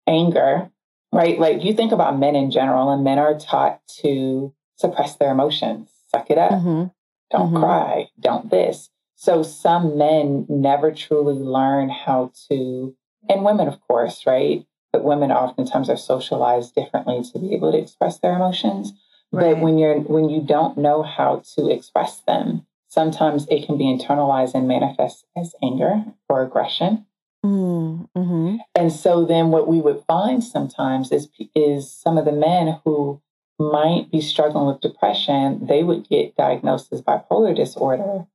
anger 0.08 0.72
right? 1.14 1.40
Like 1.40 1.64
you 1.64 1.74
think 1.74 1.92
about 1.92 2.20
men 2.20 2.36
in 2.36 2.52
general, 2.52 2.92
and 2.92 3.04
men 3.04 3.20
are 3.20 3.38
taught 3.38 3.80
to 4.02 4.54
suppress 4.76 5.16
their 5.16 5.32
emotions, 5.32 5.90
suck 6.10 6.30
it 6.30 6.38
up, 6.38 6.52
mm-hmm. 6.52 6.86
don't 7.32 7.52
mm-hmm. 7.52 7.58
cry, 7.58 8.10
don't 8.20 8.50
this. 8.50 8.90
So 9.16 9.44
some 9.44 9.98
men 9.98 10.46
never 10.50 10.92
truly 10.92 11.36
learn 11.36 11.90
how 11.90 12.32
to, 12.50 12.96
and 13.30 13.46
women, 13.46 13.68
of 13.68 13.80
course, 13.82 14.26
right? 14.26 14.66
But 14.92 15.04
women 15.04 15.32
oftentimes 15.32 15.90
are 15.90 15.98
socialized 15.98 16.76
differently 16.76 17.24
to 17.32 17.40
be 17.40 17.54
able 17.54 17.72
to 17.72 17.78
express 17.78 18.20
their 18.20 18.34
emotions. 18.34 18.92
Right. 19.32 19.54
But 19.54 19.62
when 19.62 19.78
you're 19.78 20.00
when 20.00 20.30
you 20.30 20.42
don't 20.42 20.78
know 20.78 21.04
how 21.04 21.42
to 21.56 21.70
express 21.70 22.22
them, 22.22 22.66
sometimes 22.94 23.48
it 23.50 23.66
can 23.66 23.78
be 23.78 23.86
internalized 23.86 24.54
and 24.54 24.68
manifest 24.68 25.26
as 25.36 25.56
anger 25.64 26.06
or 26.30 26.44
aggression. 26.44 27.06
Mm, 27.44 28.08
hmm 28.16 28.56
And 28.76 28.92
so 28.92 29.26
then 29.26 29.50
what 29.50 29.68
we 29.68 29.82
would 29.82 30.04
find 30.08 30.44
sometimes 30.44 31.12
is 31.12 31.28
is 31.56 31.92
some 31.92 32.18
of 32.18 32.26
the 32.26 32.32
men 32.32 32.80
who 32.86 33.22
might 33.60 34.10
be 34.12 34.22
struggling 34.22 34.68
with 34.68 34.82
depression, 34.82 35.66
they 35.66 35.84
would 35.84 36.08
get 36.08 36.36
diagnosed 36.36 36.94
as 36.94 37.02
bipolar 37.02 37.56
disorder 37.56 38.26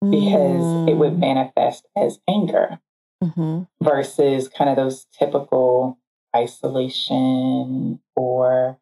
because 0.00 0.64
mm. 0.64 0.88
it 0.88 0.94
would 0.94 1.14
mm. 1.14 1.18
manifest 1.18 1.86
as 1.96 2.18
anger 2.28 2.80
mm-hmm. 3.22 3.62
versus 3.82 4.48
kind 4.48 4.70
of 4.70 4.76
those 4.76 5.06
typical 5.18 5.98
isolation 6.34 8.00
or 8.16 8.78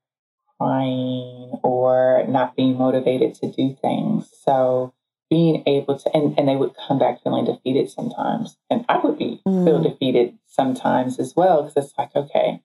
crying 0.61 1.59
or 1.63 2.25
not 2.29 2.55
being 2.55 2.77
motivated 2.77 3.35
to 3.35 3.51
do 3.51 3.77
things. 3.81 4.29
So 4.45 4.95
being 5.31 5.63
able 5.67 5.99
to 5.99 6.11
and, 6.17 6.39
and 6.39 6.49
they 6.49 6.57
would 6.57 6.75
come 6.87 6.99
back 6.99 7.23
feeling 7.23 7.45
defeated 7.45 7.91
sometimes 7.91 8.57
and 8.71 8.85
i 8.89 8.99
would 8.99 9.19
be 9.19 9.41
mm. 9.47 9.65
feel 9.65 9.83
defeated 9.83 10.37
sometimes 10.47 11.19
as 11.19 11.35
well 11.37 11.63
because 11.63 11.85
it's 11.87 11.99
like 11.99 12.15
okay 12.17 12.61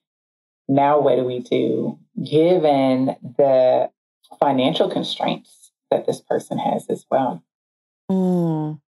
now 0.68 0.98
what 1.00 1.16
do 1.16 1.24
we 1.24 1.40
do 1.40 1.98
given 2.24 3.16
the 3.36 3.90
financial 4.40 4.90
constraints 4.90 5.72
that 5.90 6.06
this 6.06 6.20
person 6.20 6.58
has 6.58 6.86
as 6.88 7.04
well 7.10 7.42
mm. 8.10 8.80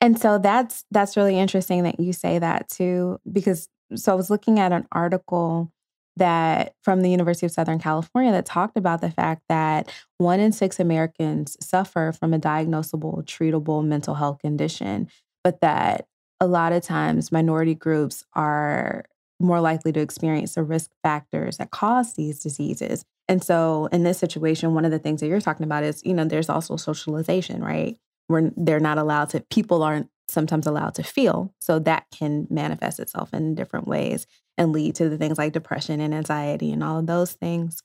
And 0.00 0.18
so 0.18 0.38
that's 0.38 0.84
that's 0.90 1.16
really 1.16 1.38
interesting 1.38 1.82
that 1.84 1.98
you 1.98 2.12
say 2.12 2.38
that 2.38 2.68
too, 2.68 3.18
because 3.30 3.68
so 3.94 4.12
I 4.12 4.14
was 4.14 4.30
looking 4.30 4.58
at 4.58 4.72
an 4.72 4.86
article 4.92 5.72
that 6.20 6.74
from 6.84 7.00
the 7.00 7.10
University 7.10 7.46
of 7.46 7.52
Southern 7.52 7.80
California 7.80 8.30
that 8.30 8.46
talked 8.46 8.76
about 8.76 9.00
the 9.00 9.10
fact 9.10 9.42
that 9.48 9.90
one 10.18 10.38
in 10.38 10.52
six 10.52 10.78
Americans 10.78 11.56
suffer 11.60 12.12
from 12.12 12.32
a 12.32 12.38
diagnosable, 12.38 13.24
treatable 13.24 13.84
mental 13.84 14.14
health 14.14 14.38
condition, 14.38 15.08
but 15.42 15.60
that 15.60 16.06
a 16.38 16.46
lot 16.46 16.72
of 16.72 16.82
times 16.82 17.32
minority 17.32 17.74
groups 17.74 18.24
are 18.34 19.04
more 19.40 19.60
likely 19.60 19.90
to 19.92 20.00
experience 20.00 20.54
the 20.54 20.62
risk 20.62 20.90
factors 21.02 21.56
that 21.56 21.70
cause 21.70 22.14
these 22.14 22.38
diseases. 22.38 23.04
And 23.26 23.42
so 23.42 23.88
in 23.90 24.02
this 24.02 24.18
situation, 24.18 24.74
one 24.74 24.84
of 24.84 24.90
the 24.90 24.98
things 24.98 25.20
that 25.20 25.28
you're 25.28 25.40
talking 25.40 25.64
about 25.64 25.82
is, 25.82 26.02
you 26.04 26.12
know, 26.12 26.24
there's 26.24 26.50
also 26.50 26.76
socialization, 26.76 27.64
right? 27.64 27.96
Where 28.26 28.52
they're 28.56 28.80
not 28.80 28.98
allowed 28.98 29.30
to, 29.30 29.40
people 29.50 29.82
aren't 29.82 30.10
sometimes 30.30 30.66
allowed 30.66 30.94
to 30.94 31.02
feel. 31.02 31.52
So 31.60 31.78
that 31.80 32.06
can 32.10 32.46
manifest 32.50 33.00
itself 33.00 33.34
in 33.34 33.54
different 33.54 33.88
ways 33.88 34.26
and 34.56 34.72
lead 34.72 34.94
to 34.96 35.08
the 35.08 35.18
things 35.18 35.38
like 35.38 35.52
depression 35.52 36.00
and 36.00 36.14
anxiety 36.14 36.72
and 36.72 36.82
all 36.84 36.98
of 36.98 37.06
those 37.06 37.32
things. 37.32 37.82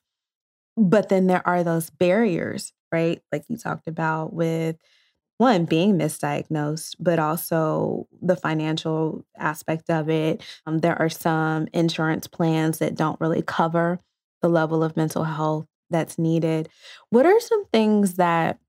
But 0.77 1.09
then 1.09 1.27
there 1.27 1.45
are 1.47 1.63
those 1.63 1.89
barriers, 1.89 2.73
right? 2.91 3.21
Like 3.31 3.45
you 3.47 3.57
talked 3.57 3.87
about 3.87 4.33
with 4.33 4.77
one 5.37 5.65
being 5.65 5.97
misdiagnosed, 5.97 6.95
but 6.99 7.19
also 7.19 8.07
the 8.21 8.35
financial 8.35 9.25
aspect 9.37 9.89
of 9.89 10.09
it. 10.09 10.41
Um, 10.65 10.79
there 10.79 10.97
are 11.01 11.09
some 11.09 11.67
insurance 11.73 12.27
plans 12.27 12.79
that 12.79 12.95
don't 12.95 13.19
really 13.19 13.41
cover 13.41 13.99
the 14.41 14.49
level 14.49 14.83
of 14.83 14.95
mental 14.95 15.23
health 15.23 15.65
that's 15.89 16.17
needed. 16.17 16.69
What 17.09 17.25
are 17.25 17.39
some 17.39 17.65
things 17.65 18.15
that, 18.15 18.59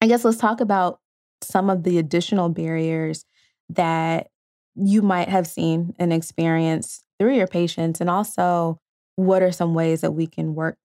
I 0.00 0.06
guess, 0.06 0.24
let's 0.24 0.38
talk 0.38 0.60
about 0.60 1.00
some 1.42 1.70
of 1.70 1.82
the 1.82 1.98
additional 1.98 2.48
barriers 2.48 3.24
that 3.70 4.28
you 4.74 5.02
might 5.02 5.28
have 5.28 5.46
seen 5.46 5.94
and 5.98 6.12
experienced 6.12 7.04
through 7.18 7.34
your 7.34 7.46
patients? 7.46 8.00
And 8.00 8.10
also, 8.10 8.78
what 9.16 9.42
are 9.42 9.52
some 9.52 9.74
ways 9.74 10.02
that 10.02 10.12
we 10.12 10.26
can 10.26 10.54
work 10.54 10.76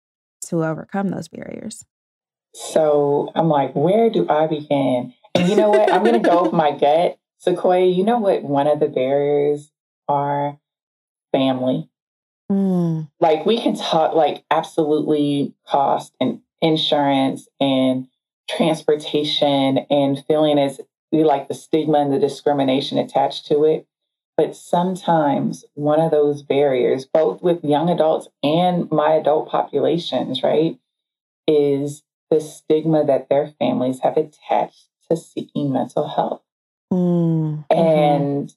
to 0.47 0.63
overcome 0.63 1.09
those 1.09 1.27
barriers? 1.27 1.85
So 2.53 3.31
I'm 3.35 3.47
like, 3.47 3.73
where 3.75 4.09
do 4.09 4.27
I 4.29 4.47
begin? 4.47 5.13
And 5.35 5.49
you 5.49 5.55
know 5.55 5.69
what? 5.69 5.91
I'm 5.91 6.03
going 6.03 6.21
to 6.21 6.29
go 6.29 6.43
with 6.43 6.53
my 6.53 6.71
gut. 6.71 7.17
Sequoia, 7.37 7.85
you 7.85 8.03
know 8.03 8.19
what 8.19 8.43
one 8.43 8.67
of 8.67 8.79
the 8.79 8.87
barriers 8.87 9.71
are? 10.07 10.57
Family. 11.31 11.89
Mm. 12.51 13.09
Like 13.21 13.45
we 13.45 13.61
can 13.61 13.77
talk 13.77 14.13
like 14.13 14.43
absolutely 14.51 15.53
cost 15.65 16.13
and 16.19 16.41
insurance 16.61 17.47
and 17.61 18.07
transportation 18.49 19.79
and 19.89 20.23
feeling 20.27 20.59
as 20.59 20.81
we 21.11 21.23
like 21.23 21.47
the 21.47 21.53
stigma 21.53 21.99
and 21.99 22.13
the 22.13 22.19
discrimination 22.19 22.97
attached 22.97 23.45
to 23.47 23.63
it. 23.65 23.87
But 24.37 24.55
sometimes 24.55 25.65
one 25.73 25.99
of 25.99 26.11
those 26.11 26.41
barriers, 26.41 27.05
both 27.05 27.41
with 27.41 27.63
young 27.63 27.89
adults 27.89 28.27
and 28.41 28.89
my 28.89 29.13
adult 29.13 29.49
populations, 29.49 30.41
right, 30.41 30.79
is 31.47 32.03
the 32.29 32.39
stigma 32.39 33.05
that 33.05 33.29
their 33.29 33.53
families 33.59 33.99
have 33.99 34.17
attached 34.17 34.87
to 35.09 35.17
seeking 35.17 35.71
mental 35.73 36.07
health. 36.07 36.41
Mm, 36.91 37.65
mm-hmm. 37.69 37.79
And 37.79 38.53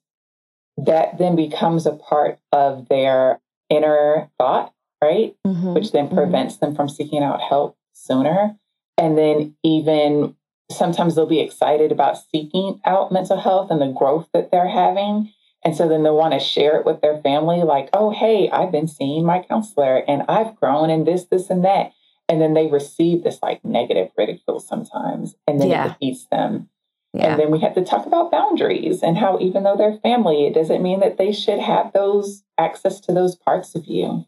that 0.76 1.18
then 1.18 1.36
becomes 1.36 1.86
a 1.86 1.92
part 1.92 2.38
of 2.52 2.88
their 2.88 3.40
inner 3.68 4.30
thought, 4.38 4.72
right? 5.02 5.36
Mm-hmm, 5.46 5.74
Which 5.74 5.92
then 5.92 6.06
mm-hmm. 6.06 6.16
prevents 6.16 6.54
mm-hmm. 6.56 6.66
them 6.66 6.76
from 6.76 6.88
seeking 6.88 7.22
out 7.22 7.40
help 7.40 7.76
sooner. 7.92 8.56
And 8.96 9.18
then 9.18 9.57
even 9.62 10.37
sometimes 10.70 11.14
they'll 11.14 11.26
be 11.26 11.40
excited 11.40 11.92
about 11.92 12.18
seeking 12.30 12.80
out 12.85 13.12
mental 13.12 13.40
health 13.40 13.70
and 13.70 13.80
the 13.80 13.92
growth 13.92 14.28
that 14.33 14.50
they're 14.50 14.68
having. 14.68 15.33
And 15.64 15.76
so 15.76 15.88
then 15.88 16.02
they'll 16.02 16.16
want 16.16 16.35
to 16.35 16.40
share 16.40 16.78
it 16.78 16.85
with 16.85 17.00
their 17.00 17.20
family, 17.22 17.62
like, 17.62 17.88
oh, 17.92 18.11
hey, 18.11 18.50
I've 18.50 18.70
been 18.70 18.88
seeing 18.88 19.24
my 19.24 19.42
counselor 19.42 20.04
and 20.07 20.22
I've 20.28 20.57
grown 20.57 20.90
in 20.90 21.04
this, 21.04 21.24
this, 21.24 21.48
and 21.48 21.64
that. 21.64 21.92
And 22.28 22.40
then 22.40 22.54
they 22.54 22.68
receive 22.68 23.22
this 23.22 23.38
like 23.42 23.64
negative 23.64 24.09
ridicule 24.16 24.61
sometimes, 24.61 25.35
and 25.46 25.61
then 25.61 25.68
yeah. 25.68 25.87
it 25.87 25.88
defeats 25.88 26.26
them. 26.30 26.70
Yeah. 27.12 27.26
And 27.26 27.40
then 27.40 27.50
we 27.50 27.61
have 27.61 27.74
to 27.74 27.85
talk 27.85 28.07
about 28.07 28.30
boundaries 28.30 29.02
and 29.02 29.16
how, 29.16 29.38
even 29.40 29.62
though 29.62 29.76
they're 29.76 29.98
family, 29.98 30.46
it 30.46 30.54
doesn't 30.54 30.83
mean 30.83 31.00
that 31.00 31.16
they 31.18 31.33
should 31.33 31.61
have 31.61 31.92
those 31.92 32.42
access 32.59 32.98
to 33.00 33.12
those 33.12 33.37
parts 33.37 33.74
of 33.74 33.87
you. 33.87 34.24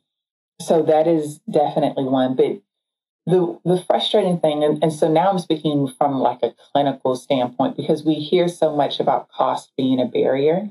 So 0.61 0.83
that 0.83 1.07
is 1.07 1.41
definitely 1.51 2.05
one. 2.05 2.37
But 2.37 2.63
the 3.27 3.59
the 3.65 3.83
frustrating 3.87 4.39
thing, 4.39 4.63
and, 4.63 4.83
and 4.83 4.93
so 4.93 5.11
now 5.11 5.31
I'm 5.31 5.39
speaking 5.39 5.93
from 5.99 6.21
like 6.21 6.39
a 6.43 6.55
clinical 6.73 7.17
standpoint 7.17 7.77
because 7.77 8.05
we 8.05 8.15
hear 8.15 8.49
so 8.49 8.75
much 8.75 9.01
about 9.01 9.29
cost 9.31 9.73
being 9.77 10.01
a 10.01 10.07
barrier. 10.07 10.71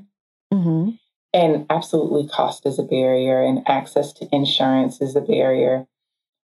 Mm-hmm. 0.52 0.90
And 1.34 1.66
absolutely, 1.68 2.26
cost 2.28 2.64
is 2.64 2.78
a 2.78 2.82
barrier, 2.82 3.42
and 3.42 3.68
access 3.68 4.12
to 4.14 4.28
insurance 4.32 5.02
is 5.02 5.14
a 5.14 5.20
barrier. 5.20 5.86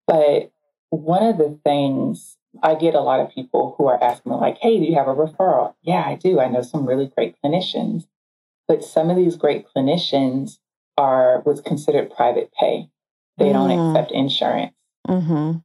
But 0.06 0.52
one 0.90 1.24
of 1.24 1.36
the 1.36 1.58
things 1.64 2.36
I 2.62 2.76
get 2.76 2.94
a 2.94 3.00
lot 3.00 3.20
of 3.20 3.30
people 3.30 3.74
who 3.76 3.88
are 3.88 4.02
asking 4.02 4.32
me, 4.32 4.38
like, 4.38 4.58
hey, 4.58 4.78
do 4.78 4.84
you 4.84 4.94
have 4.94 5.08
a 5.08 5.14
referral? 5.14 5.74
Yeah, 5.82 6.02
I 6.06 6.14
do. 6.14 6.40
I 6.40 6.48
know 6.48 6.62
some 6.62 6.86
really 6.86 7.06
great 7.06 7.36
clinicians. 7.44 8.06
But 8.66 8.84
some 8.84 9.10
of 9.10 9.16
these 9.16 9.36
great 9.36 9.66
clinicians 9.66 10.58
are 10.96 11.40
what's 11.40 11.60
considered 11.60 12.14
private 12.14 12.52
pay. 12.58 12.88
They 13.36 13.46
mm. 13.46 13.52
don't 13.52 13.70
accept 13.70 14.12
insurance. 14.12 14.74
Mm-hmm. 15.06 15.58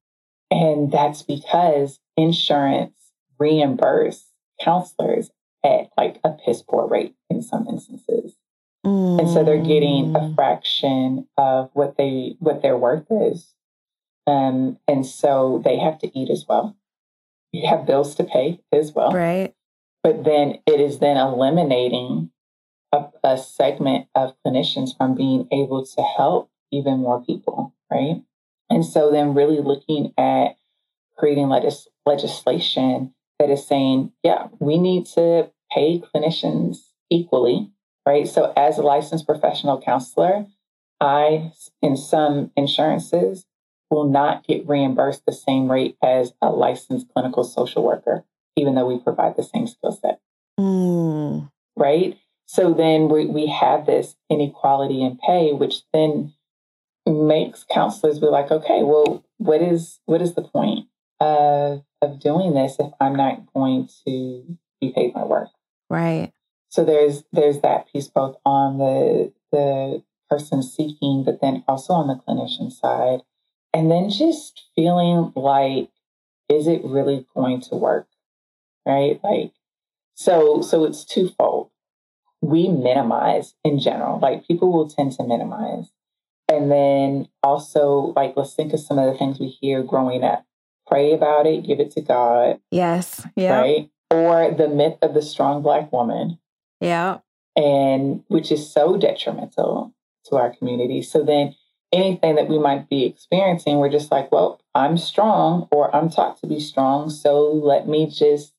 And 0.53 0.91
that's 0.91 1.23
because 1.23 1.99
insurance 2.15 2.93
reimburse 3.39 4.27
counselors 4.61 5.31
at 5.65 5.89
like 5.97 6.19
a 6.23 6.31
piss 6.31 6.61
poor 6.61 6.87
rate 6.87 7.15
in 7.29 7.41
some 7.41 7.67
instances. 7.67 8.35
Mm. 8.85 9.19
And 9.19 9.29
so 9.29 9.43
they're 9.43 9.57
getting 9.57 10.15
a 10.15 10.19
mm. 10.19 10.35
fraction 10.35 11.27
of 11.37 11.71
what 11.73 11.97
they 11.97 12.35
what 12.39 12.61
their 12.61 12.77
worth 12.77 13.07
is 13.09 13.53
um, 14.25 14.77
and 14.87 15.05
so 15.05 15.61
they 15.63 15.77
have 15.77 15.99
to 15.99 16.17
eat 16.17 16.29
as 16.29 16.45
well. 16.47 16.77
You 17.51 17.67
have 17.67 17.85
bills 17.85 18.15
to 18.15 18.23
pay 18.23 18.61
as 18.71 18.93
well. 18.93 19.11
Right. 19.11 19.53
But 20.01 20.23
then 20.23 20.59
it 20.65 20.79
is 20.79 20.99
then 20.99 21.17
eliminating 21.17 22.31
a, 22.91 23.05
a 23.23 23.37
segment 23.37 24.07
of 24.15 24.33
clinicians 24.45 24.95
from 24.97 25.15
being 25.15 25.47
able 25.51 25.85
to 25.85 26.01
help 26.01 26.49
even 26.71 26.99
more 26.99 27.23
people. 27.23 27.75
Right. 27.91 28.23
And 28.69 28.85
so 28.85 29.11
then 29.11 29.33
really 29.33 29.61
looking 29.61 30.13
at 30.17 30.55
creating 31.17 31.49
legis- 31.49 31.87
legislation 32.05 33.13
that 33.39 33.49
is 33.49 33.65
saying, 33.65 34.11
yeah, 34.23 34.47
we 34.59 34.77
need 34.77 35.05
to 35.07 35.51
pay 35.71 36.01
clinicians 36.01 36.77
equally. 37.09 37.71
Right. 38.05 38.27
So 38.27 38.51
as 38.57 38.77
a 38.77 38.81
licensed 38.81 39.25
professional 39.25 39.81
counselor, 39.81 40.45
I, 40.99 41.51
in 41.81 41.95
some 41.95 42.51
insurances, 42.57 43.45
will 43.89 44.09
not 44.09 44.45
get 44.45 44.67
reimbursed 44.67 45.25
the 45.25 45.31
same 45.31 45.71
rate 45.71 45.95
as 46.03 46.33
a 46.41 46.49
licensed 46.49 47.07
clinical 47.13 47.43
social 47.43 47.83
worker, 47.83 48.25
even 48.57 48.75
though 48.75 48.87
we 48.87 48.99
provide 48.99 49.37
the 49.37 49.43
same 49.43 49.67
skill 49.67 49.91
set. 49.91 50.19
Mm. 50.59 51.49
Right? 51.77 52.17
So 52.45 52.73
then 52.73 53.07
we, 53.07 53.25
we 53.25 53.47
have 53.47 53.85
this 53.85 54.15
inequality 54.29 55.01
in 55.01 55.17
pay, 55.17 55.53
which 55.53 55.83
then 55.93 56.33
makes 57.13 57.65
counselors 57.71 58.19
be 58.19 58.27
like, 58.27 58.51
okay, 58.51 58.83
well, 58.83 59.23
what 59.37 59.61
is 59.61 59.99
what 60.05 60.21
is 60.21 60.35
the 60.35 60.43
point 60.43 60.87
of 61.19 61.83
of 62.01 62.19
doing 62.19 62.53
this 62.53 62.77
if 62.79 62.91
I'm 62.99 63.15
not 63.15 63.53
going 63.53 63.89
to 64.05 64.57
be 64.81 64.91
paid 64.93 65.13
my 65.13 65.23
worth? 65.23 65.51
Right. 65.89 66.31
So 66.69 66.83
there's 66.83 67.23
there's 67.31 67.59
that 67.59 67.91
piece 67.91 68.07
both 68.07 68.37
on 68.45 68.77
the 68.77 69.33
the 69.51 70.03
person 70.29 70.63
seeking, 70.63 71.23
but 71.23 71.41
then 71.41 71.63
also 71.67 71.93
on 71.93 72.07
the 72.07 72.15
clinician 72.15 72.71
side 72.71 73.21
and 73.73 73.89
then 73.89 74.09
just 74.09 74.67
feeling 74.75 75.33
like, 75.35 75.89
is 76.47 76.67
it 76.67 76.81
really 76.83 77.25
going 77.35 77.61
to 77.61 77.75
work? 77.75 78.07
Right? 78.85 79.19
Like, 79.23 79.53
so, 80.15 80.61
so 80.61 80.85
it's 80.85 81.03
twofold. 81.03 81.71
We 82.41 82.67
minimize 82.67 83.55
in 83.63 83.79
general, 83.79 84.19
like 84.19 84.47
people 84.47 84.71
will 84.71 84.89
tend 84.89 85.13
to 85.13 85.23
minimize. 85.23 85.89
And 86.53 86.71
then 86.71 87.27
also, 87.41 88.13
like, 88.15 88.33
let's 88.37 88.53
think 88.53 88.73
of 88.73 88.79
some 88.79 88.99
of 88.99 89.11
the 89.11 89.17
things 89.17 89.39
we 89.39 89.47
hear 89.47 89.81
growing 89.81 90.23
up. 90.23 90.45
Pray 90.87 91.13
about 91.13 91.47
it, 91.47 91.65
give 91.65 91.79
it 91.79 91.91
to 91.91 92.01
God. 92.01 92.59
Yes. 92.69 93.25
Yeah. 93.35 93.59
Right. 93.59 93.89
Or 94.11 94.51
the 94.51 94.67
myth 94.67 94.97
of 95.01 95.15
the 95.15 95.21
strong 95.21 95.63
black 95.63 95.91
woman. 95.91 96.37
Yeah. 96.79 97.19
And 97.55 98.23
which 98.27 98.51
is 98.51 98.71
so 98.71 98.97
detrimental 98.97 99.95
to 100.25 100.35
our 100.35 100.55
community. 100.55 101.01
So 101.01 101.23
then 101.23 101.55
anything 101.91 102.35
that 102.35 102.47
we 102.47 102.59
might 102.59 102.89
be 102.89 103.05
experiencing, 103.05 103.77
we're 103.77 103.89
just 103.89 104.11
like, 104.11 104.31
well, 104.31 104.61
I'm 104.75 104.97
strong 104.97 105.67
or 105.71 105.95
I'm 105.95 106.09
taught 106.09 106.39
to 106.41 106.47
be 106.47 106.59
strong. 106.59 107.09
So 107.09 107.51
let 107.51 107.87
me 107.87 108.07
just 108.07 108.53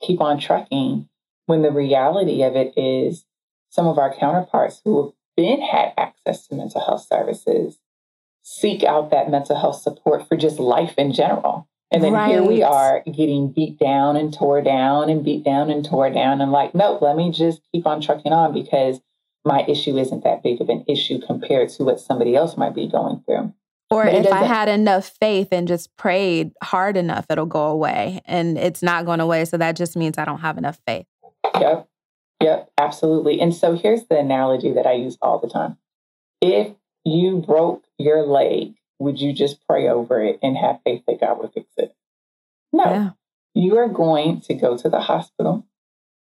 keep 0.00 0.20
on 0.20 0.38
trucking. 0.38 1.08
When 1.46 1.62
the 1.62 1.72
reality 1.72 2.42
of 2.42 2.54
it 2.54 2.72
is, 2.76 3.24
some 3.70 3.88
of 3.88 3.98
our 3.98 4.14
counterparts 4.14 4.82
who 4.84 5.14
been 5.36 5.60
had 5.60 5.92
access 5.96 6.46
to 6.46 6.54
mental 6.54 6.84
health 6.84 7.06
services 7.06 7.78
seek 8.42 8.82
out 8.82 9.10
that 9.10 9.30
mental 9.30 9.58
health 9.58 9.80
support 9.80 10.28
for 10.28 10.36
just 10.36 10.58
life 10.58 10.94
in 10.98 11.12
general. 11.12 11.68
And 11.92 12.02
then 12.02 12.14
right. 12.14 12.30
here 12.30 12.42
we 12.42 12.62
are 12.62 13.02
getting 13.04 13.52
beat 13.52 13.78
down 13.78 14.16
and 14.16 14.32
tore 14.32 14.62
down 14.62 15.10
and 15.10 15.22
beat 15.22 15.44
down 15.44 15.70
and 15.70 15.84
tore 15.84 16.10
down. 16.10 16.40
And 16.40 16.50
like, 16.50 16.74
nope, 16.74 17.02
let 17.02 17.16
me 17.16 17.30
just 17.30 17.60
keep 17.70 17.86
on 17.86 18.00
trucking 18.00 18.32
on 18.32 18.54
because 18.54 19.00
my 19.44 19.64
issue 19.68 19.98
isn't 19.98 20.24
that 20.24 20.42
big 20.42 20.60
of 20.60 20.70
an 20.70 20.84
issue 20.88 21.20
compared 21.20 21.68
to 21.70 21.84
what 21.84 22.00
somebody 22.00 22.34
else 22.34 22.56
might 22.56 22.74
be 22.74 22.88
going 22.88 23.22
through. 23.26 23.52
Or 23.90 24.04
but 24.04 24.14
if 24.14 24.32
I 24.32 24.44
had 24.44 24.70
enough 24.70 25.12
faith 25.20 25.48
and 25.52 25.68
just 25.68 25.94
prayed 25.98 26.52
hard 26.62 26.96
enough, 26.96 27.26
it'll 27.28 27.44
go 27.44 27.66
away. 27.66 28.22
And 28.24 28.56
it's 28.56 28.82
not 28.82 29.04
going 29.04 29.20
away. 29.20 29.44
So 29.44 29.58
that 29.58 29.76
just 29.76 29.94
means 29.94 30.16
I 30.16 30.24
don't 30.24 30.40
have 30.40 30.56
enough 30.56 30.80
faith. 30.86 31.04
Yep. 31.60 31.88
Yep. 32.42 32.70
Absolutely. 32.78 33.40
And 33.40 33.54
so 33.54 33.74
here's 33.74 34.04
the 34.06 34.18
analogy 34.18 34.72
that 34.72 34.86
I 34.86 34.92
use 34.92 35.18
all 35.22 35.38
the 35.38 35.48
time. 35.48 35.76
If 36.40 36.72
you 37.04 37.38
broke 37.38 37.84
your 37.98 38.22
leg, 38.22 38.74
would 38.98 39.20
you 39.20 39.32
just 39.32 39.66
pray 39.66 39.88
over 39.88 40.22
it 40.22 40.38
and 40.42 40.56
have 40.56 40.80
faith 40.84 41.02
that 41.06 41.20
God 41.20 41.38
would 41.38 41.52
fix 41.52 41.68
it? 41.76 41.94
No. 42.72 42.84
Yeah. 42.84 43.10
You 43.54 43.78
are 43.78 43.88
going 43.88 44.40
to 44.42 44.54
go 44.54 44.76
to 44.76 44.88
the 44.88 45.00
hospital. 45.00 45.66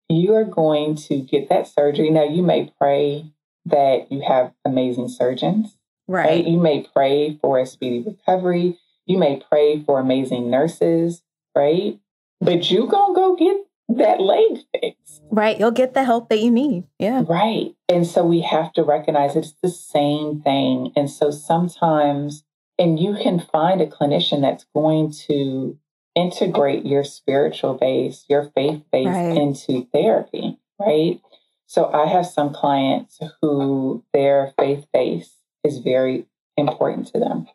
You 0.09 0.35
are 0.35 0.43
going 0.43 0.95
to 0.95 1.21
get 1.21 1.49
that 1.49 1.67
surgery. 1.67 2.09
Now, 2.09 2.23
you 2.23 2.41
may 2.43 2.71
pray 2.77 3.31
that 3.65 4.11
you 4.11 4.21
have 4.27 4.53
amazing 4.65 5.07
surgeons. 5.09 5.77
Right. 6.07 6.25
right. 6.25 6.47
You 6.47 6.59
may 6.59 6.85
pray 6.93 7.37
for 7.41 7.59
a 7.59 7.65
speedy 7.65 8.01
recovery. 8.01 8.79
You 9.05 9.17
may 9.17 9.41
pray 9.49 9.83
for 9.83 9.99
amazing 9.99 10.49
nurses, 10.49 11.23
right? 11.55 11.99
But 12.39 12.71
you 12.71 12.87
gonna 12.87 13.13
go 13.13 13.35
get 13.35 13.57
that 13.97 14.21
leg 14.21 14.59
fixed. 14.73 15.21
Right. 15.29 15.59
You'll 15.59 15.71
get 15.71 15.93
the 15.93 16.03
help 16.03 16.29
that 16.29 16.39
you 16.39 16.51
need. 16.51 16.85
Yeah. 16.99 17.23
Right. 17.27 17.75
And 17.89 18.05
so 18.05 18.25
we 18.25 18.41
have 18.41 18.73
to 18.73 18.83
recognize 18.83 19.35
it's 19.35 19.55
the 19.61 19.69
same 19.69 20.41
thing. 20.41 20.91
And 20.95 21.09
so 21.09 21.31
sometimes, 21.31 22.43
and 22.77 22.99
you 22.99 23.15
can 23.15 23.39
find 23.39 23.81
a 23.81 23.87
clinician 23.87 24.41
that's 24.41 24.65
going 24.73 25.11
to 25.27 25.77
integrate 26.15 26.85
your 26.85 27.03
spiritual 27.03 27.75
base, 27.75 28.25
your 28.29 28.51
faith 28.55 28.83
base 28.91 29.07
right. 29.07 29.37
into 29.37 29.87
therapy, 29.93 30.57
right? 30.79 31.21
So 31.67 31.89
I 31.91 32.07
have 32.07 32.25
some 32.25 32.53
clients 32.53 33.19
who 33.41 34.03
their 34.13 34.53
faith 34.57 34.85
base 34.93 35.37
is 35.63 35.79
very 35.79 36.25
important 36.57 37.07
to 37.07 37.19
them. 37.19 37.47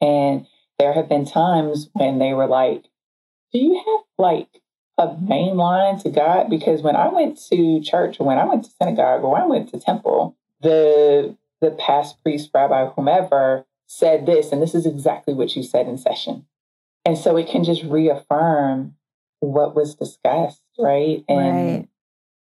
And 0.00 0.46
there 0.78 0.92
have 0.92 1.08
been 1.08 1.24
times 1.24 1.88
when 1.92 2.18
they 2.18 2.32
were 2.34 2.48
like, 2.48 2.82
Do 3.52 3.58
you 3.60 3.74
have 3.74 4.04
like 4.18 4.48
a 4.98 5.16
main 5.20 5.56
line 5.56 5.98
to 6.00 6.10
God? 6.10 6.48
Because 6.50 6.82
when 6.82 6.96
I 6.96 7.08
went 7.08 7.40
to 7.50 7.80
church 7.80 8.20
or 8.20 8.26
when 8.26 8.38
I 8.38 8.44
went 8.44 8.64
to 8.64 8.70
synagogue 8.70 9.22
or 9.22 9.32
when 9.32 9.42
I 9.42 9.46
went 9.46 9.70
to 9.70 9.80
temple, 9.80 10.36
the 10.60 11.36
the 11.60 11.70
past 11.70 12.22
priest, 12.22 12.50
rabbi, 12.52 12.86
whomever 12.86 13.66
said 13.86 14.26
this, 14.26 14.50
and 14.50 14.60
this 14.60 14.74
is 14.74 14.86
exactly 14.86 15.34
what 15.34 15.54
you 15.54 15.62
said 15.62 15.86
in 15.86 15.96
session. 15.96 16.46
And 17.04 17.16
so 17.16 17.36
it 17.36 17.48
can 17.48 17.62
just 17.62 17.82
reaffirm 17.84 18.96
what 19.40 19.74
was 19.74 19.94
discussed, 19.94 20.62
right? 20.78 21.24
And 21.28 21.68
right. 21.68 21.88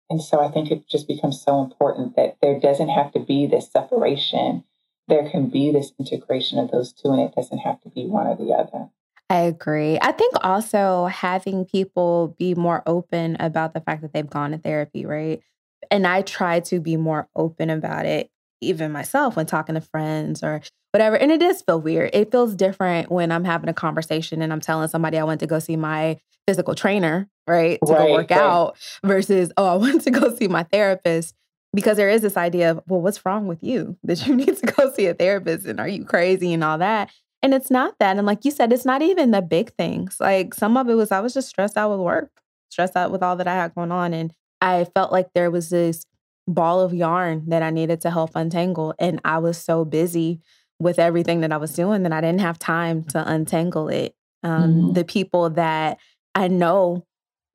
and 0.09 0.21
so 0.21 0.39
I 0.39 0.49
think 0.49 0.71
it 0.71 0.87
just 0.87 1.07
becomes 1.07 1.41
so 1.41 1.63
important 1.63 2.15
that 2.15 2.37
there 2.41 2.59
doesn't 2.59 2.89
have 2.89 3.11
to 3.13 3.19
be 3.19 3.47
this 3.47 3.71
separation 3.71 4.63
there 5.07 5.29
can 5.29 5.49
be 5.49 5.71
this 5.71 5.91
integration 5.99 6.59
of 6.59 6.71
those 6.71 6.91
two, 6.91 7.11
and 7.11 7.21
it 7.21 7.35
doesn't 7.35 7.59
have 7.59 7.81
to 7.81 7.89
be 7.89 8.05
one 8.05 8.27
or 8.27 8.35
the 8.35 8.53
other. 8.53 8.89
I 9.29 9.41
agree. 9.41 9.97
I 10.01 10.11
think 10.11 10.33
also 10.43 11.05
having 11.07 11.65
people 11.65 12.35
be 12.37 12.53
more 12.53 12.83
open 12.85 13.37
about 13.39 13.73
the 13.73 13.81
fact 13.81 14.01
that 14.03 14.13
they've 14.13 14.29
gone 14.29 14.51
to 14.51 14.57
therapy, 14.57 15.05
right? 15.05 15.41
And 15.89 16.05
I 16.05 16.21
try 16.21 16.59
to 16.61 16.79
be 16.79 16.95
more 16.95 17.27
open 17.35 17.69
about 17.69 18.05
it, 18.05 18.29
even 18.61 18.91
myself 18.91 19.35
when 19.35 19.45
talking 19.45 19.75
to 19.75 19.81
friends 19.81 20.43
or 20.43 20.61
whatever. 20.91 21.17
And 21.17 21.31
it 21.31 21.39
does 21.39 21.61
feel 21.63 21.81
weird. 21.81 22.11
It 22.13 22.31
feels 22.31 22.55
different 22.55 23.11
when 23.11 23.31
I'm 23.31 23.45
having 23.45 23.69
a 23.69 23.73
conversation 23.73 24.41
and 24.41 24.53
I'm 24.53 24.61
telling 24.61 24.87
somebody 24.89 25.17
I 25.17 25.23
went 25.23 25.39
to 25.39 25.47
go 25.47 25.59
see 25.59 25.75
my 25.75 26.19
physical 26.47 26.75
trainer, 26.75 27.27
right? 27.47 27.79
To 27.85 27.93
right, 27.93 28.07
go 28.07 28.13
work 28.13 28.29
right. 28.29 28.39
out 28.39 28.77
versus, 29.03 29.51
oh, 29.57 29.65
I 29.65 29.75
went 29.75 30.03
to 30.03 30.11
go 30.11 30.35
see 30.35 30.47
my 30.47 30.63
therapist 30.63 31.35
because 31.73 31.97
there 31.97 32.09
is 32.09 32.21
this 32.21 32.37
idea 32.37 32.71
of, 32.71 32.81
well, 32.87 33.01
what's 33.01 33.25
wrong 33.25 33.47
with 33.47 33.63
you 33.63 33.97
that 34.03 34.25
you 34.25 34.35
need 34.37 34.55
to 34.57 34.65
go 34.67 34.91
see 34.93 35.07
a 35.07 35.15
therapist 35.15 35.65
and 35.65 35.79
are 35.79 35.87
you 35.87 36.05
crazy 36.05 36.53
and 36.53 36.63
all 36.63 36.77
that? 36.77 37.11
And 37.45 37.53
it's 37.53 37.69
not 37.69 37.99
that. 37.99 38.17
And 38.17 38.25
like 38.25 38.43
you 38.43 38.49
said, 38.49 38.73
it's 38.73 38.85
not 38.85 39.03
even 39.03 39.29
the 39.29 39.39
big 39.43 39.71
things. 39.75 40.17
Like 40.19 40.55
some 40.55 40.77
of 40.77 40.89
it 40.89 40.95
was 40.95 41.11
I 41.11 41.19
was 41.19 41.31
just 41.31 41.47
stressed 41.47 41.77
out 41.77 41.91
with 41.91 41.99
work, 41.99 42.31
stressed 42.71 42.95
out 42.95 43.11
with 43.11 43.21
all 43.21 43.35
that 43.35 43.47
I 43.47 43.53
had 43.53 43.75
going 43.75 43.91
on. 43.91 44.15
And 44.15 44.33
I 44.61 44.85
felt 44.85 45.11
like 45.11 45.27
there 45.35 45.51
was 45.51 45.69
this 45.69 46.07
ball 46.47 46.79
of 46.79 46.91
yarn 46.91 47.43
that 47.49 47.61
I 47.61 47.69
needed 47.69 48.01
to 48.01 48.09
help 48.09 48.31
untangle. 48.33 48.95
And 48.97 49.21
I 49.23 49.37
was 49.37 49.59
so 49.59 49.85
busy 49.85 50.41
with 50.79 50.97
everything 50.97 51.41
that 51.41 51.51
I 51.51 51.57
was 51.57 51.75
doing 51.75 52.01
that 52.01 52.11
I 52.11 52.19
didn't 52.19 52.41
have 52.41 52.57
time 52.57 53.03
to 53.09 53.31
untangle 53.31 53.89
it. 53.89 54.15
Um, 54.41 54.73
mm-hmm. 54.73 54.93
The 54.93 55.05
people 55.05 55.51
that 55.51 55.99
I 56.33 56.47
know 56.47 57.05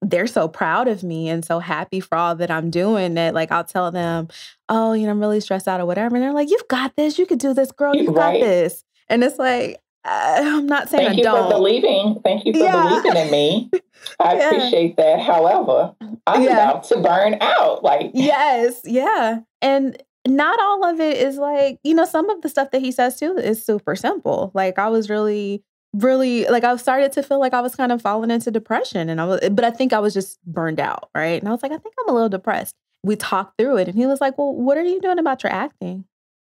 they're 0.02 0.28
so 0.28 0.46
proud 0.46 0.86
of 0.86 1.02
me 1.02 1.28
and 1.28 1.44
so 1.44 1.58
happy 1.58 1.98
for 1.98 2.16
all 2.16 2.36
that 2.36 2.50
I'm 2.52 2.70
doing 2.70 3.14
that 3.14 3.34
like 3.34 3.50
I'll 3.50 3.64
tell 3.64 3.90
them, 3.90 4.28
oh, 4.68 4.92
you 4.92 5.06
know, 5.06 5.10
I'm 5.10 5.20
really 5.20 5.40
stressed 5.40 5.66
out 5.66 5.80
or 5.80 5.86
whatever. 5.86 6.14
And 6.14 6.22
they're 6.22 6.32
like, 6.32 6.48
you've 6.48 6.68
got 6.68 6.94
this. 6.94 7.18
You 7.18 7.26
could 7.26 7.40
do 7.40 7.54
this, 7.54 7.72
girl. 7.72 7.96
You've 7.96 8.14
right. 8.14 8.40
got 8.40 8.46
this. 8.46 8.84
And 9.10 9.24
it's 9.24 9.38
like, 9.38 9.80
uh, 10.04 10.40
I'm 10.42 10.66
not 10.66 10.88
saying 10.88 11.08
Thank 11.08 11.14
I 11.14 11.18
you 11.18 11.24
don't. 11.24 11.50
for 11.50 11.58
believing. 11.58 12.20
Thank 12.24 12.46
you 12.46 12.54
for 12.54 12.60
yeah. 12.60 12.88
believing 12.88 13.16
in 13.16 13.30
me. 13.30 13.70
I 14.20 14.36
yeah. 14.36 14.48
appreciate 14.48 14.96
that. 14.96 15.20
However, 15.20 15.94
I'm 16.26 16.42
yeah. 16.42 16.52
about 16.52 16.84
to 16.84 17.00
burn 17.00 17.36
out. 17.40 17.82
Like 17.82 18.12
Yes, 18.14 18.80
yeah. 18.84 19.40
And 19.60 20.02
not 20.26 20.58
all 20.60 20.84
of 20.84 21.00
it 21.00 21.18
is 21.18 21.36
like, 21.36 21.78
you 21.82 21.94
know, 21.94 22.06
some 22.06 22.30
of 22.30 22.40
the 22.40 22.48
stuff 22.48 22.70
that 22.70 22.80
he 22.80 22.92
says 22.92 23.18
too 23.18 23.36
is 23.36 23.64
super 23.64 23.94
simple. 23.94 24.50
Like 24.54 24.78
I 24.78 24.88
was 24.88 25.10
really 25.10 25.62
really 25.92 26.44
like 26.46 26.62
I 26.62 26.76
started 26.76 27.10
to 27.12 27.22
feel 27.22 27.40
like 27.40 27.52
I 27.52 27.60
was 27.60 27.74
kind 27.74 27.90
of 27.90 28.00
falling 28.00 28.30
into 28.30 28.50
depression 28.50 29.08
and 29.08 29.20
I 29.20 29.24
was 29.24 29.40
but 29.50 29.64
I 29.64 29.70
think 29.70 29.92
I 29.92 29.98
was 29.98 30.14
just 30.14 30.38
burned 30.46 30.80
out, 30.80 31.10
right? 31.14 31.40
And 31.40 31.48
I 31.48 31.52
was 31.52 31.62
like, 31.62 31.72
I 31.72 31.78
think 31.78 31.94
I'm 32.00 32.08
a 32.08 32.14
little 32.14 32.28
depressed. 32.28 32.74
We 33.02 33.16
talked 33.16 33.58
through 33.58 33.78
it 33.78 33.88
and 33.88 33.96
he 33.96 34.06
was 34.06 34.20
like, 34.20 34.38
Well, 34.38 34.54
what 34.54 34.78
are 34.78 34.84
you 34.84 35.00
doing 35.00 35.18
about 35.18 35.42
your 35.42 35.52
acting? 35.52 36.04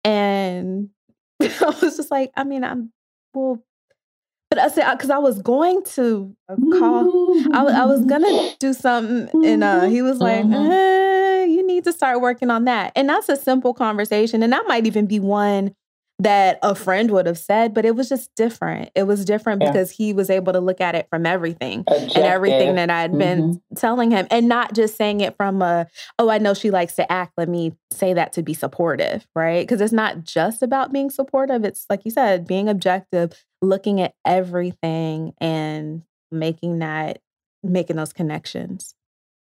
And 0.04 0.90
I 1.60 1.74
was 1.80 1.96
just 1.96 2.10
like, 2.10 2.32
I 2.36 2.44
mean, 2.44 2.64
I'm 2.64 2.92
well, 3.34 3.62
but 4.50 4.58
I 4.58 4.68
said 4.68 4.90
because 4.92 5.10
I 5.10 5.18
was 5.18 5.40
going 5.40 5.82
to 5.94 6.34
call, 6.48 7.32
I, 7.52 7.82
I 7.82 7.84
was 7.84 8.04
gonna 8.04 8.54
do 8.58 8.72
something, 8.72 9.28
and 9.44 9.62
uh, 9.62 9.86
he 9.86 10.02
was 10.02 10.18
like, 10.18 10.44
mm-hmm. 10.44 10.70
eh, 10.72 11.44
"You 11.44 11.66
need 11.66 11.84
to 11.84 11.92
start 11.92 12.20
working 12.20 12.50
on 12.50 12.64
that." 12.64 12.92
And 12.96 13.08
that's 13.08 13.28
a 13.28 13.36
simple 13.36 13.74
conversation, 13.74 14.42
and 14.42 14.52
that 14.52 14.64
might 14.66 14.86
even 14.86 15.06
be 15.06 15.20
one 15.20 15.74
that 16.20 16.58
a 16.62 16.74
friend 16.74 17.10
would 17.10 17.24
have 17.24 17.38
said, 17.38 17.72
but 17.72 17.86
it 17.86 17.96
was 17.96 18.08
just 18.08 18.34
different. 18.36 18.90
It 18.94 19.04
was 19.04 19.24
different 19.24 19.62
yeah. 19.62 19.70
because 19.72 19.90
he 19.90 20.12
was 20.12 20.28
able 20.28 20.52
to 20.52 20.60
look 20.60 20.80
at 20.80 20.94
it 20.94 21.08
from 21.08 21.24
everything 21.24 21.80
Objective. 21.88 22.16
and 22.16 22.24
everything 22.24 22.74
that 22.74 22.90
I'd 22.90 23.16
been 23.16 23.42
mm-hmm. 23.42 23.74
telling 23.74 24.10
him 24.10 24.26
and 24.30 24.46
not 24.46 24.74
just 24.74 24.96
saying 24.96 25.22
it 25.22 25.34
from 25.38 25.62
a, 25.62 25.86
oh, 26.18 26.28
I 26.28 26.36
know 26.36 26.52
she 26.52 26.70
likes 26.70 26.94
to 26.96 27.10
act. 27.10 27.32
Let 27.38 27.48
me 27.48 27.72
say 27.90 28.12
that 28.12 28.34
to 28.34 28.42
be 28.42 28.52
supportive, 28.52 29.26
right? 29.34 29.66
Because 29.66 29.80
it's 29.80 29.94
not 29.94 30.22
just 30.22 30.62
about 30.62 30.92
being 30.92 31.08
supportive. 31.08 31.64
It's 31.64 31.86
like 31.88 32.04
you 32.04 32.10
said, 32.10 32.46
being 32.46 32.68
objective, 32.68 33.32
looking 33.62 34.02
at 34.02 34.14
everything 34.26 35.32
and 35.40 36.02
making 36.30 36.80
that, 36.80 37.22
making 37.62 37.96
those 37.96 38.12
connections 38.12 38.94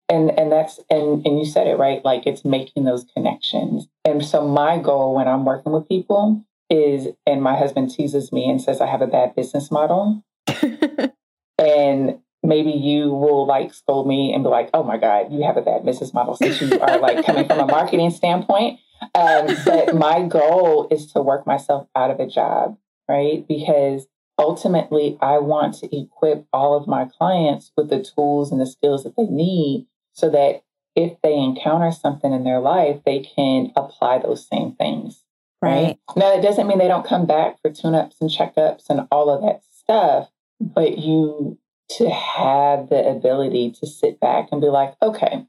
and 0.09 0.31
and 0.39 0.51
that's 0.51 0.79
and 0.89 1.25
and 1.25 1.37
you 1.37 1.45
said 1.45 1.67
it 1.67 1.77
right 1.77 2.03
like 2.03 2.25
it's 2.25 2.43
making 2.43 2.83
those 2.83 3.05
connections 3.13 3.87
and 4.03 4.25
so 4.25 4.45
my 4.45 4.77
goal 4.77 5.15
when 5.15 5.27
i'm 5.27 5.45
working 5.45 5.71
with 5.71 5.87
people 5.87 6.43
is, 6.69 7.07
and 7.25 7.41
my 7.41 7.57
husband 7.57 7.91
teases 7.91 8.31
me 8.31 8.49
and 8.49 8.61
says 8.61 8.81
I 8.81 8.87
have 8.87 9.01
a 9.01 9.07
bad 9.07 9.35
business 9.35 9.71
model. 9.71 10.23
and 11.57 12.19
maybe 12.43 12.71
you 12.71 13.09
will 13.09 13.45
like 13.45 13.73
scold 13.73 14.07
me 14.07 14.33
and 14.33 14.43
be 14.43 14.49
like, 14.49 14.69
oh 14.73 14.83
my 14.83 14.97
God, 14.97 15.31
you 15.31 15.43
have 15.43 15.57
a 15.57 15.61
bad 15.61 15.85
business 15.85 16.13
model 16.13 16.35
since 16.35 16.61
you 16.61 16.79
are 16.79 16.99
like 16.99 17.25
coming 17.25 17.47
from 17.47 17.59
a 17.59 17.65
marketing 17.71 18.09
standpoint. 18.11 18.79
Um, 19.15 19.47
but 19.65 19.95
my 19.95 20.23
goal 20.23 20.87
is 20.91 21.11
to 21.13 21.21
work 21.21 21.47
myself 21.47 21.87
out 21.95 22.11
of 22.11 22.19
a 22.19 22.27
job, 22.27 22.77
right? 23.07 23.47
Because 23.47 24.07
ultimately, 24.37 25.17
I 25.21 25.37
want 25.39 25.75
to 25.75 25.95
equip 25.95 26.45
all 26.53 26.75
of 26.75 26.87
my 26.87 27.05
clients 27.05 27.71
with 27.75 27.89
the 27.89 28.03
tools 28.03 28.51
and 28.51 28.59
the 28.59 28.65
skills 28.65 29.03
that 29.03 29.15
they 29.15 29.23
need 29.23 29.87
so 30.13 30.29
that 30.29 30.63
if 30.95 31.13
they 31.21 31.35
encounter 31.35 31.91
something 31.91 32.33
in 32.33 32.43
their 32.43 32.59
life, 32.59 33.01
they 33.05 33.19
can 33.19 33.71
apply 33.75 34.19
those 34.19 34.47
same 34.47 34.73
things. 34.73 35.23
Right. 35.61 35.97
Now, 36.15 36.33
it 36.37 36.41
doesn't 36.41 36.67
mean 36.67 36.79
they 36.79 36.87
don't 36.87 37.05
come 37.05 37.25
back 37.25 37.61
for 37.61 37.69
tune 37.69 37.95
ups 37.95 38.17
and 38.21 38.29
checkups 38.29 38.89
and 38.89 39.07
all 39.11 39.29
of 39.29 39.41
that 39.41 39.61
stuff, 39.69 40.29
but 40.59 40.97
you 40.97 41.57
to 41.97 42.09
have 42.09 42.89
the 42.89 43.07
ability 43.07 43.71
to 43.71 43.87
sit 43.87 44.19
back 44.19 44.49
and 44.51 44.61
be 44.61 44.67
like, 44.67 44.93
okay, 45.01 45.45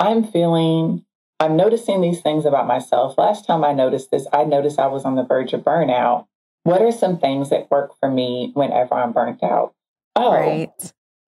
I'm 0.00 0.24
feeling, 0.24 1.04
I'm 1.40 1.56
noticing 1.56 2.00
these 2.00 2.20
things 2.20 2.46
about 2.46 2.66
myself. 2.66 3.18
Last 3.18 3.46
time 3.46 3.64
I 3.64 3.72
noticed 3.72 4.10
this, 4.10 4.26
I 4.32 4.44
noticed 4.44 4.78
I 4.78 4.86
was 4.86 5.04
on 5.04 5.16
the 5.16 5.24
verge 5.24 5.52
of 5.52 5.62
burnout. 5.62 6.26
What 6.62 6.80
are 6.80 6.92
some 6.92 7.18
things 7.18 7.50
that 7.50 7.70
work 7.70 7.92
for 7.98 8.10
me 8.10 8.52
whenever 8.54 8.94
I'm 8.94 9.12
burnt 9.12 9.42
out? 9.42 9.74
Oh, 10.16 10.32
right. 10.32 10.70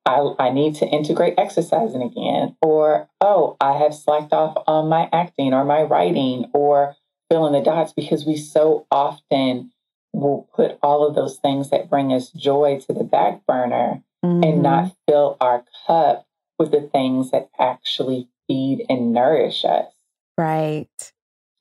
I, 0.06 0.34
I 0.38 0.50
need 0.50 0.76
to 0.76 0.86
integrate 0.86 1.34
exercising 1.36 2.02
again. 2.02 2.56
Or, 2.62 3.08
oh, 3.20 3.56
I 3.60 3.76
have 3.78 3.94
slacked 3.94 4.32
off 4.32 4.56
on 4.68 4.88
my 4.88 5.08
acting 5.12 5.52
or 5.52 5.64
my 5.64 5.82
writing 5.82 6.48
or 6.54 6.94
fill 7.30 7.46
in 7.46 7.52
the 7.52 7.60
dots 7.60 7.92
because 7.92 8.24
we 8.24 8.36
so 8.36 8.86
often 8.90 9.72
will 10.12 10.48
put 10.54 10.78
all 10.82 11.06
of 11.06 11.14
those 11.14 11.38
things 11.38 11.70
that 11.70 11.90
bring 11.90 12.12
us 12.12 12.30
joy 12.30 12.80
to 12.86 12.92
the 12.92 13.04
back 13.04 13.44
burner 13.46 14.02
mm-hmm. 14.24 14.42
and 14.42 14.62
not 14.62 14.92
fill 15.06 15.36
our 15.40 15.64
cup 15.86 16.26
with 16.58 16.70
the 16.70 16.88
things 16.92 17.30
that 17.30 17.50
actually 17.58 18.28
feed 18.46 18.84
and 18.88 19.12
nourish 19.12 19.64
us. 19.64 19.92
Right. 20.38 21.12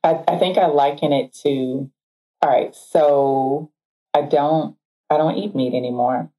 I, 0.04 0.24
I 0.28 0.38
think 0.38 0.58
I 0.58 0.68
liken 0.68 1.12
it 1.12 1.34
to 1.44 1.90
all 2.42 2.50
right, 2.50 2.76
so 2.76 3.72
I 4.14 4.22
don't 4.22 4.76
I 5.10 5.18
don't 5.18 5.36
eat 5.36 5.56
meat 5.56 5.74
anymore. 5.74 6.30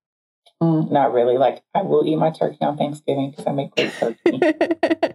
Mm, 0.63 0.91
not 0.91 1.13
really. 1.13 1.37
Like 1.37 1.63
I 1.75 1.83
will 1.83 2.07
eat 2.07 2.17
my 2.17 2.31
turkey 2.31 2.59
on 2.61 2.77
Thanksgiving 2.77 3.31
because 3.31 3.47
I 3.47 3.53
make 3.53 3.75
great 3.75 3.93
turkey. 3.95 4.41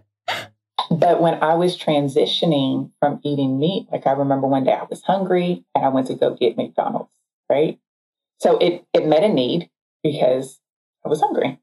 but 0.90 1.20
when 1.20 1.34
I 1.42 1.54
was 1.54 1.76
transitioning 1.78 2.90
from 3.00 3.20
eating 3.24 3.58
meat, 3.58 3.88
like 3.90 4.06
I 4.06 4.12
remember 4.12 4.46
one 4.46 4.64
day 4.64 4.72
I 4.72 4.84
was 4.84 5.02
hungry 5.02 5.64
and 5.74 5.84
I 5.84 5.88
went 5.88 6.06
to 6.08 6.14
go 6.14 6.34
get 6.34 6.56
McDonald's, 6.56 7.10
right? 7.50 7.78
So 8.40 8.58
it 8.58 8.84
it 8.92 9.06
met 9.06 9.22
a 9.22 9.28
need 9.28 9.70
because 10.02 10.60
I 11.04 11.08
was 11.08 11.20
hungry. 11.20 11.58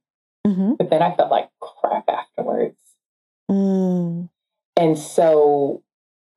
Mm-hmm. 0.45 0.73
But 0.77 0.89
then 0.89 1.01
I 1.01 1.15
felt 1.15 1.31
like 1.31 1.49
crap 1.59 2.05
afterwards. 2.07 2.77
Mm. 3.49 4.29
And 4.77 4.97
so 4.97 5.83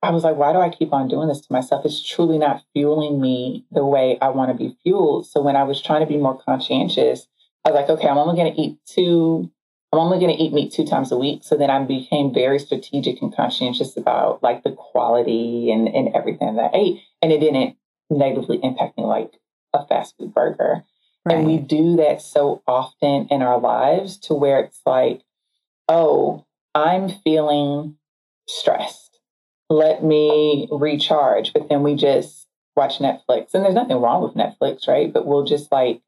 I 0.03 0.11
was 0.11 0.25
like, 0.25 0.37
why 0.37 0.53
do 0.53 0.59
I 0.59 0.69
keep 0.69 0.93
on 0.93 1.09
doing 1.09 1.29
this 1.29 1.41
to 1.43 1.53
myself? 1.53 1.85
It's 1.85 2.03
truly 2.03 2.39
not 2.39 2.65
fueling 2.73 3.21
me 3.21 3.65
the 3.71 3.87
way 3.87 4.19
I 4.21 4.31
want 4.31 4.51
to 4.51 4.57
be 4.57 4.77
fueled. 4.83 5.27
So 5.29 5.41
when 5.41 5.55
I 5.55 5.63
was 5.63 5.81
trying 5.81 6.01
to 6.01 6.07
be 6.07 6.17
more 6.17 6.37
conscientious, 6.37 7.29
I 7.65 7.71
was 7.71 7.81
like, 7.81 7.89
okay, 7.89 8.09
I'm 8.09 8.19
only 8.19 8.35
going 8.35 8.53
to 8.53 8.61
eat 8.61 8.79
two, 8.85 9.51
I'm 9.93 9.99
only 9.99 10.19
going 10.19 10.35
to 10.35 10.43
eat 10.43 10.55
meat 10.55 10.73
two 10.73 10.87
times 10.87 11.13
a 11.13 11.19
week. 11.19 11.45
So 11.45 11.55
then 11.55 11.71
I 11.71 11.85
became 11.85 12.33
very 12.33 12.59
strategic 12.59 13.21
and 13.21 13.35
conscientious 13.35 13.97
about 13.97 14.43
like 14.43 14.63
the 14.63 14.73
quality 14.73 15.71
and, 15.71 15.87
and 15.87 16.15
everything 16.15 16.57
that 16.57 16.71
I 16.73 16.77
ate. 16.77 17.03
And 17.21 17.31
it 17.31 17.41
didn't 17.41 17.77
negatively 18.09 18.59
impact 18.63 18.97
me 18.97 19.05
like 19.05 19.33
a 19.75 19.87
fast 19.87 20.17
food 20.17 20.33
burger. 20.33 20.85
Right. 21.27 21.37
And 21.37 21.47
we 21.47 21.59
do 21.59 21.97
that 21.97 22.23
so 22.23 22.63
often 22.67 23.29
in 23.31 23.43
our 23.43 23.61
lives 23.61 24.17
to 24.21 24.35
where 24.35 24.61
it's 24.61 24.81
like, 24.87 25.21
oh, 25.89 26.47
I'm 26.75 27.11
feeling 27.23 27.97
stressed. 28.49 29.21
Let 29.69 30.03
me 30.03 30.69
recharge. 30.71 31.53
But 31.53 31.69
then 31.69 31.83
we 31.83 31.97
just 31.97 32.47
watch 32.75 32.99
Netflix. 32.99 33.53
And 33.53 33.63
there's 33.63 33.75
nothing 33.75 33.99
wrong 33.99 34.23
with 34.23 34.35
Netflix, 34.35 34.89
right? 34.89 35.13
But 35.13 35.27
we'll 35.27 35.45
just 35.45 35.71
like 35.71 36.01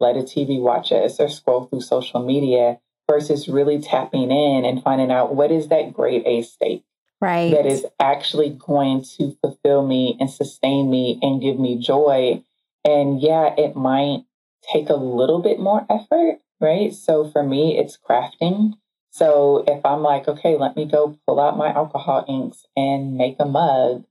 let 0.00 0.16
a 0.16 0.20
TV 0.20 0.58
watch 0.58 0.90
us 0.90 1.20
or 1.20 1.28
scroll 1.28 1.66
through 1.66 1.82
social 1.82 2.24
media 2.24 2.80
versus 3.08 3.48
really 3.48 3.80
tapping 3.80 4.30
in 4.30 4.64
and 4.64 4.82
finding 4.82 5.10
out 5.10 5.34
what 5.34 5.50
is 5.50 5.68
that 5.68 5.92
grade 5.92 6.22
A 6.26 6.42
state 6.42 6.84
right. 7.20 7.50
that 7.50 7.66
is 7.66 7.86
actually 8.00 8.50
going 8.50 9.04
to 9.18 9.36
fulfill 9.40 9.86
me 9.86 10.16
and 10.20 10.30
sustain 10.30 10.90
me 10.90 11.18
and 11.22 11.40
give 11.40 11.58
me 11.58 11.78
joy. 11.78 12.42
And 12.84 13.20
yeah 13.20 13.54
it 13.56 13.76
might 13.76 14.24
take 14.72 14.88
a 14.88 14.94
little 14.94 15.40
bit 15.40 15.58
more 15.58 15.86
effort 15.90 16.38
right? 16.60 16.92
So 16.92 17.30
for 17.30 17.42
me 17.42 17.78
it's 17.78 17.98
crafting. 17.98 18.74
So 19.10 19.64
if 19.66 19.84
i'm 19.86 20.02
like 20.02 20.28
okay 20.28 20.56
let 20.56 20.76
me 20.76 20.84
go 20.84 21.18
pull 21.26 21.40
out 21.40 21.56
my 21.56 21.72
alcohol 21.72 22.24
inks 22.28 22.66
and 22.76 23.16
make 23.16 23.36
a 23.40 23.46
mug 23.46 24.04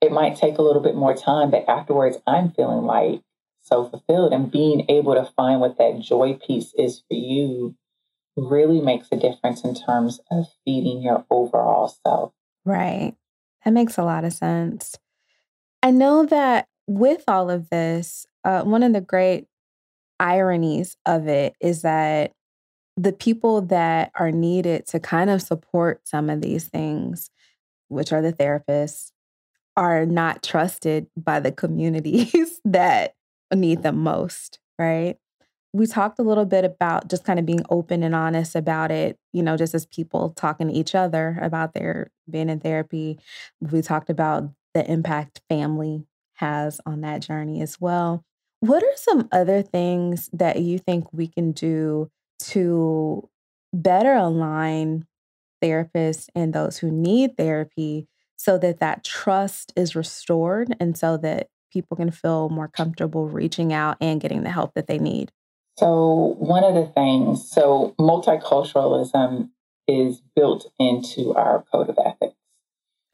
it 0.00 0.12
might 0.12 0.36
take 0.36 0.58
a 0.58 0.62
little 0.62 0.82
bit 0.82 0.94
more 0.94 1.14
time 1.14 1.50
but 1.50 1.68
afterwards 1.68 2.16
i'm 2.26 2.50
feeling 2.50 2.84
like 2.84 3.20
so 3.62 3.88
fulfilled 3.88 4.32
and 4.32 4.50
being 4.50 4.86
able 4.88 5.14
to 5.14 5.30
find 5.36 5.60
what 5.60 5.76
that 5.78 6.00
joy 6.00 6.34
piece 6.34 6.72
is 6.74 7.02
for 7.08 7.14
you 7.14 7.74
really 8.36 8.80
makes 8.80 9.08
a 9.10 9.16
difference 9.16 9.64
in 9.64 9.74
terms 9.74 10.20
of 10.30 10.46
feeding 10.64 11.02
your 11.02 11.24
overall 11.30 11.88
self. 11.88 12.32
Right. 12.64 13.14
That 13.64 13.72
makes 13.72 13.98
a 13.98 14.04
lot 14.04 14.24
of 14.24 14.32
sense. 14.32 14.96
I 15.82 15.90
know 15.90 16.26
that 16.26 16.68
with 16.86 17.24
all 17.26 17.50
of 17.50 17.70
this, 17.70 18.26
uh, 18.44 18.62
one 18.62 18.82
of 18.82 18.92
the 18.92 19.00
great 19.00 19.46
ironies 20.20 20.96
of 21.06 21.26
it 21.26 21.54
is 21.60 21.82
that 21.82 22.32
the 22.96 23.12
people 23.12 23.62
that 23.62 24.10
are 24.14 24.30
needed 24.30 24.86
to 24.86 25.00
kind 25.00 25.28
of 25.30 25.42
support 25.42 26.00
some 26.04 26.30
of 26.30 26.40
these 26.40 26.66
things, 26.66 27.30
which 27.88 28.12
are 28.12 28.22
the 28.22 28.32
therapists, 28.32 29.10
are 29.76 30.06
not 30.06 30.42
trusted 30.42 31.06
by 31.16 31.38
the 31.38 31.52
communities 31.52 32.60
that 32.64 33.14
need 33.54 33.82
them 33.82 33.98
most, 33.98 34.58
right? 34.78 35.18
We 35.76 35.86
talked 35.86 36.18
a 36.18 36.22
little 36.22 36.46
bit 36.46 36.64
about 36.64 37.10
just 37.10 37.24
kind 37.24 37.38
of 37.38 37.44
being 37.44 37.62
open 37.68 38.02
and 38.02 38.14
honest 38.14 38.56
about 38.56 38.90
it, 38.90 39.18
you 39.34 39.42
know, 39.42 39.58
just 39.58 39.74
as 39.74 39.84
people 39.84 40.30
talking 40.30 40.68
to 40.68 40.72
each 40.72 40.94
other 40.94 41.38
about 41.42 41.74
their 41.74 42.10
being 42.30 42.48
in 42.48 42.60
therapy. 42.60 43.18
We 43.60 43.82
talked 43.82 44.08
about 44.08 44.48
the 44.72 44.90
impact 44.90 45.42
family 45.50 46.06
has 46.36 46.80
on 46.86 47.02
that 47.02 47.20
journey 47.20 47.60
as 47.60 47.78
well. 47.78 48.24
What 48.60 48.82
are 48.82 48.96
some 48.96 49.28
other 49.32 49.60
things 49.60 50.30
that 50.32 50.62
you 50.62 50.78
think 50.78 51.12
we 51.12 51.26
can 51.26 51.52
do 51.52 52.10
to 52.44 53.28
better 53.74 54.14
align 54.14 55.06
therapists 55.62 56.28
and 56.34 56.54
those 56.54 56.78
who 56.78 56.90
need 56.90 57.36
therapy 57.36 58.08
so 58.36 58.56
that 58.58 58.80
that 58.80 59.04
trust 59.04 59.74
is 59.76 59.94
restored 59.94 60.74
and 60.80 60.96
so 60.96 61.18
that 61.18 61.48
people 61.70 61.98
can 61.98 62.10
feel 62.10 62.48
more 62.48 62.68
comfortable 62.68 63.28
reaching 63.28 63.74
out 63.74 63.98
and 64.00 64.22
getting 64.22 64.42
the 64.42 64.50
help 64.50 64.72
that 64.74 64.86
they 64.86 64.98
need? 64.98 65.32
So, 65.76 66.36
one 66.38 66.64
of 66.64 66.74
the 66.74 66.86
things, 66.86 67.50
so 67.50 67.94
multiculturalism 67.98 69.50
is 69.86 70.22
built 70.34 70.72
into 70.78 71.34
our 71.34 71.64
code 71.70 71.88
of 71.88 71.98
ethics. 72.04 72.36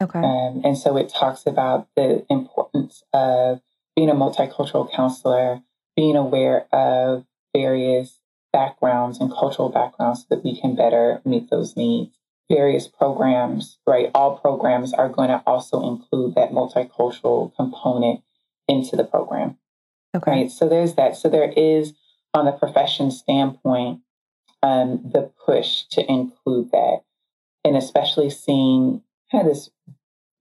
Okay. 0.01 0.19
Um, 0.19 0.61
and 0.65 0.77
so 0.77 0.97
it 0.97 1.09
talks 1.09 1.45
about 1.45 1.87
the 1.95 2.25
importance 2.29 3.03
of 3.13 3.61
being 3.95 4.09
a 4.09 4.15
multicultural 4.15 4.91
counselor, 4.91 5.61
being 5.95 6.15
aware 6.15 6.65
of 6.73 7.25
various 7.55 8.19
backgrounds 8.51 9.19
and 9.19 9.31
cultural 9.31 9.69
backgrounds 9.69 10.21
so 10.21 10.35
that 10.35 10.43
we 10.43 10.59
can 10.59 10.75
better 10.75 11.21
meet 11.25 11.49
those 11.49 11.77
needs. 11.77 12.17
Various 12.49 12.87
programs, 12.87 13.77
right? 13.87 14.11
All 14.13 14.37
programs 14.37 14.93
are 14.93 15.09
going 15.09 15.29
to 15.29 15.41
also 15.47 15.87
include 15.87 16.35
that 16.35 16.51
multicultural 16.51 17.55
component 17.55 18.21
into 18.67 18.95
the 18.95 19.05
program. 19.05 19.57
Okay. 20.15 20.31
Right. 20.31 20.51
So 20.51 20.67
there's 20.67 20.95
that. 20.95 21.15
So 21.15 21.29
there 21.29 21.51
is, 21.55 21.93
on 22.33 22.45
the 22.45 22.51
profession 22.51 23.11
standpoint, 23.11 24.01
um, 24.61 25.01
the 25.11 25.31
push 25.45 25.83
to 25.91 26.09
include 26.09 26.71
that, 26.71 27.01
and 27.63 27.75
especially 27.75 28.29
seeing 28.29 29.01
kind 29.31 29.47
of 29.47 29.53
this 29.53 29.69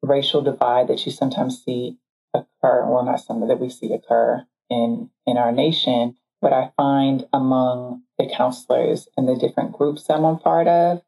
racial 0.03 0.43
divide 0.43 0.89
that 0.89 1.05
you 1.05 1.13
sometimes 1.13 1.63
see 1.63 1.99
occur. 2.35 2.87
Well, 2.87 3.05
not 3.05 3.21
some 3.21 3.47
that 3.47 3.61
we 3.61 3.69
see 3.69 3.93
occur 3.93 4.47
in 4.71 5.11
in 5.27 5.37
our 5.37 5.53
nation. 5.53 6.17
What 6.41 6.53
I 6.53 6.73
find 6.77 7.27
among 7.33 8.03
the 8.19 8.29
counselors 8.29 9.09
and 9.17 9.29
the 9.29 9.37
different 9.37 9.73
groups 9.73 10.11
I'm 10.11 10.25
a 10.25 10.37
part 10.37 10.67
of 10.67 11.03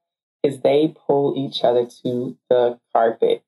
is 0.45 0.61
they 0.61 0.95
pull 1.07 1.35
each 1.37 1.65
other 1.65 1.87
to 2.05 2.37
the 2.49 2.79
carpet. 2.93 3.43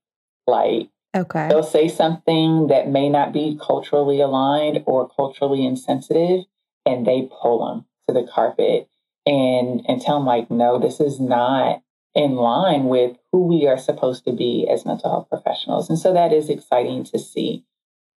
Like 0.49 0.91
Okay. 1.17 1.49
They'll 1.49 1.63
say 1.63 1.89
something 1.89 2.67
that 2.67 2.91
may 2.91 3.09
not 3.09 3.33
be 3.33 3.59
culturally 3.61 4.21
aligned 4.21 4.83
or 4.85 5.09
culturally 5.09 5.65
insensitive, 5.65 6.45
and 6.87 7.07
they 7.07 7.29
pull 7.41 7.67
them 7.67 7.85
to 8.09 8.15
the 8.15 8.31
carpet 8.31 8.89
and 9.27 9.85
and 9.89 10.01
tell 10.01 10.19
them 10.19 10.27
like, 10.27 10.51
no, 10.51 10.79
this 10.79 11.01
is 11.01 11.21
not 11.21 11.83
in 12.15 12.37
line 12.37 12.85
with 12.85 13.17
who 13.31 13.47
we 13.47 13.67
are 13.67 13.77
supposed 13.77 14.25
to 14.25 14.33
be 14.33 14.67
as 14.71 14.87
mental 14.87 15.11
health 15.11 15.29
professionals. 15.29 15.91
And 15.91 15.99
so 15.99 16.15
that 16.15 16.33
is 16.33 16.49
exciting 16.49 17.05
to 17.05 17.19
see. 17.19 17.65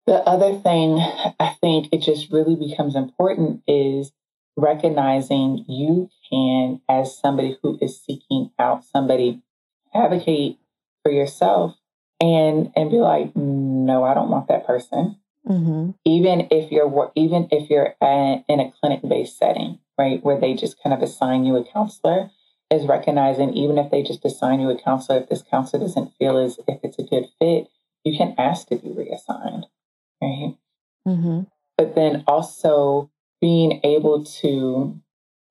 The 0.08 0.27
other 0.27 0.58
thing 0.58 0.99
I 1.39 1.55
think 1.62 1.89
it 1.91 2.01
just 2.01 2.32
really 2.32 2.55
becomes 2.55 2.95
important 2.95 3.62
is 3.67 4.12
recognizing 4.55 5.65
you 5.67 6.10
can, 6.29 6.82
as 6.88 7.17
somebody 7.17 7.58
who 7.62 7.77
is 7.82 8.01
seeking 8.01 8.51
out 8.58 8.84
somebody, 8.86 9.41
advocate 9.93 10.58
for 11.03 11.11
yourself 11.11 11.76
and 12.22 12.72
and 12.76 12.89
be 12.89 12.97
like, 12.97 13.36
no, 13.36 14.03
I 14.03 14.13
don't 14.13 14.30
want 14.30 14.47
that 14.47 14.65
person. 14.65 15.17
Mm-hmm. 15.50 15.91
Even 16.06 16.47
if 16.52 16.72
you're 16.72 17.12
even 17.16 17.47
if 17.52 17.70
you're 17.70 17.95
at, 18.02 18.43
in 18.47 18.60
a 18.60 18.72
clinic 18.80 19.02
based 19.08 19.38
setting, 19.38 19.80
right, 19.97 20.24
where 20.24 20.39
they 20.39 20.54
just 20.54 20.82
kind 20.82 20.93
of 20.93 21.02
assign 21.02 21.45
you 21.45 21.56
a 21.56 21.66
counselor, 21.66 22.30
is 22.72 22.86
recognizing 22.86 23.54
even 23.54 23.78
if 23.78 23.89
they 23.89 24.04
just 24.04 24.24
assign 24.26 24.60
you 24.60 24.70
a 24.70 24.80
counselor, 24.80 25.20
if 25.20 25.30
this 25.30 25.41
counselor 25.41 25.84
doesn't 25.84 26.14
feel 26.20 26.38
as 26.38 26.60
if 26.68 26.80
it's 26.84 27.00
a 27.00 27.04
good 27.04 27.26
fit, 27.39 27.68
you 28.04 28.18
can 28.18 28.36
ask 28.38 28.68
to 28.68 28.76
be 28.76 28.91
reassigned, 28.91 29.66
right? 30.22 30.56
Mm-hmm. 31.08 31.41
But 31.78 31.95
then 31.95 32.24
also 32.28 33.10
being 33.41 33.80
able 33.84 34.24
to 34.41 35.00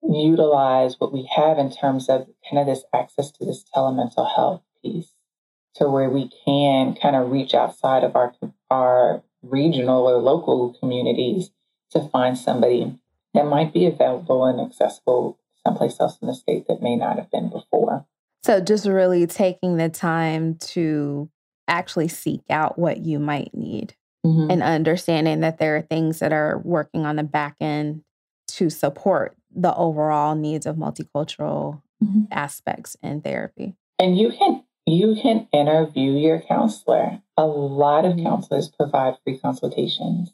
utilize 0.03 0.97
what 0.99 1.13
we 1.13 1.29
have 1.35 1.59
in 1.59 1.73
terms 1.73 2.09
of 2.09 2.29
kind 2.49 2.61
of 2.61 2.67
this 2.67 2.85
access 2.95 3.31
to 3.33 3.45
this 3.45 3.65
telemental 3.75 4.33
health 4.33 4.63
piece 4.83 5.15
to 5.75 5.89
where 5.89 6.11
we 6.11 6.31
can 6.45 6.95
kind 6.95 7.17
of 7.17 7.31
reach 7.31 7.55
outside 7.55 8.05
of 8.05 8.15
our 8.15 8.35
our 8.71 9.23
regional 9.43 10.07
or 10.07 10.17
local 10.17 10.75
communities 10.81 11.51
to 11.91 12.09
find 12.09 12.37
somebody 12.37 12.99
that 13.35 13.47
might 13.47 13.73
be 13.73 13.87
available 13.87 14.45
and 14.45 14.61
accessible 14.61 15.39
someplace 15.67 16.01
else 16.01 16.19
in 16.21 16.29
the 16.29 16.35
state 16.35 16.67
that 16.69 16.83
may 16.83 16.97
not 16.97 17.17
have 17.17 17.31
been 17.31 17.51
before. 17.51 18.07
So 18.43 18.61
just 18.61 18.87
really 18.87 19.27
taking 19.27 19.77
the 19.77 19.89
time 19.89 20.57
to 20.73 21.29
actually 21.67 22.09
seek 22.09 22.41
out 22.49 22.79
what 22.79 22.99
you 22.99 23.19
might 23.19 23.55
need. 23.55 23.95
mm-hmm. 24.29 24.51
and 24.51 24.63
understanding 24.63 25.41
that 25.41 25.59
there 25.59 25.77
are 25.77 25.83
things 25.83 26.19
that 26.19 26.33
are 26.33 26.61
working 26.65 27.07
on 27.07 27.17
the 27.17 27.23
back 27.23 27.57
end 27.61 28.03
to 28.49 28.71
support 28.71 29.37
the 29.55 29.75
overall 29.75 30.35
needs 30.35 30.67
of 30.67 30.77
multicultural 30.77 31.83
mm-hmm. 32.03 32.23
aspects 32.31 32.97
in 33.03 33.21
therapy. 33.21 33.75
And 33.99 34.17
you 34.17 34.31
can 34.31 34.63
you 34.89 35.17
can 35.21 35.49
interview 35.53 36.13
your 36.13 36.41
counselor. 36.41 37.21
A 37.37 37.47
lot 37.47 38.05
of 38.05 38.17
counselors 38.17 38.69
provide 38.69 39.17
free 39.23 39.39
consultations. 39.39 40.33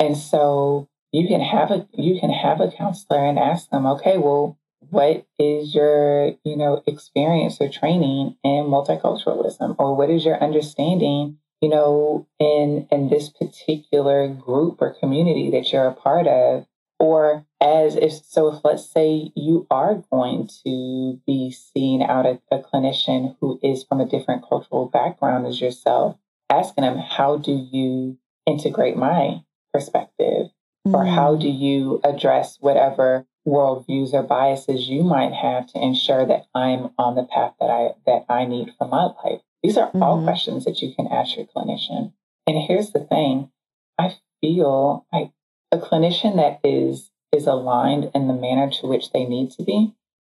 And 0.00 0.16
so 0.16 0.88
you 1.12 1.28
can 1.28 1.40
have 1.40 1.70
a 1.70 1.86
you 1.92 2.18
can 2.18 2.30
have 2.30 2.60
a 2.60 2.70
counselor 2.70 3.24
and 3.24 3.38
ask 3.38 3.70
them, 3.70 3.86
okay, 3.86 4.18
well, 4.18 4.58
what 4.90 5.26
is 5.38 5.74
your, 5.74 6.34
you 6.44 6.56
know, 6.56 6.82
experience 6.86 7.58
or 7.60 7.68
training 7.68 8.36
in 8.42 8.64
multiculturalism? 8.64 9.76
Or 9.78 9.96
what 9.96 10.10
is 10.10 10.24
your 10.24 10.42
understanding, 10.42 11.38
you 11.60 11.68
know, 11.68 12.26
in 12.40 12.88
in 12.90 13.08
this 13.10 13.28
particular 13.28 14.28
group 14.28 14.80
or 14.80 14.94
community 14.98 15.50
that 15.50 15.72
you're 15.72 15.86
a 15.86 15.94
part 15.94 16.26
of? 16.26 16.66
Or 16.98 17.44
as 17.60 17.96
if 17.96 18.12
so 18.12 18.48
if 18.48 18.64
let's 18.64 18.88
say 18.88 19.32
you 19.34 19.66
are 19.70 20.02
going 20.10 20.48
to 20.64 21.20
be 21.26 21.50
seeing 21.50 22.02
out 22.02 22.26
a, 22.26 22.40
a 22.50 22.60
clinician 22.60 23.36
who 23.40 23.58
is 23.62 23.84
from 23.84 24.00
a 24.00 24.06
different 24.06 24.48
cultural 24.48 24.86
background 24.86 25.46
as 25.46 25.60
yourself, 25.60 26.16
asking 26.50 26.82
them, 26.82 26.98
how 26.98 27.36
do 27.36 27.52
you 27.52 28.18
integrate 28.46 28.96
my 28.96 29.42
perspective? 29.72 30.48
Mm-hmm. 30.86 30.94
Or 30.94 31.06
how 31.06 31.34
mm. 31.34 31.40
do 31.40 31.48
you 31.48 32.00
address 32.04 32.58
whatever 32.60 33.26
worldviews 33.46 34.12
or 34.12 34.22
biases 34.22 34.88
you 34.88 35.02
might 35.02 35.32
have 35.32 35.66
to 35.68 35.82
ensure 35.82 36.26
that 36.26 36.46
I'm 36.54 36.90
on 36.98 37.14
the 37.14 37.24
path 37.24 37.54
that 37.60 37.70
I 37.70 37.90
that 38.06 38.24
I 38.28 38.44
need 38.44 38.72
for 38.78 38.86
my 38.86 39.04
life? 39.24 39.40
These 39.62 39.78
are 39.78 39.88
mm-hmm. 39.88 40.02
all 40.02 40.22
questions 40.22 40.64
that 40.66 40.82
you 40.82 40.94
can 40.94 41.08
ask 41.08 41.36
your 41.36 41.46
clinician. 41.46 42.12
And 42.46 42.62
here's 42.68 42.90
the 42.90 43.00
thing, 43.00 43.50
I 43.98 44.14
feel 44.42 45.06
like 45.10 45.30
a 45.74 45.78
clinician 45.78 46.36
that 46.36 46.60
is 46.66 47.10
is 47.32 47.46
aligned 47.46 48.10
in 48.14 48.28
the 48.28 48.34
manner 48.34 48.70
to 48.70 48.86
which 48.86 49.10
they 49.12 49.24
need 49.24 49.50
to 49.50 49.64
be, 49.64 49.92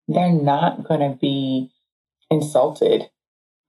they're 0.08 0.32
not 0.32 0.84
going 0.84 1.00
to 1.00 1.16
be 1.16 1.72
insulted 2.32 3.10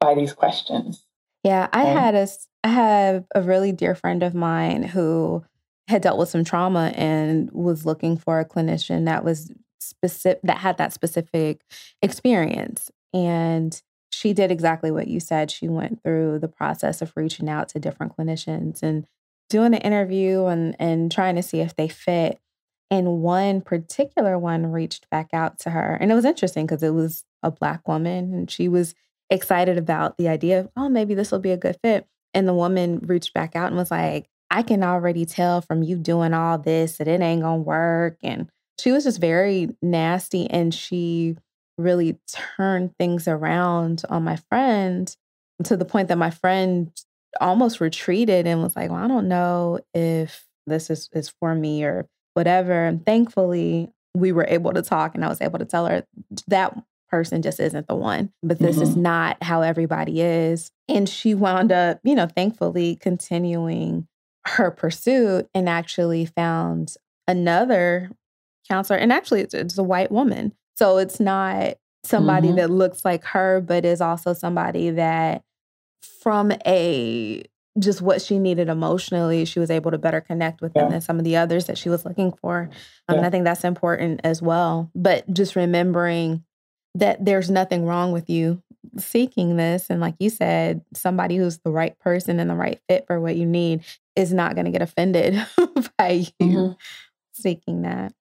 by 0.01 0.15
these 0.15 0.33
questions. 0.33 1.05
Yeah, 1.45 1.69
I 1.73 1.85
had 1.85 2.15
a 2.15 2.27
I 2.65 2.69
have 2.69 3.25
a 3.35 3.43
really 3.43 3.73
dear 3.73 3.95
friend 3.95 4.23
of 4.23 4.35
mine 4.35 4.83
who 4.83 5.45
had 5.87 6.03
dealt 6.03 6.19
with 6.19 6.29
some 6.29 6.45
trauma 6.45 6.93
and 6.97 7.51
was 7.53 7.87
looking 7.87 8.17
for 8.17 8.41
a 8.41 8.45
clinician 8.45 9.05
that 9.07 9.25
was 9.25 9.53
specific 9.81 10.41
that 10.43 10.59
had 10.59 10.77
that 10.77 10.93
specific 10.93 11.63
experience 12.03 12.91
and 13.15 13.81
she 14.11 14.33
did 14.33 14.51
exactly 14.51 14.91
what 14.91 15.09
you 15.09 15.21
said 15.21 15.51
she 15.51 15.69
went 15.69 16.03
through 16.03 16.39
the 16.41 16.49
process 16.49 17.01
of 17.01 17.13
reaching 17.17 17.49
out 17.49 17.69
to 17.69 17.79
different 17.79 18.15
clinicians 18.17 18.83
and 18.83 19.07
doing 19.49 19.75
an 19.75 19.81
interview 19.81 20.47
and 20.47 20.77
and 20.79 21.11
trying 21.11 21.37
to 21.37 21.43
see 21.43 21.61
if 21.61 21.75
they 21.77 21.89
fit 21.89 22.39
and 22.91 23.21
one 23.21 23.61
particular 23.61 24.39
one 24.39 24.67
reached 24.67 25.09
back 25.11 25.29
out 25.33 25.59
to 25.59 25.71
her 25.71 25.97
and 26.01 26.11
it 26.11 26.15
was 26.15 26.25
interesting 26.25 26.67
because 26.67 26.83
it 26.83 26.95
was 26.95 27.25
a 27.43 27.51
black 27.51 27.87
woman 27.87 28.33
and 28.35 28.51
she 28.51 28.69
was 28.69 28.95
excited 29.31 29.77
about 29.77 30.17
the 30.17 30.29
idea 30.29 30.61
of 30.61 30.69
oh 30.77 30.89
maybe 30.89 31.15
this 31.15 31.31
will 31.31 31.39
be 31.39 31.51
a 31.53 31.57
good 31.57 31.77
fit 31.83 32.07
and 32.35 32.47
the 32.49 32.55
woman 32.55 32.99
reached 33.01 33.35
back 33.35 33.55
out 33.57 33.69
and 33.69 33.77
was 33.77 33.91
like 33.91 34.29
I 34.51 34.63
can 34.63 34.83
already 34.83 35.27
tell 35.27 35.61
from 35.61 35.83
you 35.83 35.97
doing 35.97 36.33
all 36.33 36.59
this 36.59 36.99
that 36.99 37.09
it 37.09 37.21
ain't 37.21 37.43
gonna 37.43 37.59
work. 37.59 38.17
And 38.23 38.49
she 38.81 38.93
was 38.93 39.05
just 39.05 39.21
very 39.21 39.77
nasty 39.83 40.49
and 40.49 40.73
she 40.73 41.37
really 41.77 42.19
turned 42.29 42.97
things 42.97 43.29
around 43.29 44.03
on 44.09 44.25
my 44.25 44.37
friend 44.49 45.15
to 45.65 45.77
the 45.77 45.85
point 45.85 46.09
that 46.09 46.19
my 46.19 46.31
friend 46.31 46.91
almost 47.41 47.81
retreated 47.81 48.47
and 48.47 48.63
was 48.63 48.77
like, 48.77 48.91
Well, 48.91 49.03
I 49.03 49.09
don't 49.09 49.29
know 49.29 49.81
if 49.95 50.45
this 50.67 50.91
is, 50.91 51.09
is 51.13 51.33
for 51.41 51.55
me 51.55 51.85
or 51.85 52.07
whatever. 52.35 52.85
And 52.85 53.05
thankfully, 53.05 53.91
we 54.15 54.33
were 54.33 54.47
able 54.49 54.73
to 54.73 54.83
talk 54.83 55.15
and 55.15 55.25
I 55.25 55.29
was 55.29 55.41
able 55.41 55.59
to 55.59 55.65
tell 55.65 55.87
her 55.87 56.05
that 56.47 56.77
person 57.09 57.43
just 57.43 57.61
isn't 57.61 57.89
the 57.89 57.95
one. 57.95 58.31
But 58.43 58.59
this 58.59 58.77
mm-hmm. 58.77 58.83
is 58.83 58.97
not 58.97 59.43
how 59.43 59.63
everybody 59.63 60.21
is. 60.21 60.71
And 60.89 61.09
she 61.09 61.35
wound 61.35 61.73
up, 61.73 62.01
you 62.05 62.15
know, 62.15 62.27
thankfully 62.27 62.97
continuing 62.97 64.07
her 64.47 64.71
pursuit 64.71 65.49
and 65.55 65.69
actually 65.69 66.27
found 66.27 66.95
another 67.27 68.11
counselor. 68.69 68.99
And 68.99 69.13
actually, 69.13 69.41
it's, 69.41 69.55
it's 69.55 69.79
a 69.79 69.83
white 69.83 70.11
woman. 70.11 70.53
So 70.77 70.99
it's 70.99 71.21
not 71.21 71.77
somebody 72.05 72.49
mm-hmm. 72.49 72.57
that 72.57 72.71
looks 72.71 73.05
like 73.05 73.25
her, 73.25 73.61
but 73.61 73.85
is 73.85 74.01
also 74.01 74.33
somebody 74.33 74.91
that, 74.91 75.43
from 76.03 76.53
a 76.67 77.45
just 77.79 78.03
what 78.03 78.21
she 78.21 78.39
needed 78.39 78.69
emotionally, 78.69 79.45
she 79.45 79.61
was 79.61 79.71
able 79.71 79.91
to 79.91 79.99
better 79.99 80.21
connect 80.21 80.61
with 80.61 80.73
yeah. 80.75 80.83
them 80.83 80.93
than 80.93 81.01
some 81.01 81.19
of 81.19 81.25
the 81.25 81.37
others 81.37 81.67
that 81.67 81.79
she 81.79 81.89
was 81.89 82.05
looking 82.05 82.33
for. 82.33 82.71
Um, 83.09 83.15
yeah. 83.15 83.17
And 83.17 83.27
I 83.27 83.31
think 83.31 83.45
that's 83.45 83.65
important 83.65 84.21
as 84.25 84.43
well. 84.43 84.91
But 84.95 85.33
just 85.33 85.57
remembering 85.57 86.45
that 86.95 87.25
there's 87.25 87.51
nothing 87.51 87.85
wrong 87.85 88.13
with 88.13 88.29
you 88.29 88.63
seeking 88.97 89.57
this. 89.57 89.91
And 89.91 90.01
like 90.01 90.15
you 90.19 90.31
said, 90.31 90.83
somebody 90.95 91.37
who's 91.37 91.59
the 91.59 91.71
right 91.71 91.99
person 91.99 92.41
and 92.41 92.51
the 92.51 92.55
right 92.55 92.81
fit 92.89 93.07
for 93.07 93.21
what 93.21 93.37
you 93.37 93.47
need 93.47 93.85
is 94.17 94.33
not 94.33 94.55
going 94.55 94.65
to 94.65 94.71
get 94.73 94.83
offended 94.83 95.35
by 95.99 96.11
you 96.11 96.33
mm-hmm. 96.43 96.73
seeking 97.33 97.83
that. 97.83 98.13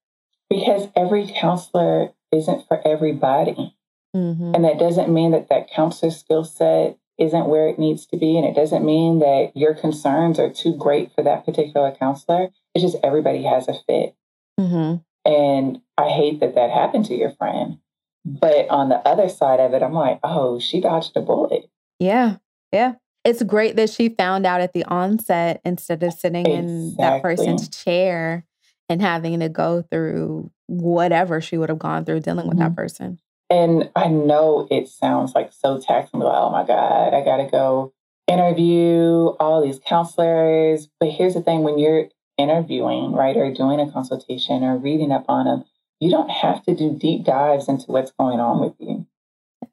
Because 0.49 0.87
every 0.95 1.27
counselor 1.27 2.09
isn't 2.31 2.67
for 2.67 2.85
everybody. 2.87 3.75
Mm-hmm. 4.15 4.55
And 4.55 4.63
that 4.63 4.79
doesn't 4.79 5.13
mean 5.13 5.31
that 5.31 5.49
that 5.49 5.69
counselor 5.69 6.11
skill 6.11 6.43
set 6.43 6.97
isn't 7.17 7.47
where 7.47 7.67
it 7.67 7.79
needs 7.79 8.05
to 8.07 8.17
be. 8.17 8.37
And 8.37 8.45
it 8.45 8.55
doesn't 8.55 8.85
mean 8.85 9.19
that 9.19 9.51
your 9.55 9.73
concerns 9.73 10.39
are 10.39 10.51
too 10.51 10.75
great 10.75 11.11
for 11.13 11.23
that 11.23 11.45
particular 11.45 11.91
counselor. 11.91 12.49
It's 12.73 12.83
just 12.83 12.97
everybody 13.03 13.43
has 13.43 13.67
a 13.67 13.73
fit. 13.73 14.15
Mm-hmm. 14.59 14.97
And 15.29 15.81
I 15.97 16.09
hate 16.09 16.39
that 16.39 16.55
that 16.55 16.69
happened 16.69 17.05
to 17.05 17.15
your 17.15 17.31
friend. 17.31 17.79
But 18.23 18.69
on 18.69 18.89
the 18.89 18.97
other 19.07 19.29
side 19.29 19.59
of 19.59 19.73
it, 19.73 19.81
I'm 19.81 19.93
like, 19.93 20.19
oh, 20.23 20.59
she 20.59 20.81
dodged 20.81 21.15
a 21.15 21.21
bullet. 21.21 21.69
Yeah. 21.99 22.37
Yeah. 22.71 22.95
It's 23.23 23.43
great 23.43 23.75
that 23.75 23.89
she 23.89 24.09
found 24.09 24.45
out 24.45 24.61
at 24.61 24.73
the 24.73 24.85
onset 24.85 25.61
instead 25.65 26.03
of 26.03 26.13
sitting 26.13 26.45
exactly. 26.45 26.67
in 26.67 26.95
that 26.97 27.21
person's 27.21 27.67
chair 27.69 28.45
and 28.89 29.01
having 29.01 29.39
to 29.39 29.49
go 29.49 29.81
through 29.81 30.51
whatever 30.67 31.41
she 31.41 31.57
would 31.57 31.69
have 31.69 31.79
gone 31.79 32.05
through 32.05 32.21
dealing 32.21 32.47
with 32.47 32.57
mm-hmm. 32.57 32.69
that 32.69 32.75
person. 32.75 33.19
And 33.49 33.89
I 33.95 34.07
know 34.07 34.67
it 34.69 34.89
sounds 34.89 35.33
like 35.33 35.53
so 35.53 35.79
taxing, 35.79 36.19
like, 36.19 36.35
oh 36.35 36.49
my 36.49 36.65
God, 36.65 37.13
I 37.13 37.23
got 37.23 37.37
to 37.37 37.49
go 37.49 37.93
interview 38.27 39.27
all 39.39 39.63
these 39.63 39.79
counselors. 39.85 40.89
But 40.99 41.11
here's 41.11 41.33
the 41.33 41.41
thing 41.41 41.63
when 41.63 41.77
you're 41.77 42.09
interviewing, 42.37 43.13
right, 43.13 43.37
or 43.37 43.53
doing 43.53 43.79
a 43.79 43.91
consultation 43.91 44.63
or 44.63 44.77
reading 44.77 45.11
up 45.11 45.25
on 45.29 45.45
them, 45.45 45.63
you 45.99 46.11
don't 46.11 46.29
have 46.29 46.63
to 46.63 46.75
do 46.75 46.97
deep 46.97 47.25
dives 47.25 47.67
into 47.67 47.85
what's 47.91 48.11
going 48.11 48.39
on 48.39 48.59
with 48.59 48.73
you, 48.79 49.07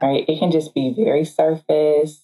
right? 0.00 0.24
It 0.28 0.38
can 0.38 0.50
just 0.50 0.72
be 0.74 0.94
very 0.96 1.24
surface. 1.24 2.22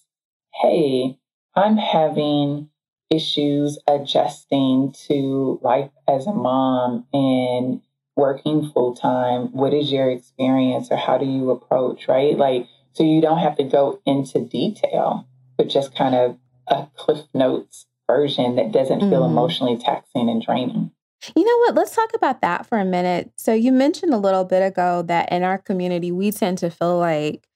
Hey, 0.61 1.19
I'm 1.55 1.77
having 1.77 2.69
issues 3.09 3.77
adjusting 3.87 4.93
to 5.07 5.59
life 5.61 5.91
as 6.07 6.25
a 6.27 6.33
mom 6.33 7.05
and 7.11 7.81
working 8.21 8.69
full 8.71 8.95
time. 8.95 9.51
What 9.51 9.73
is 9.73 9.91
your 9.91 10.09
experience 10.11 10.89
or 10.91 10.95
how 10.95 11.17
do 11.17 11.25
you 11.25 11.49
approach, 11.49 12.07
right? 12.07 12.37
Like, 12.37 12.67
so 12.93 13.03
you 13.03 13.19
don't 13.19 13.39
have 13.39 13.57
to 13.57 13.63
go 13.63 13.99
into 14.05 14.41
detail, 14.41 15.27
but 15.57 15.69
just 15.69 15.95
kind 15.95 16.13
of 16.13 16.37
a 16.67 16.87
Cliff 16.95 17.25
Notes 17.33 17.87
version 18.07 18.57
that 18.57 18.71
doesn't 18.71 18.99
feel 18.99 19.23
mm-hmm. 19.23 19.31
emotionally 19.31 19.77
taxing 19.77 20.29
and 20.29 20.41
draining. 20.41 20.91
You 21.35 21.43
know 21.43 21.57
what? 21.59 21.75
Let's 21.75 21.95
talk 21.95 22.11
about 22.13 22.41
that 22.41 22.67
for 22.67 22.77
a 22.77 22.85
minute. 22.85 23.31
So, 23.37 23.53
you 23.53 23.71
mentioned 23.71 24.13
a 24.13 24.17
little 24.17 24.43
bit 24.43 24.61
ago 24.61 25.01
that 25.03 25.31
in 25.31 25.43
our 25.43 25.57
community, 25.57 26.11
we 26.11 26.31
tend 26.31 26.59
to 26.59 26.69
feel 26.69 26.97
like 26.97 27.47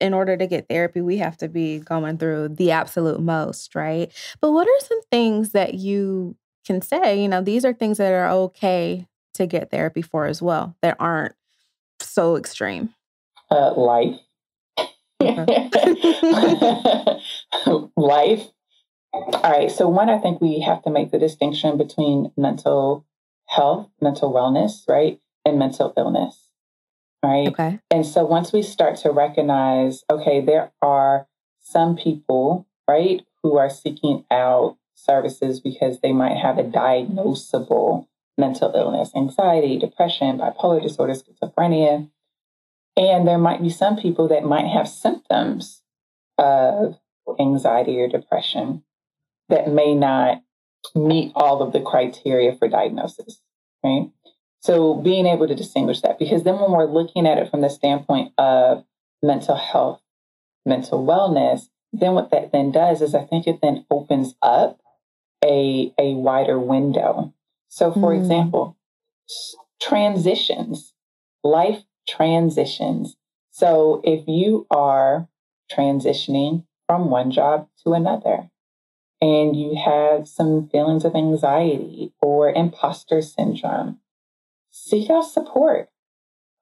in 0.00 0.14
order 0.14 0.36
to 0.36 0.46
get 0.46 0.68
therapy, 0.68 1.00
we 1.00 1.18
have 1.18 1.36
to 1.38 1.48
be 1.48 1.78
going 1.78 2.18
through 2.18 2.48
the 2.48 2.70
absolute 2.70 3.20
most, 3.20 3.74
right? 3.74 4.12
But 4.40 4.52
what 4.52 4.66
are 4.66 4.86
some 4.86 5.00
things 5.10 5.52
that 5.52 5.74
you 5.74 6.36
can 6.66 6.82
say? 6.82 7.20
You 7.22 7.28
know, 7.28 7.42
these 7.42 7.64
are 7.64 7.72
things 7.72 7.98
that 7.98 8.12
are 8.12 8.28
okay 8.28 9.06
to 9.36 9.46
get 9.46 9.70
therapy 9.70 10.02
for 10.02 10.26
as 10.26 10.42
well, 10.42 10.76
that 10.82 10.96
aren't 10.98 11.34
so 12.00 12.36
extreme. 12.36 12.90
Uh, 13.50 13.72
life. 13.74 14.20
life 17.96 18.50
all 19.16 19.50
right. 19.50 19.70
So, 19.70 19.88
one, 19.88 20.10
I 20.10 20.18
think 20.18 20.40
we 20.40 20.60
have 20.60 20.82
to 20.82 20.90
make 20.90 21.10
the 21.10 21.18
distinction 21.18 21.76
between 21.76 22.32
mental 22.36 23.06
health, 23.46 23.88
mental 24.00 24.32
wellness, 24.32 24.88
right, 24.88 25.20
and 25.44 25.58
mental 25.58 25.92
illness, 25.96 26.48
right? 27.24 27.48
Okay. 27.48 27.78
And 27.90 28.04
so, 28.04 28.24
once 28.24 28.52
we 28.52 28.62
start 28.62 28.96
to 28.98 29.10
recognize, 29.10 30.04
okay, 30.10 30.40
there 30.40 30.72
are 30.82 31.26
some 31.60 31.96
people, 31.96 32.66
right, 32.88 33.22
who 33.42 33.56
are 33.56 33.70
seeking 33.70 34.24
out 34.30 34.76
services 34.94 35.60
because 35.60 36.00
they 36.00 36.12
might 36.12 36.36
have 36.36 36.58
a 36.58 36.64
diagnosable 36.64 38.06
mental 38.38 38.72
illness, 38.74 39.10
anxiety, 39.16 39.78
depression, 39.78 40.38
bipolar 40.38 40.82
disorder, 40.82 41.14
schizophrenia. 41.14 42.10
And 42.96 43.28
there 43.28 43.38
might 43.38 43.62
be 43.62 43.70
some 43.70 43.96
people 43.96 44.28
that 44.28 44.44
might 44.44 44.66
have 44.66 44.88
symptoms 44.88 45.82
of 46.38 46.96
anxiety 47.38 48.00
or 48.00 48.08
depression 48.08 48.82
that 49.48 49.68
may 49.68 49.94
not 49.94 50.42
meet 50.94 51.32
all 51.34 51.62
of 51.62 51.72
the 51.72 51.80
criteria 51.80 52.54
for 52.56 52.68
diagnosis, 52.68 53.40
right? 53.84 54.10
So 54.60 54.94
being 54.94 55.26
able 55.26 55.46
to 55.46 55.54
distinguish 55.54 56.00
that, 56.00 56.18
because 56.18 56.42
then 56.42 56.58
when 56.58 56.72
we're 56.72 56.86
looking 56.86 57.26
at 57.26 57.38
it 57.38 57.50
from 57.50 57.60
the 57.60 57.70
standpoint 57.70 58.32
of 58.38 58.84
mental 59.22 59.56
health, 59.56 60.00
mental 60.64 61.04
wellness, 61.06 61.68
then 61.92 62.12
what 62.12 62.30
that 62.30 62.52
then 62.52 62.72
does 62.72 63.00
is 63.00 63.14
I 63.14 63.24
think 63.24 63.46
it 63.46 63.60
then 63.62 63.86
opens 63.90 64.34
up 64.42 64.80
a, 65.44 65.92
a 65.98 66.14
wider 66.14 66.58
window. 66.58 67.32
So 67.68 67.92
for 67.92 68.12
mm. 68.12 68.18
example, 68.18 68.76
transitions, 69.80 70.92
life 71.42 71.82
transitions. 72.08 73.16
So 73.50 74.00
if 74.04 74.26
you 74.26 74.66
are 74.70 75.28
transitioning 75.70 76.64
from 76.86 77.10
one 77.10 77.30
job 77.30 77.68
to 77.84 77.92
another, 77.92 78.50
and 79.20 79.56
you 79.56 79.74
have 79.82 80.28
some 80.28 80.68
feelings 80.68 81.04
of 81.04 81.14
anxiety 81.14 82.12
or 82.20 82.52
imposter 82.52 83.22
syndrome, 83.22 83.98
seek 84.70 85.08
out 85.10 85.22
support. 85.22 85.88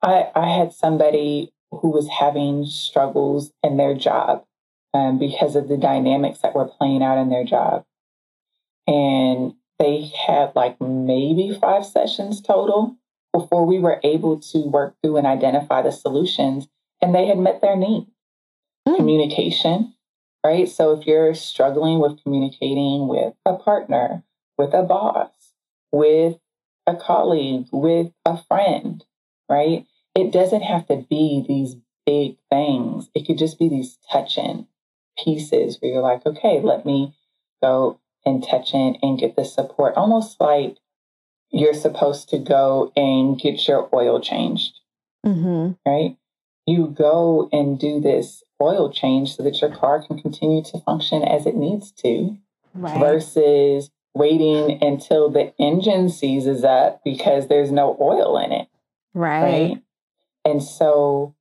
I, 0.03 0.31
I 0.35 0.57
had 0.57 0.73
somebody 0.73 1.53
who 1.71 1.91
was 1.91 2.09
having 2.09 2.65
struggles 2.67 3.53
in 3.63 3.77
their 3.77 3.95
job 3.95 4.45
um, 4.93 5.19
because 5.19 5.57
of 5.57 5.69
the 5.69 5.77
dynamics 5.77 6.41
that 6.41 6.55
were 6.55 6.69
playing 6.69 7.03
out 7.03 7.19
in 7.19 7.31
their 7.31 7.45
job. 7.45 7.85
And 8.87 9.55
they 9.79 10.13
had 10.27 10.53
like 10.55 10.81
maybe 10.81 11.57
five 11.61 11.85
sessions 11.85 12.41
total 12.41 12.97
before 13.33 13.67
we 13.67 13.79
were 13.79 14.01
able 14.05 14.39
to 14.39 14.59
work 14.59 14.95
through 15.03 15.17
and 15.17 15.27
identify 15.27 15.83
the 15.83 15.91
solutions. 15.91 16.69
And 17.03 17.15
they 17.15 17.27
had 17.27 17.39
met 17.39 17.61
their 17.61 17.77
need. 17.77 18.07
Mm. 18.87 18.97
Communication, 18.97 19.95
right? 20.45 20.69
So 20.69 20.93
if 20.93 21.07
you're 21.07 21.35
struggling 21.35 21.99
with 21.99 22.23
communicating 22.23 23.09
with 23.09 23.35
a 23.45 23.55
partner, 23.55 24.23
with 24.57 24.73
a 24.73 24.83
boss, 24.83 25.31
with 25.91 26.39
a 26.87 26.95
colleague, 26.95 27.67
with 27.73 28.13
a 28.25 28.43
friend, 28.45 29.05
right? 29.49 29.87
It 30.15 30.33
doesn't 30.33 30.63
have 30.63 30.87
to 30.87 31.05
be 31.09 31.45
these 31.47 31.77
big 32.07 32.37
things. 32.51 33.11
It 33.15 33.27
could 33.27 33.39
just 33.39 33.59
be 33.59 33.69
these 33.69 33.99
touching 34.11 34.67
pieces 35.23 35.79
where 35.81 35.93
you're 35.93 36.03
like, 36.03 36.25
okay, 36.27 36.61
let 36.61 36.85
me 36.85 37.15
go 37.63 37.99
and 38.25 38.45
touch 38.47 38.75
in 38.75 38.97
and 39.03 39.19
get 39.19 39.37
the 39.37 39.45
support. 39.45 39.95
Almost 39.97 40.41
like 40.41 40.77
you're 41.51 41.75
supposed 41.75 42.29
to 42.31 42.39
go 42.39 42.93
and 42.97 43.39
get 43.39 43.67
your 43.69 43.89
oil 43.95 44.21
changed, 44.21 44.81
mm-hmm. 45.25 45.73
right? 45.89 46.17
You 46.67 46.89
go 46.89 47.49
and 47.53 47.79
do 47.79 48.01
this 48.01 48.43
oil 48.61 48.91
change 48.91 49.37
so 49.37 49.43
that 49.43 49.61
your 49.61 49.75
car 49.75 50.03
can 50.05 50.21
continue 50.21 50.63
to 50.65 50.81
function 50.81 51.23
as 51.23 51.47
it 51.47 51.55
needs 51.55 51.93
to, 51.93 52.37
right. 52.75 52.99
versus 52.99 53.91
waiting 54.15 54.83
until 54.83 55.29
the 55.29 55.53
engine 55.59 56.09
seizes 56.09 56.65
up 56.65 57.03
because 57.05 57.49
there's 57.49 57.71
no 57.71 57.97
oil 58.01 58.39
in 58.39 58.53
it. 58.53 58.69
Right. 59.13 59.43
right? 59.43 59.83
And 60.45 60.63
so 60.63 61.35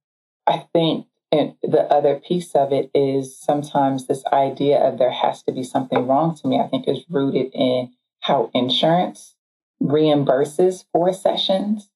I 0.47 0.65
think 0.73 1.07
and 1.34 1.55
the 1.63 1.91
other 1.91 2.19
piece 2.19 2.53
of 2.53 2.71
it 2.71 2.91
is 2.93 3.36
sometimes 3.36 4.05
this 4.05 4.23
idea 4.31 4.77
of 4.77 4.99
there 4.99 5.09
has 5.09 5.41
to 5.43 5.51
be 5.51 5.63
something 5.63 6.05
wrong 6.05 6.36
to 6.36 6.47
me, 6.47 6.59
I 6.59 6.67
think 6.67 6.88
is 6.88 7.05
rooted 7.09 7.51
in 7.55 7.91
how 8.19 8.51
insurance 8.53 9.36
reimburses 9.81 10.86
for 10.91 11.11
sessions. 11.11 11.89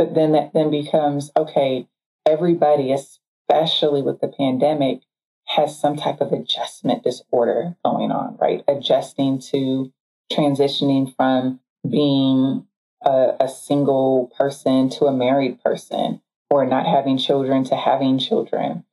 But 0.00 0.16
then 0.16 0.32
that 0.32 0.52
then 0.52 0.72
becomes 0.72 1.30
okay, 1.36 1.86
everybody, 2.26 2.92
especially 2.92 4.02
with 4.02 4.20
the 4.20 4.26
pandemic, 4.26 5.02
has 5.46 5.78
some 5.78 5.96
type 5.96 6.20
of 6.20 6.32
adjustment 6.32 7.04
disorder 7.04 7.76
going 7.84 8.10
on, 8.10 8.36
right? 8.40 8.64
Adjusting 8.66 9.38
to 9.52 9.92
transitioning 10.32 11.14
from 11.14 11.60
being 11.88 12.66
a, 13.04 13.34
a 13.38 13.48
single 13.48 14.32
person 14.36 14.90
to 14.90 15.04
a 15.04 15.12
married 15.12 15.62
person 15.62 16.20
or 16.52 16.66
not 16.66 16.84
having 16.84 17.16
children 17.16 17.64
to 17.64 17.74
having 17.74 18.18
children 18.18 18.84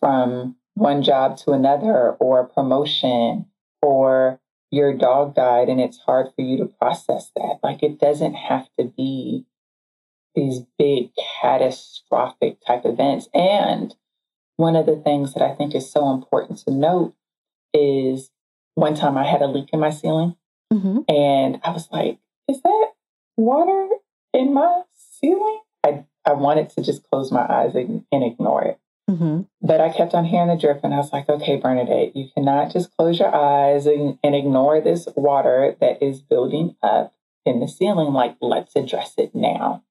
from 0.00 0.56
one 0.72 1.02
job 1.02 1.36
to 1.36 1.52
another 1.52 2.12
or 2.12 2.46
promotion 2.46 3.44
or 3.82 4.40
your 4.70 4.94
dog 4.94 5.34
died 5.34 5.68
and 5.68 5.82
it's 5.82 5.98
hard 5.98 6.28
for 6.34 6.40
you 6.40 6.56
to 6.56 6.64
process 6.64 7.30
that. 7.36 7.58
Like 7.62 7.82
it 7.82 8.00
doesn't 8.00 8.32
have 8.32 8.68
to 8.78 8.86
be 8.86 9.44
these 10.34 10.60
big 10.78 11.10
catastrophic 11.42 12.56
type 12.66 12.86
events. 12.86 13.28
And 13.34 13.94
one 14.56 14.74
of 14.74 14.86
the 14.86 14.96
things 14.96 15.34
that 15.34 15.42
I 15.42 15.54
think 15.54 15.74
is 15.74 15.92
so 15.92 16.10
important 16.10 16.60
to 16.60 16.70
note 16.70 17.14
is 17.74 18.30
one 18.76 18.94
time 18.94 19.18
I 19.18 19.26
had 19.26 19.42
a 19.42 19.46
leak 19.46 19.68
in 19.74 19.80
my 19.80 19.90
ceiling 19.90 20.36
mm-hmm. 20.72 21.00
and 21.06 21.60
I 21.62 21.70
was 21.70 21.86
like, 21.92 22.16
is 22.48 22.62
that 22.62 22.92
water 23.36 23.88
in 24.32 24.54
my 24.54 24.84
ceiling? 24.94 25.60
I 25.84 26.04
I 26.26 26.32
wanted 26.32 26.70
to 26.70 26.82
just 26.82 27.08
close 27.10 27.30
my 27.30 27.46
eyes 27.48 27.74
and, 27.74 28.04
and 28.10 28.24
ignore 28.24 28.64
it. 28.64 28.80
Mm-hmm. 29.10 29.42
But 29.60 29.80
I 29.80 29.90
kept 29.90 30.14
on 30.14 30.24
hearing 30.24 30.48
the 30.48 30.56
drip, 30.56 30.80
and 30.82 30.94
I 30.94 30.98
was 30.98 31.12
like, 31.12 31.28
okay, 31.28 31.56
Bernadette, 31.56 32.16
you 32.16 32.28
cannot 32.34 32.72
just 32.72 32.96
close 32.96 33.18
your 33.18 33.34
eyes 33.34 33.86
and, 33.86 34.18
and 34.24 34.34
ignore 34.34 34.80
this 34.80 35.06
water 35.14 35.76
that 35.80 36.02
is 36.02 36.20
building 36.20 36.76
up 36.82 37.12
in 37.44 37.60
the 37.60 37.68
ceiling. 37.68 38.12
Like, 38.14 38.36
let's 38.40 38.74
address 38.76 39.14
it 39.18 39.34
now. 39.34 39.84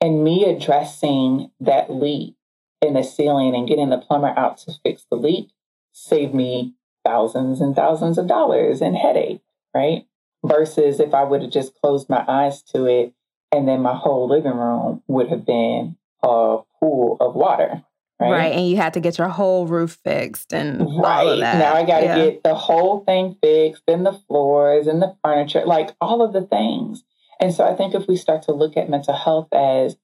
And 0.00 0.24
me 0.24 0.44
addressing 0.44 1.50
that 1.60 1.90
leak 1.90 2.34
in 2.82 2.94
the 2.94 3.04
ceiling 3.04 3.54
and 3.54 3.68
getting 3.68 3.90
the 3.90 3.98
plumber 3.98 4.34
out 4.36 4.58
to 4.58 4.72
fix 4.82 5.06
the 5.10 5.16
leak 5.16 5.50
saved 5.92 6.34
me 6.34 6.74
thousands 7.04 7.60
and 7.60 7.74
thousands 7.74 8.18
of 8.18 8.26
dollars 8.26 8.82
in 8.82 8.94
headache, 8.94 9.40
right? 9.74 10.06
Versus 10.44 11.00
if 11.00 11.14
I 11.14 11.24
would 11.24 11.42
have 11.42 11.52
just 11.52 11.80
closed 11.80 12.10
my 12.10 12.24
eyes 12.26 12.62
to 12.64 12.84
it 12.84 13.14
and 13.56 13.66
then 13.66 13.80
my 13.80 13.94
whole 13.94 14.28
living 14.28 14.56
room 14.56 15.02
would 15.06 15.28
have 15.28 15.46
been 15.46 15.96
a 16.22 16.58
pool 16.80 17.16
of 17.20 17.34
water. 17.34 17.82
Right. 18.18 18.30
right. 18.30 18.52
And 18.52 18.68
you 18.68 18.76
had 18.76 18.94
to 18.94 19.00
get 19.00 19.18
your 19.18 19.28
whole 19.28 19.66
roof 19.66 19.98
fixed 20.02 20.52
and 20.54 20.80
right. 20.98 21.38
Now 21.38 21.74
I 21.74 21.84
got 21.84 22.00
to 22.00 22.06
yeah. 22.06 22.16
get 22.16 22.42
the 22.42 22.54
whole 22.54 23.04
thing 23.04 23.36
fixed, 23.42 23.82
and 23.88 24.06
the 24.06 24.18
floors 24.26 24.86
and 24.86 25.02
the 25.02 25.14
furniture, 25.22 25.64
like 25.66 25.94
all 26.00 26.22
of 26.22 26.32
the 26.32 26.42
things. 26.42 27.04
And 27.40 27.52
so 27.52 27.64
I 27.64 27.74
think 27.74 27.94
if 27.94 28.08
we 28.08 28.16
start 28.16 28.42
to 28.44 28.52
look 28.52 28.76
at 28.76 28.88
mental 28.88 29.14
health 29.14 29.48
as 29.52 29.96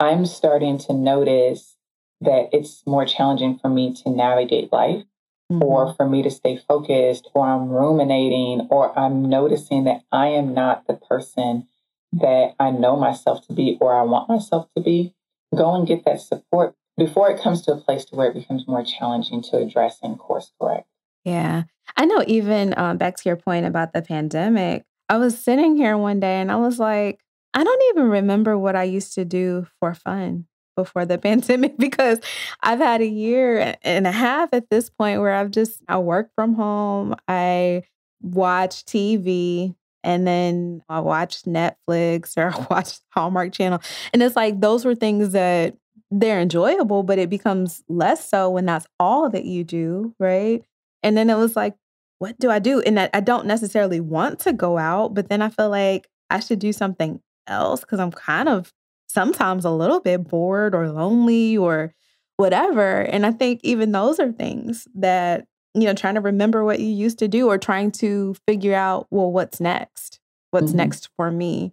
I'm 0.00 0.24
starting 0.24 0.78
to 0.78 0.94
notice 0.94 1.76
that 2.20 2.48
it's 2.52 2.82
more 2.86 3.04
challenging 3.04 3.58
for 3.58 3.68
me 3.68 3.94
to 4.02 4.10
navigate 4.10 4.72
life 4.72 5.04
mm-hmm. 5.52 5.62
or 5.62 5.94
for 5.94 6.08
me 6.08 6.22
to 6.22 6.30
stay 6.30 6.56
focused 6.68 7.28
or 7.34 7.46
I'm 7.46 7.68
ruminating 7.68 8.68
or 8.70 8.98
I'm 8.98 9.28
noticing 9.28 9.84
that 9.84 10.02
I 10.10 10.28
am 10.28 10.54
not 10.54 10.86
the 10.86 10.94
person 10.94 11.66
that 12.12 12.54
I 12.58 12.70
know 12.70 12.96
myself 12.96 13.46
to 13.46 13.52
be 13.52 13.76
or 13.80 13.94
I 13.94 14.02
want 14.02 14.28
myself 14.28 14.68
to 14.76 14.82
be, 14.82 15.14
go 15.54 15.74
and 15.74 15.86
get 15.86 16.04
that 16.04 16.20
support 16.20 16.74
before 16.96 17.30
it 17.30 17.40
comes 17.40 17.62
to 17.62 17.72
a 17.72 17.76
place 17.76 18.04
to 18.06 18.16
where 18.16 18.28
it 18.28 18.34
becomes 18.34 18.66
more 18.66 18.84
challenging 18.84 19.42
to 19.42 19.58
address 19.58 19.98
and 20.02 20.18
course 20.18 20.52
correct. 20.60 20.88
Yeah. 21.24 21.64
I 21.96 22.04
know 22.04 22.24
even 22.26 22.74
um, 22.76 22.98
back 22.98 23.16
to 23.16 23.28
your 23.28 23.36
point 23.36 23.66
about 23.66 23.92
the 23.92 24.02
pandemic, 24.02 24.84
I 25.08 25.16
was 25.18 25.38
sitting 25.38 25.76
here 25.76 25.96
one 25.96 26.20
day 26.20 26.40
and 26.40 26.50
I 26.50 26.56
was 26.56 26.78
like, 26.78 27.20
I 27.54 27.64
don't 27.64 27.82
even 27.90 28.10
remember 28.10 28.58
what 28.58 28.76
I 28.76 28.84
used 28.84 29.14
to 29.14 29.24
do 29.24 29.66
for 29.80 29.94
fun 29.94 30.46
before 30.76 31.04
the 31.04 31.18
pandemic 31.18 31.76
because 31.78 32.20
I've 32.62 32.78
had 32.78 33.00
a 33.00 33.06
year 33.06 33.76
and 33.82 34.06
a 34.06 34.12
half 34.12 34.50
at 34.52 34.70
this 34.70 34.90
point 34.90 35.20
where 35.20 35.34
I've 35.34 35.50
just 35.50 35.82
I 35.88 35.98
work 35.98 36.30
from 36.34 36.54
home, 36.54 37.14
I 37.26 37.84
watch 38.20 38.84
TV, 38.84 39.74
and 40.04 40.26
then 40.26 40.82
I 40.88 41.00
watched 41.00 41.46
Netflix 41.46 42.36
or 42.36 42.50
I 42.54 42.66
watched 42.70 43.02
Hallmark 43.12 43.52
Channel. 43.52 43.80
And 44.12 44.22
it's 44.22 44.36
like 44.36 44.60
those 44.60 44.84
were 44.84 44.94
things 44.94 45.32
that 45.32 45.76
they're 46.10 46.40
enjoyable, 46.40 47.02
but 47.02 47.18
it 47.18 47.28
becomes 47.28 47.82
less 47.88 48.28
so 48.28 48.50
when 48.50 48.66
that's 48.66 48.86
all 48.98 49.28
that 49.30 49.44
you 49.44 49.64
do, 49.64 50.14
right? 50.18 50.62
And 51.02 51.16
then 51.16 51.28
it 51.30 51.36
was 51.36 51.54
like, 51.54 51.74
what 52.18 52.38
do 52.38 52.50
I 52.50 52.58
do? 52.58 52.80
And 52.80 52.98
I, 52.98 53.10
I 53.14 53.20
don't 53.20 53.46
necessarily 53.46 54.00
want 54.00 54.40
to 54.40 54.52
go 54.52 54.78
out, 54.78 55.14
but 55.14 55.28
then 55.28 55.42
I 55.42 55.50
feel 55.50 55.70
like 55.70 56.08
I 56.30 56.40
should 56.40 56.58
do 56.58 56.72
something 56.72 57.20
else 57.46 57.80
because 57.80 58.00
I'm 58.00 58.10
kind 58.10 58.48
of 58.48 58.72
sometimes 59.08 59.64
a 59.64 59.70
little 59.70 60.00
bit 60.00 60.24
bored 60.26 60.74
or 60.74 60.90
lonely 60.90 61.56
or 61.56 61.94
whatever. 62.36 63.00
And 63.00 63.24
I 63.24 63.32
think 63.32 63.60
even 63.62 63.92
those 63.92 64.18
are 64.18 64.32
things 64.32 64.88
that 64.94 65.46
you 65.74 65.84
know, 65.84 65.94
trying 65.94 66.14
to 66.14 66.20
remember 66.20 66.64
what 66.64 66.80
you 66.80 66.86
used 66.86 67.18
to 67.18 67.28
do 67.28 67.48
or 67.48 67.58
trying 67.58 67.90
to 67.92 68.34
figure 68.46 68.74
out, 68.74 69.06
well, 69.10 69.30
what's 69.30 69.60
next? 69.60 70.20
What's 70.50 70.68
mm-hmm. 70.68 70.78
next 70.78 71.10
for 71.16 71.30
me? 71.30 71.72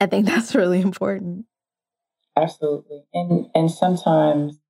I 0.00 0.06
think 0.06 0.26
that's 0.26 0.54
really 0.54 0.80
important. 0.80 1.46
Absolutely. 2.36 3.02
And 3.12 3.50
and 3.54 3.70
sometimes 3.70 4.60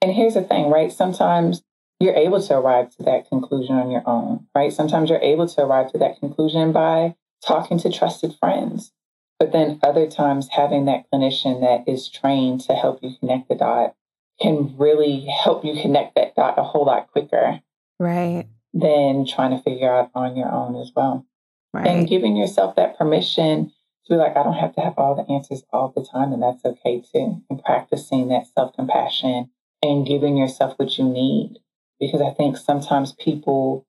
and 0.00 0.12
here's 0.12 0.34
the 0.34 0.42
thing, 0.42 0.70
right? 0.70 0.92
Sometimes 0.92 1.62
you're 1.98 2.14
able 2.14 2.42
to 2.42 2.54
arrive 2.54 2.94
to 2.96 3.02
that 3.04 3.28
conclusion 3.28 3.74
on 3.76 3.90
your 3.90 4.02
own, 4.06 4.46
right? 4.54 4.72
Sometimes 4.72 5.10
you're 5.10 5.18
able 5.18 5.48
to 5.48 5.62
arrive 5.62 5.90
to 5.92 5.98
that 5.98 6.20
conclusion 6.20 6.72
by 6.72 7.16
talking 7.44 7.78
to 7.78 7.90
trusted 7.90 8.34
friends. 8.38 8.92
But 9.38 9.52
then 9.52 9.80
other 9.82 10.06
times 10.06 10.48
having 10.52 10.84
that 10.86 11.04
clinician 11.12 11.60
that 11.60 11.90
is 11.90 12.08
trained 12.08 12.60
to 12.62 12.74
help 12.74 13.02
you 13.02 13.16
connect 13.18 13.48
the 13.48 13.54
dot 13.54 13.94
can 14.40 14.76
really 14.76 15.26
help 15.26 15.64
you 15.64 15.80
connect 15.80 16.14
that 16.14 16.34
dot 16.34 16.58
a 16.58 16.62
whole 16.62 16.84
lot 16.84 17.10
quicker 17.10 17.60
Right. 17.98 18.46
Than 18.72 19.26
trying 19.26 19.56
to 19.56 19.62
figure 19.62 19.92
out 19.92 20.10
on 20.14 20.36
your 20.36 20.50
own 20.50 20.76
as 20.80 20.92
well. 20.94 21.26
Right. 21.72 21.86
And 21.86 22.08
giving 22.08 22.36
yourself 22.36 22.76
that 22.76 22.98
permission 22.98 23.72
to 24.06 24.14
be 24.14 24.16
like, 24.16 24.36
I 24.36 24.42
don't 24.42 24.54
have 24.54 24.74
to 24.76 24.80
have 24.80 24.94
all 24.96 25.14
the 25.14 25.30
answers 25.32 25.64
all 25.72 25.92
the 25.94 26.04
time, 26.04 26.32
and 26.32 26.42
that's 26.42 26.64
okay 26.64 27.02
too. 27.12 27.42
And 27.50 27.62
practicing 27.64 28.28
that 28.28 28.46
self 28.46 28.74
compassion 28.74 29.50
and 29.82 30.06
giving 30.06 30.36
yourself 30.36 30.74
what 30.78 30.96
you 30.98 31.04
need. 31.04 31.58
Because 31.98 32.20
I 32.20 32.30
think 32.30 32.56
sometimes 32.56 33.12
people, 33.12 33.86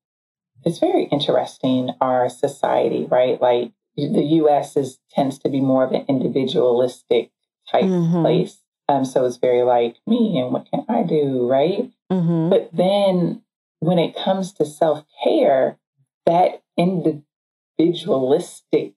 it's 0.64 0.78
very 0.78 1.04
interesting, 1.04 1.90
our 2.00 2.28
society, 2.28 3.06
right? 3.10 3.40
Like 3.40 3.72
the 3.96 4.24
US 4.42 4.76
is 4.76 4.98
tends 5.10 5.38
to 5.40 5.48
be 5.48 5.60
more 5.60 5.84
of 5.84 5.92
an 5.92 6.04
individualistic 6.08 7.30
type 7.70 7.84
mm-hmm. 7.84 8.22
place. 8.22 8.60
Um, 8.88 9.04
so 9.04 9.26
it's 9.26 9.36
very 9.36 9.62
like 9.62 9.96
me 10.06 10.38
and 10.38 10.52
what 10.52 10.70
can 10.70 10.84
I 10.88 11.02
do, 11.02 11.46
right? 11.46 11.90
Mm-hmm. 12.10 12.50
But 12.50 12.70
then 12.72 13.42
when 13.80 13.98
it 13.98 14.16
comes 14.16 14.52
to 14.54 14.64
self 14.64 15.04
care, 15.22 15.78
that 16.26 16.62
individualistic 16.76 18.94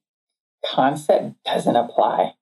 concept 0.66 1.36
doesn't 1.46 1.76
apply. 1.76 2.34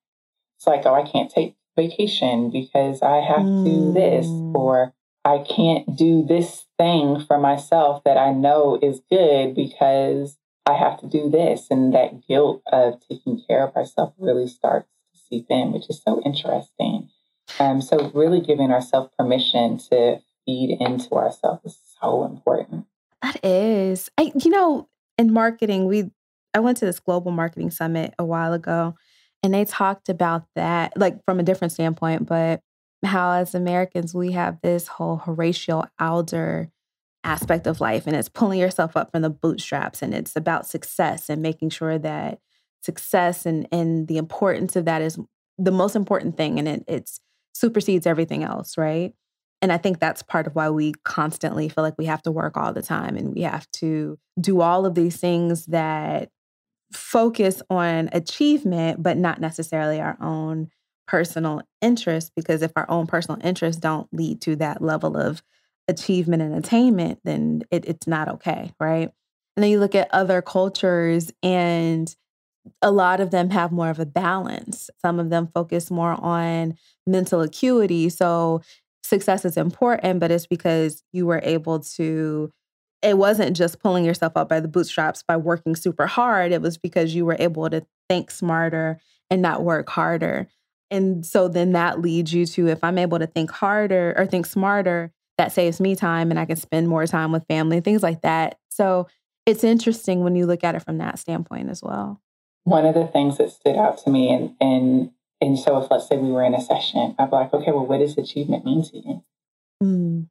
It's 0.57 0.67
like, 0.67 0.85
oh, 0.85 0.93
I 0.93 1.03
can't 1.09 1.31
take 1.31 1.55
vacation 1.75 2.51
because 2.51 3.01
I 3.01 3.17
have 3.17 3.45
mm. 3.45 3.63
to 3.63 3.71
do 3.71 3.91
this, 3.93 4.27
mm. 4.27 4.53
or 4.55 4.93
I 5.23 5.39
can't 5.39 5.95
do 5.95 6.25
this 6.25 6.65
thing 6.77 7.23
for 7.25 7.37
myself 7.37 8.03
that 8.03 8.17
I 8.17 8.33
know 8.33 8.77
is 8.81 9.01
good 9.09 9.55
because 9.55 10.37
I 10.65 10.73
have 10.73 10.99
to 11.01 11.07
do 11.07 11.29
this. 11.29 11.67
And 11.69 11.93
that 11.93 12.27
guilt 12.27 12.61
of 12.71 13.01
taking 13.07 13.41
care 13.47 13.65
of 13.65 13.75
ourselves 13.75 14.13
really 14.17 14.47
starts 14.47 14.89
to 15.13 15.19
seep 15.29 15.45
in, 15.49 15.71
which 15.71 15.89
is 15.89 16.01
so 16.03 16.21
interesting. 16.25 17.09
Um, 17.59 17.81
so, 17.81 18.11
really 18.13 18.41
giving 18.41 18.71
ourselves 18.71 19.11
permission 19.17 19.79
to 19.89 20.19
feed 20.45 20.77
into 20.79 21.15
ourselves 21.15 21.88
so 22.01 22.25
important. 22.25 22.85
That 23.21 23.43
is. 23.43 24.09
I, 24.17 24.31
you 24.35 24.51
know, 24.51 24.87
in 25.17 25.33
marketing, 25.33 25.85
we 25.85 26.11
I 26.53 26.59
went 26.59 26.77
to 26.77 26.85
this 26.85 26.99
global 26.99 27.31
marketing 27.31 27.71
summit 27.71 28.13
a 28.17 28.25
while 28.25 28.53
ago 28.53 28.95
and 29.43 29.53
they 29.53 29.65
talked 29.65 30.09
about 30.09 30.45
that, 30.55 30.93
like 30.97 31.23
from 31.25 31.39
a 31.39 31.43
different 31.43 31.71
standpoint, 31.71 32.27
but 32.27 32.61
how 33.03 33.31
as 33.31 33.55
Americans, 33.55 34.13
we 34.13 34.33
have 34.33 34.59
this 34.61 34.87
whole 34.87 35.17
Horatio 35.17 35.85
Alger 35.99 36.69
aspect 37.23 37.67
of 37.67 37.79
life, 37.79 38.07
and 38.07 38.15
it's 38.15 38.29
pulling 38.29 38.59
yourself 38.59 38.97
up 38.97 39.11
from 39.11 39.21
the 39.21 39.29
bootstraps, 39.29 40.01
and 40.01 40.13
it's 40.13 40.35
about 40.35 40.67
success 40.67 41.29
and 41.29 41.41
making 41.41 41.69
sure 41.69 41.97
that 41.97 42.39
success 42.81 43.45
and, 43.45 43.67
and 43.71 44.07
the 44.07 44.17
importance 44.17 44.75
of 44.75 44.85
that 44.85 45.01
is 45.01 45.17
the 45.57 45.71
most 45.71 45.95
important 45.95 46.35
thing, 46.35 46.59
and 46.59 46.67
it 46.67 46.83
it's 46.87 47.21
supersedes 47.53 48.05
everything 48.05 48.43
else, 48.43 48.77
right? 48.77 49.13
And 49.61 49.73
I 49.73 49.77
think 49.77 49.99
that's 49.99 50.23
part 50.23 50.47
of 50.47 50.55
why 50.55 50.69
we 50.69 50.93
constantly 51.03 51.67
feel 51.67 51.83
like 51.83 51.97
we 51.97 52.05
have 52.05 52.21
to 52.23 52.31
work 52.31 52.55
all 52.55 52.71
the 52.73 52.81
time 52.81 53.17
and 53.17 53.33
we 53.35 53.41
have 53.41 53.69
to 53.73 54.17
do 54.39 54.61
all 54.61 54.85
of 54.85 54.95
these 54.95 55.17
things 55.17 55.65
that 55.67 56.29
focus 56.93 57.61
on 57.69 58.09
achievement, 58.13 59.03
but 59.03 59.17
not 59.17 59.41
necessarily 59.41 59.99
our 59.99 60.17
own 60.21 60.69
personal 61.07 61.61
interests. 61.81 62.31
Because 62.35 62.61
if 62.61 62.71
our 62.75 62.89
own 62.89 63.05
personal 63.05 63.39
interests 63.43 63.81
don't 63.81 64.07
lead 64.13 64.41
to 64.41 64.55
that 64.57 64.81
level 64.81 65.17
of 65.17 65.43
achievement 65.89 66.41
and 66.41 66.55
attainment, 66.55 67.19
then 67.25 67.63
it, 67.69 67.85
it's 67.85 68.07
not 68.07 68.29
okay, 68.29 68.71
right? 68.79 69.09
And 69.57 69.63
then 69.63 69.71
you 69.71 69.79
look 69.79 69.95
at 69.95 70.13
other 70.13 70.41
cultures, 70.41 71.31
and 71.43 72.15
a 72.81 72.91
lot 72.91 73.19
of 73.19 73.31
them 73.31 73.49
have 73.49 73.71
more 73.71 73.89
of 73.89 73.99
a 73.99 74.05
balance. 74.05 74.89
Some 75.01 75.19
of 75.19 75.29
them 75.29 75.49
focus 75.53 75.89
more 75.89 76.13
on 76.23 76.77
mental 77.07 77.41
acuity. 77.41 78.09
So 78.09 78.61
success 79.03 79.45
is 79.45 79.57
important, 79.57 80.19
but 80.19 80.31
it's 80.31 80.47
because 80.47 81.03
you 81.11 81.25
were 81.25 81.41
able 81.43 81.79
to 81.79 82.51
it 83.01 83.17
wasn't 83.17 83.55
just 83.55 83.79
pulling 83.79 84.03
yourself 84.03 84.33
up 84.35 84.49
by 84.49 84.59
the 84.59 84.67
bootstraps 84.67 85.23
by 85.23 85.37
working 85.37 85.75
super 85.75 86.05
hard. 86.05 86.51
It 86.51 86.61
was 86.61 86.77
because 86.77 87.15
you 87.15 87.25
were 87.25 87.37
able 87.39 87.69
to 87.69 87.85
think 88.09 88.29
smarter 88.29 88.99
and 89.29 89.41
not 89.41 89.63
work 89.63 89.89
harder. 89.89 90.47
And 90.91 91.25
so 91.25 91.47
then 91.47 91.73
that 91.73 92.01
leads 92.01 92.33
you 92.33 92.45
to 92.47 92.67
if 92.67 92.83
I'm 92.83 92.97
able 92.97 93.19
to 93.19 93.27
think 93.27 93.51
harder 93.51 94.13
or 94.17 94.25
think 94.25 94.45
smarter, 94.45 95.11
that 95.37 95.53
saves 95.53 95.79
me 95.79 95.95
time 95.95 96.31
and 96.31 96.39
I 96.39 96.45
can 96.45 96.57
spend 96.57 96.89
more 96.89 97.07
time 97.07 97.31
with 97.31 97.45
family, 97.47 97.77
and 97.77 97.85
things 97.85 98.03
like 98.03 98.21
that. 98.23 98.59
So 98.69 99.07
it's 99.45 99.63
interesting 99.63 100.21
when 100.23 100.35
you 100.35 100.45
look 100.45 100.63
at 100.63 100.75
it 100.75 100.83
from 100.83 100.97
that 100.97 101.19
standpoint 101.19 101.69
as 101.69 101.81
well. 101.81 102.21
One 102.65 102.85
of 102.85 102.95
the 102.95 103.07
things 103.07 103.37
that 103.37 103.51
stood 103.51 103.77
out 103.77 103.99
to 103.99 104.09
me, 104.09 104.33
and 104.33 104.55
and 104.59 105.11
and 105.41 105.57
so 105.57 105.81
if 105.81 105.89
let's 105.89 106.07
say 106.07 106.17
we 106.17 106.31
were 106.31 106.43
in 106.43 106.53
a 106.53 106.61
session, 106.61 107.15
I'd 107.17 107.29
be 107.29 107.35
like, 107.35 107.53
okay, 107.53 107.71
well, 107.71 107.85
what 107.85 107.99
does 107.99 108.17
achievement 108.17 108.65
mean 108.65 108.83
to 108.83 108.97
you? 108.97 109.23
Mm 109.81 110.27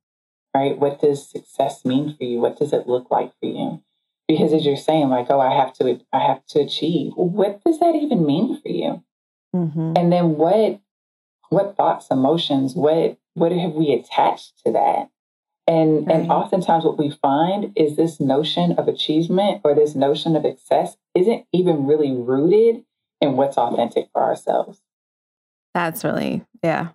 right? 0.55 0.79
What 0.79 1.01
does 1.01 1.29
success 1.29 1.85
mean 1.85 2.15
for 2.17 2.25
you? 2.25 2.41
What 2.41 2.59
does 2.59 2.73
it 2.73 2.87
look 2.87 3.11
like 3.11 3.33
for 3.41 3.47
you? 3.47 3.83
Because 4.27 4.53
as 4.53 4.65
you're 4.65 4.77
saying, 4.77 5.09
like, 5.09 5.27
oh, 5.31 5.41
I 5.41 5.55
have 5.55 5.73
to, 5.75 6.01
I 6.13 6.19
have 6.19 6.45
to 6.49 6.61
achieve. 6.61 7.13
what 7.15 7.63
does 7.65 7.79
that 7.81 7.95
even 7.95 8.27
mean 8.27 8.61
for 8.61 8.69
you? 8.69 9.03
Mm-hmm. 9.55 9.95
And 9.97 10.13
then 10.13 10.37
what, 10.37 10.81
what 11.49 11.77
thoughts, 11.77 12.09
emotions, 12.11 12.75
what, 12.75 13.19
what 13.35 13.53
have 13.53 13.73
we 13.73 13.93
attached 13.93 14.53
to 14.67 14.73
that? 14.73 15.11
And 15.67 16.07
right. 16.07 16.17
and 16.17 16.31
oftentimes 16.31 16.85
what 16.85 16.99
we 16.99 17.11
find 17.11 17.73
is 17.77 17.97
this 17.97 18.21
notion 18.21 18.73
of 18.73 18.89
achievement 18.89 19.61
or 19.65 19.75
this 19.75 19.95
notion 19.95 20.35
of 20.35 20.43
success 20.43 20.97
isn't 21.15 21.45
even 21.53 21.87
really 21.87 22.13
rooted 22.13 22.85
in 23.21 23.37
what's 23.37 23.59
authentic 23.59 24.09
for 24.13 24.23
ourselves. 24.23 24.81
That's 25.75 26.05
really, 26.05 26.45
yeah. 26.62 26.89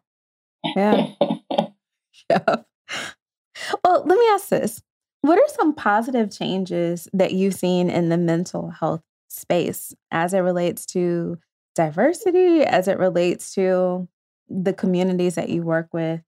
Yeah. 0.75 1.07
yeah. 2.29 2.55
Well, 3.83 4.03
let 4.05 4.17
me 4.17 4.27
ask 4.29 4.49
this. 4.49 4.81
What 5.21 5.39
are 5.39 5.47
some 5.55 5.73
positive 5.73 6.31
changes 6.31 7.07
that 7.13 7.31
you've 7.33 7.53
seen 7.53 7.89
in 7.89 8.09
the 8.09 8.17
mental 8.17 8.71
health 8.71 9.01
space 9.29 9.93
as 10.11 10.33
it 10.33 10.39
relates 10.39 10.85
to 10.87 11.37
diversity, 11.75 12.63
as 12.63 12.87
it 12.87 12.99
relates 12.99 13.53
to 13.55 14.07
the 14.49 14.73
communities 14.73 15.35
that 15.35 15.49
you 15.49 15.63
work 15.63 15.93
with 15.93 16.21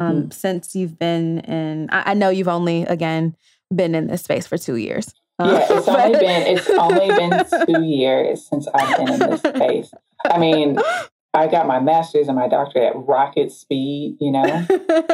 um, 0.00 0.22
mm-hmm. 0.22 0.30
since 0.30 0.74
you've 0.74 0.98
been 0.98 1.40
in? 1.40 1.88
I, 1.90 2.12
I, 2.12 2.14
know 2.14 2.30
you've 2.30 2.48
only, 2.48 2.82
again, 2.82 3.36
been 3.74 3.94
in 3.94 4.06
this 4.06 4.22
space 4.22 4.46
for 4.46 4.56
two 4.56 4.76
years. 4.76 5.14
Yeah, 5.40 5.66
it's 5.70 5.86
but... 5.86 6.00
only 6.00 6.18
been 6.18 6.56
it's 6.56 6.70
only 6.70 7.08
been 7.08 7.66
two 7.66 7.84
years 7.84 8.44
since 8.48 8.66
I've 8.74 8.96
been 8.96 9.22
in 9.22 9.30
this 9.30 9.40
space. 9.40 9.90
I 10.24 10.38
mean, 10.38 10.78
I 11.34 11.46
got 11.46 11.66
my 11.66 11.80
master's 11.80 12.28
and 12.28 12.36
my 12.36 12.48
doctorate 12.48 12.84
at 12.84 12.96
rocket 12.96 13.52
speed, 13.52 14.16
you 14.20 14.32
know? 14.32 14.66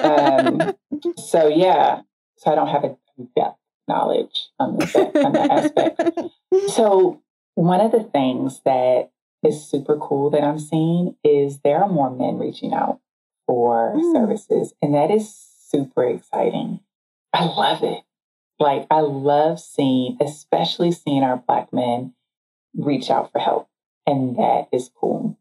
um, 0.02 0.74
so, 1.16 1.48
yeah, 1.48 2.02
so 2.36 2.52
I 2.52 2.54
don't 2.54 2.68
have 2.68 2.84
a 2.84 2.96
depth 3.36 3.58
knowledge 3.88 4.48
on, 4.58 4.78
this, 4.78 4.94
on 4.94 5.32
that 5.32 5.50
aspect. 5.50 6.02
So, 6.68 7.20
one 7.56 7.80
of 7.80 7.90
the 7.90 8.04
things 8.04 8.60
that 8.64 9.10
is 9.42 9.68
super 9.68 9.96
cool 9.96 10.30
that 10.30 10.44
I'm 10.44 10.60
seeing 10.60 11.16
is 11.24 11.58
there 11.58 11.82
are 11.82 11.88
more 11.88 12.10
men 12.10 12.38
reaching 12.38 12.72
out 12.72 13.00
for 13.44 13.92
mm. 13.96 14.12
services, 14.12 14.72
and 14.80 14.94
that 14.94 15.10
is 15.10 15.34
super 15.68 16.04
exciting. 16.04 16.78
I 17.32 17.46
love 17.46 17.82
it. 17.82 18.04
Like, 18.60 18.86
I 18.88 19.00
love 19.00 19.58
seeing, 19.58 20.16
especially 20.20 20.92
seeing 20.92 21.24
our 21.24 21.38
Black 21.38 21.72
men 21.72 22.14
reach 22.76 23.10
out 23.10 23.32
for 23.32 23.40
help, 23.40 23.68
and 24.06 24.36
that 24.36 24.68
is 24.72 24.92
cool 24.94 25.36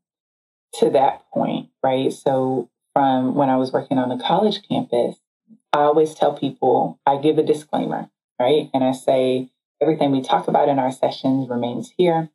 to 0.76 0.90
that 0.92 1.30
point, 1.32 1.70
right? 1.84 2.12
So, 2.12 2.70
from 2.94 3.36
when 3.36 3.50
I 3.50 3.58
was 3.58 3.72
working 3.72 3.98
on 3.98 4.10
the 4.10 4.24
college 4.24 4.68
campus, 4.68 5.16
I 5.72 5.80
always 5.80 6.14
tell 6.14 6.34
people, 6.38 7.00
I 7.06 7.18
give 7.18 7.38
a 7.38 7.44
disclaimer, 7.44 8.10
right? 8.40 8.70
And 8.74 8.84
I 8.84 8.92
say, 8.92 9.50
everything 9.82 10.12
we 10.12 10.22
talk 10.22 10.48
about 10.48 10.70
in 10.70 10.80
our 10.80 10.92
sessions 10.92 11.50
remains 11.50 11.92
here. 11.98 12.30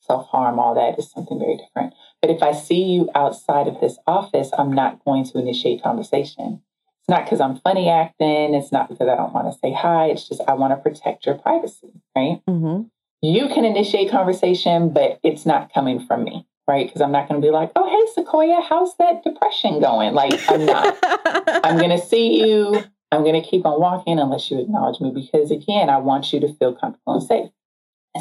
Self 0.00 0.28
harm, 0.28 0.58
all 0.58 0.74
that 0.74 0.98
is 0.98 1.10
something 1.10 1.38
very 1.38 1.56
different. 1.56 1.94
But 2.20 2.30
if 2.30 2.42
I 2.42 2.52
see 2.52 2.82
you 2.82 3.08
outside 3.14 3.68
of 3.68 3.80
this 3.80 3.98
office, 4.06 4.50
I'm 4.56 4.72
not 4.72 5.04
going 5.04 5.24
to 5.26 5.38
initiate 5.38 5.82
conversation. 5.82 6.62
It's 7.00 7.08
not 7.08 7.24
because 7.24 7.40
I'm 7.40 7.56
funny 7.58 7.88
acting. 7.88 8.54
It's 8.54 8.72
not 8.72 8.88
because 8.88 9.08
I 9.08 9.14
don't 9.14 9.32
want 9.32 9.52
to 9.52 9.58
say 9.58 9.72
hi. 9.72 10.06
It's 10.06 10.28
just 10.28 10.40
I 10.48 10.54
want 10.54 10.72
to 10.72 10.76
protect 10.76 11.26
your 11.26 11.36
privacy, 11.36 11.92
right? 12.16 12.40
Mm-hmm. 12.48 12.84
You 13.22 13.48
can 13.48 13.64
initiate 13.64 14.10
conversation, 14.10 14.92
but 14.92 15.20
it's 15.22 15.44
not 15.44 15.72
coming 15.72 16.04
from 16.04 16.24
me 16.24 16.46
right? 16.70 16.86
Because 16.86 17.02
I'm 17.02 17.10
not 17.10 17.28
going 17.28 17.40
to 17.40 17.46
be 17.46 17.50
like, 17.50 17.72
oh, 17.74 17.88
hey, 17.88 18.12
Sequoia, 18.22 18.62
how's 18.62 18.96
that 18.98 19.24
depression 19.24 19.80
going? 19.80 20.14
Like, 20.14 20.40
I'm 20.48 20.64
not. 20.64 20.96
I'm 21.64 21.76
going 21.76 21.90
to 21.90 21.98
see 21.98 22.46
you. 22.46 22.84
I'm 23.10 23.24
going 23.24 23.42
to 23.42 23.46
keep 23.46 23.66
on 23.66 23.80
walking 23.80 24.20
unless 24.20 24.50
you 24.50 24.60
acknowledge 24.60 25.00
me 25.00 25.10
because, 25.10 25.50
again, 25.50 25.90
I 25.90 25.98
want 25.98 26.32
you 26.32 26.38
to 26.40 26.54
feel 26.54 26.72
comfortable 26.74 27.14
and 27.14 27.22
safe. 27.24 27.50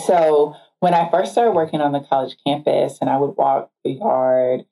So, 0.03 0.55
when 0.79 0.95
I 0.95 1.11
first 1.11 1.31
started 1.31 1.51
working 1.51 1.79
on 1.79 1.91
the 1.91 1.99
college 1.99 2.37
campus 2.45 2.97
and 3.01 3.09
I 3.09 3.17
would 3.17 3.37
walk 3.37 3.69
the 3.83 3.91
yard 3.91 4.65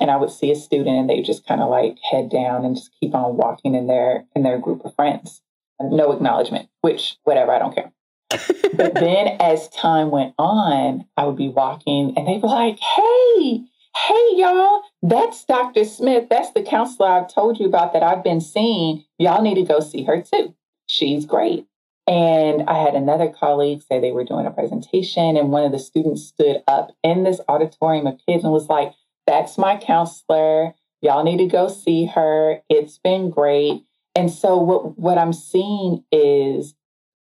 and 0.00 0.10
I 0.10 0.16
would 0.16 0.30
see 0.30 0.50
a 0.50 0.56
student 0.56 0.96
and 0.96 1.10
they 1.10 1.20
just 1.20 1.46
kind 1.46 1.60
of 1.60 1.68
like 1.68 1.98
head 2.10 2.30
down 2.30 2.64
and 2.64 2.76
just 2.76 2.92
keep 2.98 3.14
on 3.14 3.36
walking 3.36 3.74
in 3.74 3.88
their 3.88 4.24
in 4.34 4.42
their 4.42 4.58
group 4.58 4.84
of 4.84 4.94
friends. 4.94 5.42
No 5.80 6.12
acknowledgement, 6.12 6.68
which 6.80 7.16
whatever, 7.24 7.52
I 7.52 7.58
don't 7.58 7.74
care 7.74 7.92
but 8.30 8.94
then 8.94 9.36
as 9.40 9.68
time 9.70 10.10
went 10.10 10.34
on, 10.38 11.06
I 11.16 11.24
would 11.24 11.36
be 11.36 11.48
walking 11.48 12.14
and 12.16 12.26
they'd 12.26 12.42
be 12.42 12.46
like, 12.46 12.78
hey, 12.78 13.64
hey, 14.06 14.28
y'all, 14.34 14.82
that's 15.02 15.44
Dr. 15.44 15.84
Smith. 15.84 16.28
That's 16.28 16.52
the 16.52 16.62
counselor 16.62 17.08
I've 17.08 17.32
told 17.32 17.58
you 17.58 17.66
about 17.66 17.92
that 17.92 18.02
I've 18.02 18.24
been 18.24 18.40
seeing. 18.40 19.04
Y'all 19.18 19.42
need 19.42 19.54
to 19.54 19.64
go 19.64 19.80
see 19.80 20.04
her 20.04 20.22
too. 20.22 20.54
She's 20.86 21.24
great. 21.24 21.66
And 22.06 22.62
I 22.68 22.82
had 22.82 22.94
another 22.94 23.28
colleague 23.28 23.82
say 23.82 24.00
they 24.00 24.12
were 24.12 24.24
doing 24.24 24.46
a 24.46 24.50
presentation, 24.50 25.36
and 25.36 25.50
one 25.52 25.64
of 25.64 25.72
the 25.72 25.78
students 25.78 26.24
stood 26.24 26.62
up 26.66 26.96
in 27.04 27.22
this 27.22 27.38
auditorium 27.48 28.06
of 28.06 28.18
kids 28.26 28.44
and 28.44 28.52
was 28.52 28.68
like, 28.68 28.94
That's 29.26 29.58
my 29.58 29.76
counselor. 29.76 30.74
Y'all 31.02 31.22
need 31.22 31.36
to 31.36 31.46
go 31.46 31.68
see 31.68 32.06
her. 32.06 32.60
It's 32.70 32.96
been 32.98 33.28
great. 33.28 33.82
And 34.16 34.30
so, 34.30 34.56
what, 34.56 34.98
what 34.98 35.18
I'm 35.18 35.34
seeing 35.34 36.02
is 36.10 36.74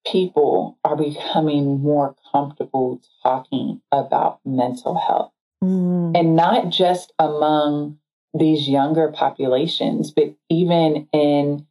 people 0.05 0.77
are 0.83 0.95
becoming 0.95 1.79
more 1.81 2.15
comfortable 2.31 3.01
talking 3.23 3.81
about 3.91 4.39
mental 4.45 4.97
health. 4.97 5.31
Mm. 5.63 6.17
And 6.17 6.35
not 6.35 6.69
just 6.69 7.13
among 7.19 7.99
these 8.33 8.67
younger 8.67 9.11
populations, 9.11 10.11
but 10.11 10.33
even 10.49 11.07
in, 11.13 11.67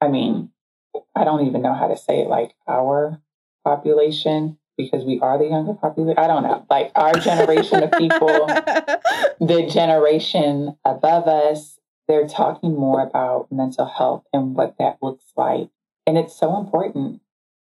I 0.00 0.08
mean, 0.08 0.50
I 1.14 1.24
don't 1.24 1.46
even 1.46 1.62
know 1.62 1.74
how 1.74 1.88
to 1.88 1.96
say 1.96 2.20
it, 2.20 2.28
like 2.28 2.54
our 2.68 3.20
population, 3.64 4.58
because 4.76 5.04
we 5.04 5.20
are 5.20 5.38
the 5.38 5.46
younger 5.46 5.74
population. 5.74 6.18
I 6.18 6.26
don't 6.26 6.42
know, 6.42 6.64
like 6.70 6.92
our 6.94 7.14
generation 7.14 7.82
of 7.82 7.92
people, 7.92 8.46
the 9.40 9.68
generation 9.70 10.76
above 10.84 11.26
us, 11.26 11.78
they're 12.08 12.28
talking 12.28 12.74
more 12.74 13.02
about 13.02 13.48
mental 13.50 13.86
health 13.86 14.24
and 14.32 14.54
what 14.54 14.76
that 14.78 14.98
looks 15.02 15.24
like. 15.36 15.68
And 16.06 16.18
it's 16.18 16.38
so 16.38 16.58
important. 16.58 17.20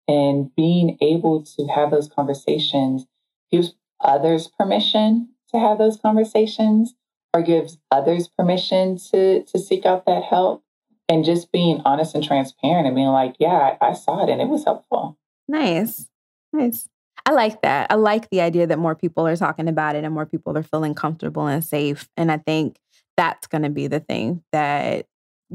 And 0.09 0.55
being 0.57 0.98
able 1.00 1.42
to 1.42 1.66
have 1.68 1.90
those 1.90 2.09
conversations 2.09 3.07
gives 3.50 3.74
others 4.00 4.48
permission 4.59 5.28
to 5.53 5.59
have 5.59 5.78
those 5.78 5.96
conversations 5.96 6.94
or 7.34 7.42
gives 7.42 7.78
others 7.90 8.28
permission 8.28 8.98
to 9.11 9.44
to 9.44 9.59
seek 9.59 9.86
out 9.86 10.07
that 10.07 10.24
help. 10.24 10.64
And 11.09 11.24
just 11.24 11.53
being 11.53 11.82
honest 11.84 12.14
and 12.14 12.24
transparent 12.24 12.86
and 12.86 12.96
being 12.96 13.09
like 13.09 13.36
yeah 13.38 13.76
I, 13.80 13.88
I 13.88 13.92
saw 13.92 14.24
it 14.24 14.30
and 14.30 14.40
it 14.40 14.48
was 14.48 14.64
helpful. 14.64 15.18
Nice. 15.48 16.09
Nice. 16.53 16.88
I 17.24 17.32
like 17.32 17.62
that. 17.62 17.90
I 17.90 17.94
like 17.94 18.30
the 18.30 18.40
idea 18.40 18.66
that 18.66 18.78
more 18.78 18.94
people 18.94 19.26
are 19.26 19.36
talking 19.36 19.68
about 19.68 19.94
it 19.94 20.05
and 20.05 20.12
more 20.12 20.26
people 20.26 20.57
are 20.57 20.62
feeling 20.62 20.94
comfortable 20.94 21.46
and 21.46 21.64
safe. 21.64 22.09
And 22.16 22.32
i 22.32 22.38
think 22.38 22.78
that's 23.16 23.46
going 23.46 23.62
to 23.62 23.70
be 23.70 23.86
the 23.86 24.00
thing 24.00 24.42
that 24.53 25.07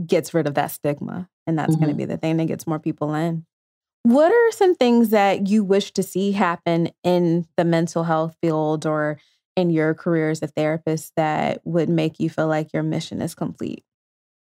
gets 0.06 0.34
rid 0.34 0.48
of 0.48 0.54
that 0.56 0.72
stigma. 0.72 1.30
And 1.45 1.58
that's 1.58 1.74
mm-hmm. 1.74 1.84
going 1.84 1.93
to 1.93 1.98
be 1.98 2.06
the 2.06 2.18
thing 2.18 2.38
that 2.38 2.45
gets 2.45 2.68
more 2.68 2.80
people 2.80 3.14
in 3.16 3.45
what 4.04 4.32
are 4.32 4.52
some 4.52 4.76
things 4.76 5.10
that 5.10 5.48
you 5.48 5.64
wish 5.64 5.91
to 5.91 6.04
see 6.04 6.32
happen 6.32 6.89
in 7.04 7.45
the 7.58 7.66
mental 7.66 8.04
health 8.04 8.36
field 8.41 8.86
or 8.86 9.20
in 9.56 9.70
your 9.70 9.93
career 9.93 10.30
as 10.30 10.41
a 10.41 10.48
therapist 10.48 11.14
that 11.18 11.62
would 11.66 11.89
make 11.89 12.20
you 12.20 12.30
feel 12.30 12.48
like 12.48 12.72
your 12.74 12.84
mission 12.84 13.22
is 13.22 13.36
complete? 13.36 13.84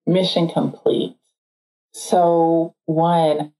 Mission 0.07 0.49
complete. 0.49 1.16
So, 1.93 2.74
one, 2.86 3.53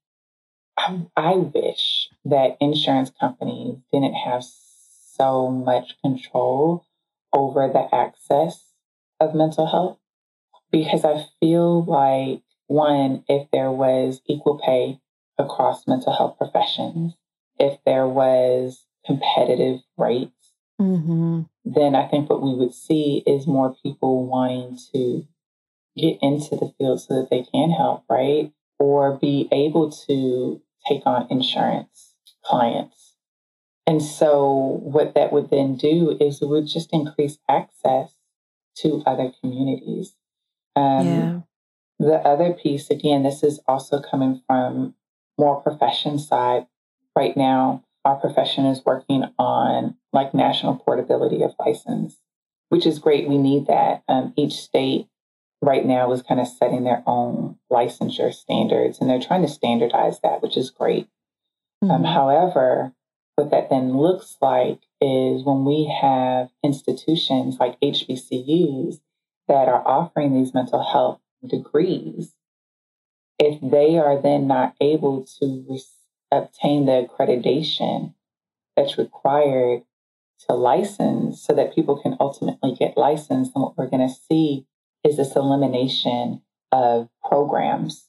I, 1.17 1.35
wish 1.35 2.09
that 2.25 2.57
insurance 2.61 3.11
companies 3.19 3.79
didn't 3.93 4.15
have 4.15 4.45
so 4.45 5.51
much 5.51 5.97
control 6.03 6.87
over 7.33 7.69
the 7.69 7.93
access 7.95 8.73
of 9.19 9.35
mental 9.35 9.67
health 9.67 9.99
because 10.71 11.05
I 11.05 11.27
feel 11.41 11.85
like, 11.85 12.43
one, 12.69 13.25
if 13.29 13.51
there 13.51 13.73
was 13.73 14.21
equal 14.27 14.59
pay 14.65 15.01
across 15.39 15.87
mental 15.87 16.15
health 16.15 16.37
professions, 16.39 17.15
if 17.59 17.79
there 17.85 18.07
was 18.07 18.87
competitive 19.07 19.81
rates 19.97 20.41
mm-hmm. 20.81 21.43
then 21.65 21.95
I 21.95 22.09
think 22.09 22.31
what 22.31 22.43
we 22.43 22.55
would 22.55 22.75
see 22.75 23.23
is 23.27 23.47
more 23.47 23.75
people 23.83 24.27
wanting 24.27 24.79
to 24.93 25.27
get 25.97 26.19
into 26.23 26.57
the 26.57 26.73
field 26.79 27.01
so 27.01 27.21
that 27.21 27.31
they 27.31 27.43
can 27.43 27.71
help, 27.71 28.05
right? 28.09 28.53
Or 28.79 29.19
be 29.19 29.49
able 29.53 29.91
to 30.09 30.63
take 30.89 31.03
on 31.05 31.27
insurance 31.31 32.15
clients. 32.45 33.17
And 33.87 34.03
so, 34.03 34.81
what 34.83 35.15
that 35.15 35.33
would 35.33 35.51
then 35.51 35.77
do 35.77 36.17
is 36.21 36.41
it 36.41 36.47
would 36.47 36.69
just 36.69 36.93
increase 36.93 37.39
access 37.49 38.15
to 38.77 39.03
other 39.05 39.33
communities. 39.41 40.15
Um, 40.77 41.07
yeah. 41.07 41.41
The 41.99 42.17
other 42.17 42.53
piece, 42.53 42.89
again, 42.89 43.25
this 43.25 43.43
is 43.43 43.61
also 43.67 44.01
coming 44.01 44.43
from 44.47 44.95
more 45.41 45.61
profession 45.61 46.19
side. 46.19 46.67
Right 47.17 47.37
now, 47.37 47.83
our 48.05 48.17
profession 48.17 48.67
is 48.67 48.85
working 48.85 49.25
on 49.39 49.97
like 50.13 50.35
national 50.35 50.77
portability 50.77 51.43
of 51.43 51.55
license, 51.59 52.19
which 52.69 52.87
is 52.87 52.99
great. 52.99 53.29
We 53.29 53.39
need 53.39 53.67
that. 53.67 54.05
Um, 54.09 54.33
each 54.37 54.53
state 54.53 55.09
right 55.63 55.85
now 55.85 56.13
is 56.13 56.23
kind 56.23 56.41
of 56.41 56.47
setting 56.47 56.85
their 56.85 57.03
own 57.07 57.57
licensure 57.73 58.33
standards 58.33 59.01
and 59.01 59.11
they're 59.11 59.21
trying 59.21 59.43
to 59.43 59.49
standardize 59.49 60.21
that, 60.21 60.43
which 60.43 60.57
is 60.57 60.71
great. 60.71 61.09
Um, 61.83 61.89
mm-hmm. 61.89 62.05
Um, 62.07 62.13
however, 62.13 62.93
what 63.37 63.51
that 63.51 63.71
then 63.71 63.97
looks 63.97 64.37
like 64.41 64.81
is 65.01 65.45
when 65.45 65.65
we 65.65 65.93
have 66.01 66.51
institutions 66.63 67.57
like 67.59 67.81
HBCUs 67.81 69.01
that 69.49 69.69
are 69.69 69.87
offering 69.87 70.35
these 70.35 70.55
mental 70.55 70.83
health 70.83 71.21
degrees, 71.47 72.35
if 73.41 73.61
they 73.61 73.99
are 73.99 74.23
then 74.23 74.47
not 74.47 74.77
able 74.81 75.27
to 75.41 75.65
receive 75.69 75.97
obtain 76.33 76.87
the 76.87 77.07
accreditation 77.07 78.15
that's 78.77 78.99
required 78.99 79.83
to 80.49 80.55
license 80.55 81.43
so 81.43 81.53
that 81.53 81.75
people 81.75 82.01
can 82.01 82.17
ultimately 82.21 82.75
get 82.79 82.97
licensed. 82.97 83.53
And 83.55 83.63
what 83.63 83.77
we're 83.77 83.91
going 83.91 84.07
to 84.07 84.15
see 84.15 84.67
is 85.05 85.17
this 85.17 85.37
elimination 85.37 86.43
of 86.73 87.09
programs 87.29 88.07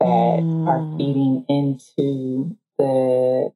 that 0.00 0.40
mm. 0.40 0.66
are 0.66 0.96
feeding 0.98 1.44
into 1.48 2.56
the 2.78 3.52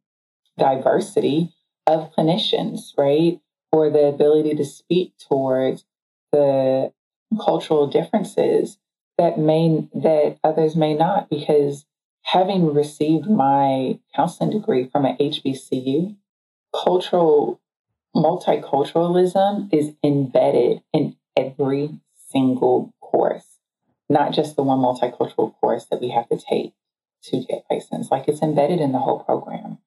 diversity 0.59 1.53
of 1.87 2.12
clinicians, 2.16 2.97
right? 2.97 3.41
Or 3.72 3.91
the 3.91 4.07
ability 4.07 4.55
to 4.55 4.64
speak 4.64 5.14
towards 5.18 5.85
the 6.33 6.93
cultural 7.45 7.89
differences 7.89 8.79
that 9.19 9.39
may 9.39 9.89
that 9.95 10.39
others 10.43 10.77
may 10.77 10.95
not 10.95 11.29
because 11.31 11.87
having 12.23 12.73
received 12.73 13.29
my 13.29 13.99
counseling 14.15 14.51
degree 14.51 14.89
from 14.91 15.05
an 15.05 15.17
HBCU, 15.19 16.17
cultural 16.75 17.61
multiculturalism 18.15 19.73
is 19.73 19.95
embedded 20.03 20.83
in 20.93 21.17
every 21.37 22.01
single 22.31 22.95
course, 23.01 23.59
not 24.09 24.33
just 24.33 24.57
the 24.57 24.62
one 24.62 24.79
multicultural 24.79 25.55
course 25.61 25.87
that 25.91 26.01
we 26.01 26.11
have 26.11 26.29
to 26.29 26.37
take 26.37 26.73
to 27.23 27.45
get 27.45 27.65
licensed. 27.71 28.11
Like 28.11 28.29
it's 28.29 28.43
embedded 28.43 28.81
in 28.81 28.93
the 28.93 28.99
whole 28.99 29.21
program. 29.21 29.79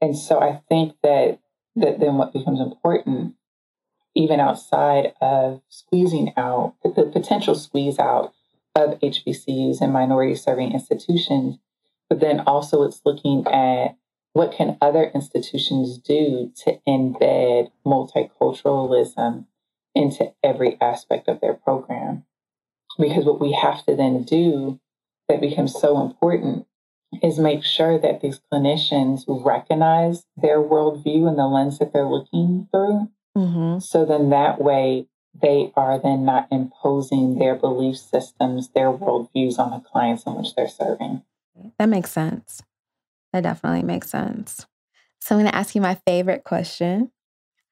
And 0.00 0.16
so 0.16 0.40
I 0.40 0.60
think 0.68 0.94
that 1.02 1.38
that 1.76 2.00
then 2.00 2.16
what 2.16 2.32
becomes 2.32 2.60
important, 2.60 3.34
even 4.14 4.40
outside 4.40 5.12
of 5.20 5.62
squeezing 5.68 6.32
out 6.36 6.74
the 6.82 7.04
potential 7.04 7.54
squeeze 7.54 7.98
out 7.98 8.34
of 8.74 8.98
HBCUs 9.00 9.80
and 9.80 9.92
minority 9.92 10.34
serving 10.34 10.72
institutions, 10.72 11.58
but 12.08 12.20
then 12.20 12.40
also 12.40 12.82
it's 12.82 13.00
looking 13.04 13.46
at 13.46 13.96
what 14.32 14.52
can 14.52 14.76
other 14.80 15.10
institutions 15.14 15.98
do 15.98 16.52
to 16.64 16.78
embed 16.86 17.70
multiculturalism 17.84 19.46
into 19.94 20.32
every 20.44 20.78
aspect 20.80 21.28
of 21.28 21.40
their 21.40 21.54
program. 21.54 22.24
Because 22.98 23.24
what 23.24 23.40
we 23.40 23.52
have 23.52 23.84
to 23.86 23.96
then 23.96 24.22
do 24.22 24.80
that 25.28 25.40
becomes 25.40 25.78
so 25.78 26.00
important 26.00 26.66
is 27.22 27.38
make 27.38 27.64
sure 27.64 27.98
that 27.98 28.20
these 28.20 28.40
clinicians 28.52 29.22
recognize 29.28 30.24
their 30.36 30.58
worldview 30.58 31.28
and 31.28 31.38
the 31.38 31.46
lens 31.46 31.78
that 31.78 31.92
they're 31.92 32.04
looking 32.06 32.68
through. 32.70 33.08
Mm-hmm. 33.36 33.78
So 33.80 34.04
then 34.04 34.30
that 34.30 34.60
way 34.60 35.06
they 35.34 35.72
are 35.76 35.98
then 35.98 36.24
not 36.24 36.48
imposing 36.50 37.38
their 37.38 37.54
belief 37.54 37.96
systems, 37.96 38.70
their 38.70 38.92
worldviews 38.92 39.58
on 39.58 39.70
the 39.70 39.80
clients 39.80 40.24
in 40.24 40.34
which 40.34 40.54
they're 40.54 40.68
serving. 40.68 41.22
That 41.78 41.88
makes 41.88 42.10
sense. 42.10 42.62
That 43.32 43.42
definitely 43.42 43.82
makes 43.82 44.10
sense. 44.10 44.66
So 45.20 45.34
I'm 45.34 45.42
going 45.42 45.50
to 45.50 45.56
ask 45.56 45.74
you 45.74 45.80
my 45.80 45.96
favorite 46.06 46.44
question. 46.44 47.10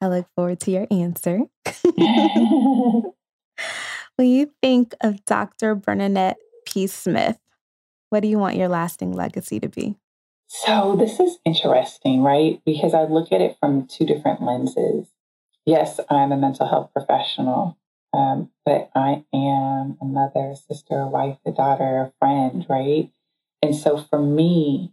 I 0.01 0.09
look 0.09 0.27
forward 0.35 0.61
to 0.61 0.71
your 0.71 0.87
answer. 0.91 1.41
when 4.17 4.29
you 4.29 4.51
think 4.61 4.95
of 5.01 5.25
Dr. 5.25 5.75
Bernadette 5.75 6.37
P. 6.67 6.87
Smith, 6.87 7.39
what 8.11 8.21
do 8.21 8.29
you 8.29 8.39
want 8.39 8.57
your 8.57 8.69
lasting 8.69 9.13
legacy 9.13 9.59
to 9.61 9.69
be? 9.69 9.97
So, 10.49 10.95
this 10.97 11.19
is 11.19 11.39
interesting, 11.45 12.23
right? 12.23 12.61
Because 12.65 12.95
I 12.95 13.05
look 13.05 13.33
at 13.33 13.41
it 13.41 13.57
from 13.59 13.87
two 13.87 14.07
different 14.07 14.43
lenses. 14.43 15.09
Yes, 15.67 16.01
I'm 16.09 16.33
a 16.33 16.37
mental 16.37 16.67
health 16.69 16.91
professional, 16.93 17.77
um, 18.15 18.51
but 18.65 18.91
I 18.95 19.25
am 19.35 19.99
a 20.01 20.05
mother, 20.05 20.51
a 20.53 20.57
sister, 20.57 21.01
a 21.01 21.09
wife, 21.09 21.39
a 21.45 21.51
daughter, 21.51 21.85
a 22.01 22.13
friend, 22.21 22.65
right? 22.69 23.11
And 23.63 23.75
so 23.75 23.99
for 23.99 24.21
me, 24.21 24.93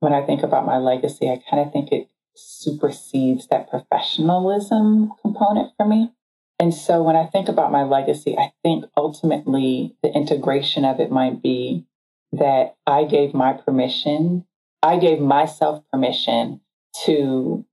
when 0.00 0.12
I 0.12 0.24
think 0.24 0.42
about 0.42 0.66
my 0.66 0.78
legacy, 0.78 1.28
I 1.30 1.42
kind 1.48 1.66
of 1.66 1.72
think 1.72 1.92
it 1.92 2.08
supersedes 2.34 3.46
that 3.48 3.70
professionalism 3.70 5.12
component 5.22 5.72
for 5.76 5.86
me. 5.86 6.12
And 6.60 6.74
so 6.74 7.02
when 7.02 7.16
I 7.16 7.26
think 7.26 7.48
about 7.48 7.72
my 7.72 7.84
legacy, 7.84 8.36
I 8.36 8.52
think 8.62 8.84
ultimately 8.96 9.96
the 10.02 10.12
integration 10.12 10.84
of 10.84 11.00
it 11.00 11.10
might 11.10 11.42
be 11.42 11.86
that 12.32 12.76
I 12.86 13.04
gave 13.04 13.34
my 13.34 13.52
permission 13.52 14.44
I 14.82 14.96
gave 14.98 15.20
myself 15.20 15.82
permission 15.92 16.60
to 17.04 17.64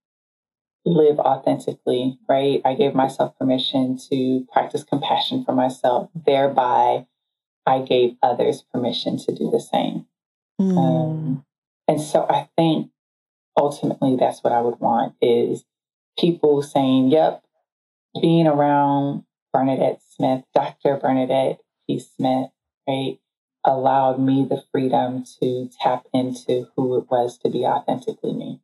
live 0.86 1.19
authentically, 1.19 2.19
right? 2.29 2.61
I 2.63 2.75
gave 2.75 2.93
myself 2.93 3.38
permission 3.38 3.97
to 4.09 4.45
practice 4.51 4.83
compassion 4.83 5.43
for 5.43 5.53
myself. 5.53 6.09
Thereby, 6.13 7.07
I 7.65 7.79
gave 7.79 8.15
others 8.21 8.63
permission 8.73 9.17
to 9.19 9.33
do 9.33 9.49
the 9.49 9.59
same. 9.59 10.05
Mm. 10.61 10.77
Um, 10.77 11.45
and 11.88 11.99
so 11.99 12.25
I 12.29 12.49
think 12.55 12.91
ultimately 13.57 14.15
that's 14.15 14.43
what 14.43 14.53
I 14.53 14.61
would 14.61 14.79
want 14.79 15.15
is 15.21 15.65
people 16.19 16.61
saying, 16.61 17.11
yep, 17.11 17.43
being 18.21 18.47
around 18.47 19.23
Bernadette 19.51 20.01
Smith, 20.07 20.43
Dr. 20.53 20.97
Bernadette 20.97 21.59
P. 21.88 21.99
Smith, 21.99 22.49
right, 22.88 23.17
allowed 23.65 24.19
me 24.19 24.45
the 24.47 24.63
freedom 24.71 25.23
to 25.41 25.69
tap 25.81 26.05
into 26.13 26.67
who 26.75 26.97
it 26.97 27.05
was 27.09 27.38
to 27.39 27.49
be 27.49 27.65
authentically 27.65 28.33
me. 28.33 28.61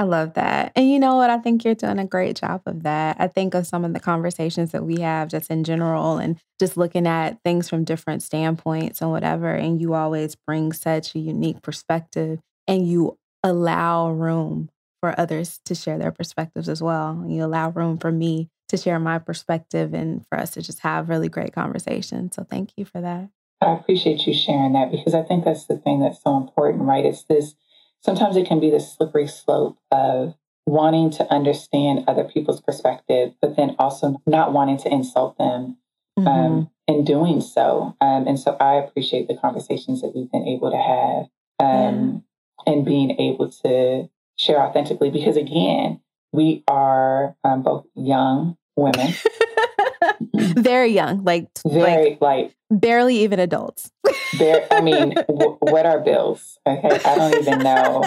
I 0.00 0.04
love 0.04 0.34
that. 0.34 0.70
And 0.76 0.88
you 0.88 1.00
know 1.00 1.16
what? 1.16 1.28
I 1.28 1.38
think 1.38 1.64
you're 1.64 1.74
doing 1.74 1.98
a 1.98 2.06
great 2.06 2.36
job 2.36 2.62
of 2.66 2.84
that. 2.84 3.16
I 3.18 3.26
think 3.26 3.54
of 3.54 3.66
some 3.66 3.84
of 3.84 3.94
the 3.94 4.00
conversations 4.00 4.70
that 4.70 4.84
we 4.84 5.00
have 5.00 5.28
just 5.28 5.50
in 5.50 5.64
general 5.64 6.18
and 6.18 6.38
just 6.60 6.76
looking 6.76 7.06
at 7.06 7.42
things 7.42 7.68
from 7.68 7.82
different 7.82 8.22
standpoints 8.22 9.00
and 9.02 9.10
whatever. 9.10 9.50
And 9.50 9.80
you 9.80 9.94
always 9.94 10.36
bring 10.36 10.72
such 10.72 11.16
a 11.16 11.18
unique 11.18 11.62
perspective 11.62 12.38
and 12.68 12.86
you 12.86 13.18
allow 13.42 14.10
room 14.10 14.68
for 15.00 15.18
others 15.18 15.60
to 15.64 15.74
share 15.74 15.98
their 15.98 16.12
perspectives 16.12 16.68
as 16.68 16.80
well. 16.80 17.24
You 17.26 17.44
allow 17.44 17.70
room 17.70 17.98
for 17.98 18.12
me 18.12 18.48
to 18.68 18.76
share 18.76 19.00
my 19.00 19.18
perspective 19.18 19.94
and 19.94 20.24
for 20.28 20.38
us 20.38 20.52
to 20.52 20.62
just 20.62 20.80
have 20.80 21.08
really 21.08 21.28
great 21.28 21.52
conversations. 21.52 22.36
So 22.36 22.44
thank 22.44 22.70
you 22.76 22.84
for 22.84 23.00
that. 23.00 23.30
I 23.60 23.72
appreciate 23.72 24.26
you 24.26 24.34
sharing 24.34 24.74
that 24.74 24.92
because 24.92 25.14
I 25.14 25.22
think 25.22 25.44
that's 25.44 25.66
the 25.66 25.76
thing 25.76 26.00
that's 26.00 26.22
so 26.22 26.36
important, 26.36 26.84
right? 26.84 27.04
It's 27.04 27.24
this 27.24 27.54
sometimes 28.02 28.36
it 28.36 28.46
can 28.46 28.60
be 28.60 28.70
the 28.70 28.80
slippery 28.80 29.26
slope 29.26 29.78
of 29.90 30.34
wanting 30.66 31.10
to 31.10 31.32
understand 31.32 32.04
other 32.06 32.24
people's 32.24 32.60
perspective, 32.60 33.32
but 33.40 33.56
then 33.56 33.74
also 33.78 34.20
not 34.26 34.52
wanting 34.52 34.76
to 34.76 34.92
insult 34.92 35.38
them 35.38 35.78
um, 36.18 36.24
mm-hmm. 36.24 36.28
um, 36.28 36.70
in 36.86 37.04
doing 37.04 37.40
so. 37.40 37.96
Um, 38.00 38.26
and 38.26 38.38
so 38.38 38.56
I 38.60 38.74
appreciate 38.74 39.28
the 39.28 39.36
conversations 39.36 40.02
that 40.02 40.12
we've 40.14 40.30
been 40.30 40.46
able 40.46 40.70
to 40.70 40.76
have 40.76 41.26
um, 41.58 42.24
yeah. 42.66 42.72
and 42.72 42.84
being 42.84 43.18
able 43.18 43.50
to 43.62 44.08
share 44.36 44.60
authentically 44.60 45.10
because, 45.10 45.36
again, 45.36 46.00
we 46.32 46.62
are 46.68 47.34
um, 47.44 47.62
both 47.62 47.86
young 47.94 48.56
women. 48.76 49.14
very 50.34 50.92
young, 50.92 51.24
like 51.24 51.48
very 51.66 52.10
like, 52.10 52.20
like 52.20 52.56
barely 52.70 53.18
even 53.22 53.38
adults. 53.40 53.90
Bare, 54.38 54.66
I 54.70 54.80
mean, 54.80 55.14
w- 55.28 55.56
what 55.60 55.86
are 55.86 56.00
bills? 56.00 56.58
Okay, 56.66 57.00
I 57.04 57.14
don't 57.14 57.34
even 57.34 57.58
know 57.60 58.04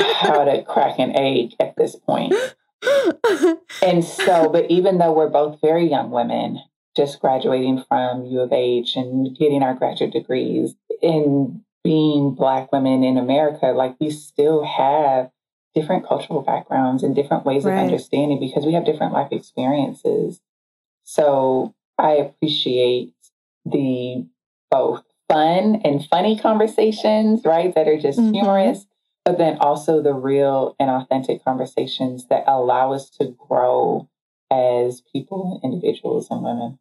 how 0.00 0.44
to 0.44 0.62
crack 0.62 0.98
an 0.98 1.16
egg 1.16 1.54
at 1.60 1.76
this 1.76 1.96
point. 1.96 2.34
And 3.82 4.04
so, 4.04 4.48
but 4.48 4.70
even 4.70 4.98
though 4.98 5.12
we're 5.12 5.28
both 5.28 5.60
very 5.60 5.88
young 5.88 6.10
women, 6.10 6.60
just 6.96 7.20
graduating 7.20 7.84
from 7.88 8.24
U 8.26 8.40
of 8.40 8.52
H 8.52 8.96
and 8.96 9.36
getting 9.36 9.62
our 9.62 9.74
graduate 9.74 10.12
degrees, 10.12 10.74
and 11.02 11.60
being 11.84 12.34
Black 12.34 12.72
women 12.72 13.02
in 13.02 13.16
America, 13.16 13.66
like 13.66 13.96
we 14.00 14.10
still 14.10 14.64
have 14.64 15.30
different 15.78 16.06
cultural 16.06 16.42
backgrounds 16.42 17.02
and 17.02 17.14
different 17.14 17.44
ways 17.44 17.64
right. 17.64 17.74
of 17.74 17.84
understanding 17.84 18.40
because 18.40 18.64
we 18.64 18.72
have 18.72 18.84
different 18.84 19.12
life 19.12 19.32
experiences. 19.32 20.40
So 21.04 21.74
I 21.98 22.12
appreciate 22.12 23.14
the 23.64 24.26
both 24.70 25.04
fun 25.28 25.80
and 25.84 26.04
funny 26.06 26.38
conversations, 26.38 27.42
right? 27.44 27.74
That 27.74 27.88
are 27.88 27.98
just 27.98 28.18
mm-hmm. 28.18 28.32
humorous, 28.32 28.86
but 29.24 29.38
then 29.38 29.58
also 29.60 30.02
the 30.02 30.14
real 30.14 30.74
and 30.80 30.90
authentic 30.90 31.44
conversations 31.44 32.26
that 32.28 32.44
allow 32.46 32.92
us 32.92 33.10
to 33.10 33.34
grow 33.48 34.08
as 34.50 35.02
people, 35.12 35.60
individuals, 35.62 36.28
and 36.30 36.42
women. 36.42 36.78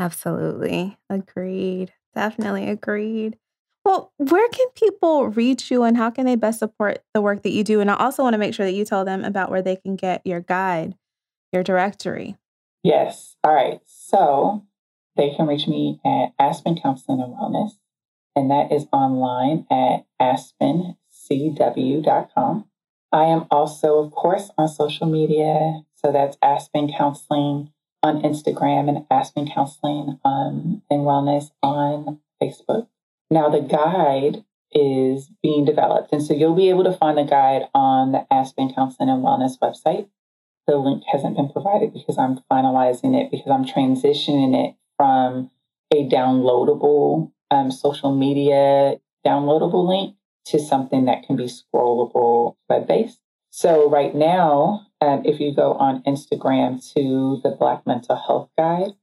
Absolutely. 0.00 0.96
Agreed. 1.08 1.92
Definitely 2.14 2.68
agreed. 2.68 3.38
Well, 3.84 4.12
where 4.16 4.48
can 4.48 4.68
people 4.74 5.28
reach 5.28 5.70
you 5.70 5.82
and 5.82 5.96
how 5.96 6.10
can 6.10 6.24
they 6.24 6.36
best 6.36 6.58
support 6.58 7.02
the 7.12 7.20
work 7.20 7.42
that 7.42 7.52
you 7.52 7.62
do? 7.62 7.80
And 7.80 7.90
I 7.90 7.96
also 7.96 8.22
want 8.22 8.32
to 8.32 8.38
make 8.38 8.54
sure 8.54 8.64
that 8.64 8.72
you 8.72 8.84
tell 8.84 9.04
them 9.04 9.24
about 9.24 9.50
where 9.50 9.60
they 9.60 9.76
can 9.76 9.96
get 9.96 10.26
your 10.26 10.40
guide, 10.40 10.94
your 11.52 11.62
directory. 11.62 12.36
Yes. 12.82 13.36
All 13.44 13.54
right. 13.54 13.80
So 13.84 14.64
they 15.16 15.34
can 15.34 15.46
reach 15.46 15.68
me 15.68 16.00
at 16.04 16.32
Aspen 16.38 16.78
Counseling 16.80 17.20
and 17.20 17.34
Wellness, 17.34 17.72
and 18.34 18.50
that 18.50 18.72
is 18.72 18.86
online 18.92 19.66
at 19.70 20.06
aspencw.com. 20.20 20.96
I 23.12 23.24
am 23.24 23.46
also, 23.50 23.98
of 24.02 24.10
course, 24.12 24.50
on 24.58 24.68
social 24.68 25.06
media. 25.06 25.82
So 25.94 26.10
that's 26.10 26.36
Aspen 26.42 26.92
Counseling 26.92 27.70
on 28.02 28.22
Instagram 28.22 28.88
and 28.88 29.06
Aspen 29.10 29.48
Counseling 29.48 30.18
um, 30.24 30.82
and 30.90 31.00
Wellness 31.02 31.52
on 31.62 32.20
Facebook. 32.42 32.88
Now, 33.30 33.48
the 33.48 33.60
guide 33.60 34.44
is 34.74 35.30
being 35.42 35.64
developed. 35.64 36.12
And 36.12 36.22
so 36.22 36.34
you'll 36.34 36.54
be 36.54 36.68
able 36.68 36.84
to 36.84 36.92
find 36.92 37.16
the 37.16 37.24
guide 37.24 37.68
on 37.74 38.12
the 38.12 38.26
Aspen 38.32 38.72
Counseling 38.74 39.08
and 39.08 39.22
Wellness 39.22 39.58
website. 39.58 40.08
The 40.66 40.76
link 40.76 41.04
hasn't 41.10 41.36
been 41.36 41.50
provided 41.50 41.92
because 41.92 42.18
I'm 42.18 42.40
finalizing 42.50 43.14
it 43.14 43.30
because 43.30 43.50
I'm 43.50 43.64
transitioning 43.64 44.68
it 44.68 44.76
from 44.96 45.50
a 45.92 46.08
downloadable 46.08 47.32
um, 47.50 47.70
social 47.70 48.14
media 48.14 48.96
downloadable 49.24 49.86
link 49.86 50.16
to 50.46 50.58
something 50.58 51.04
that 51.04 51.22
can 51.22 51.36
be 51.36 51.44
scrollable 51.44 52.56
web 52.68 52.86
based. 52.86 53.20
So, 53.50 53.88
right 53.88 54.14
now, 54.14 54.86
um, 55.00 55.22
if 55.24 55.38
you 55.38 55.54
go 55.54 55.74
on 55.74 56.02
Instagram 56.02 56.82
to 56.94 57.40
the 57.42 57.50
Black 57.50 57.86
Mental 57.86 58.16
Health 58.16 58.50
Guide, 58.58 58.94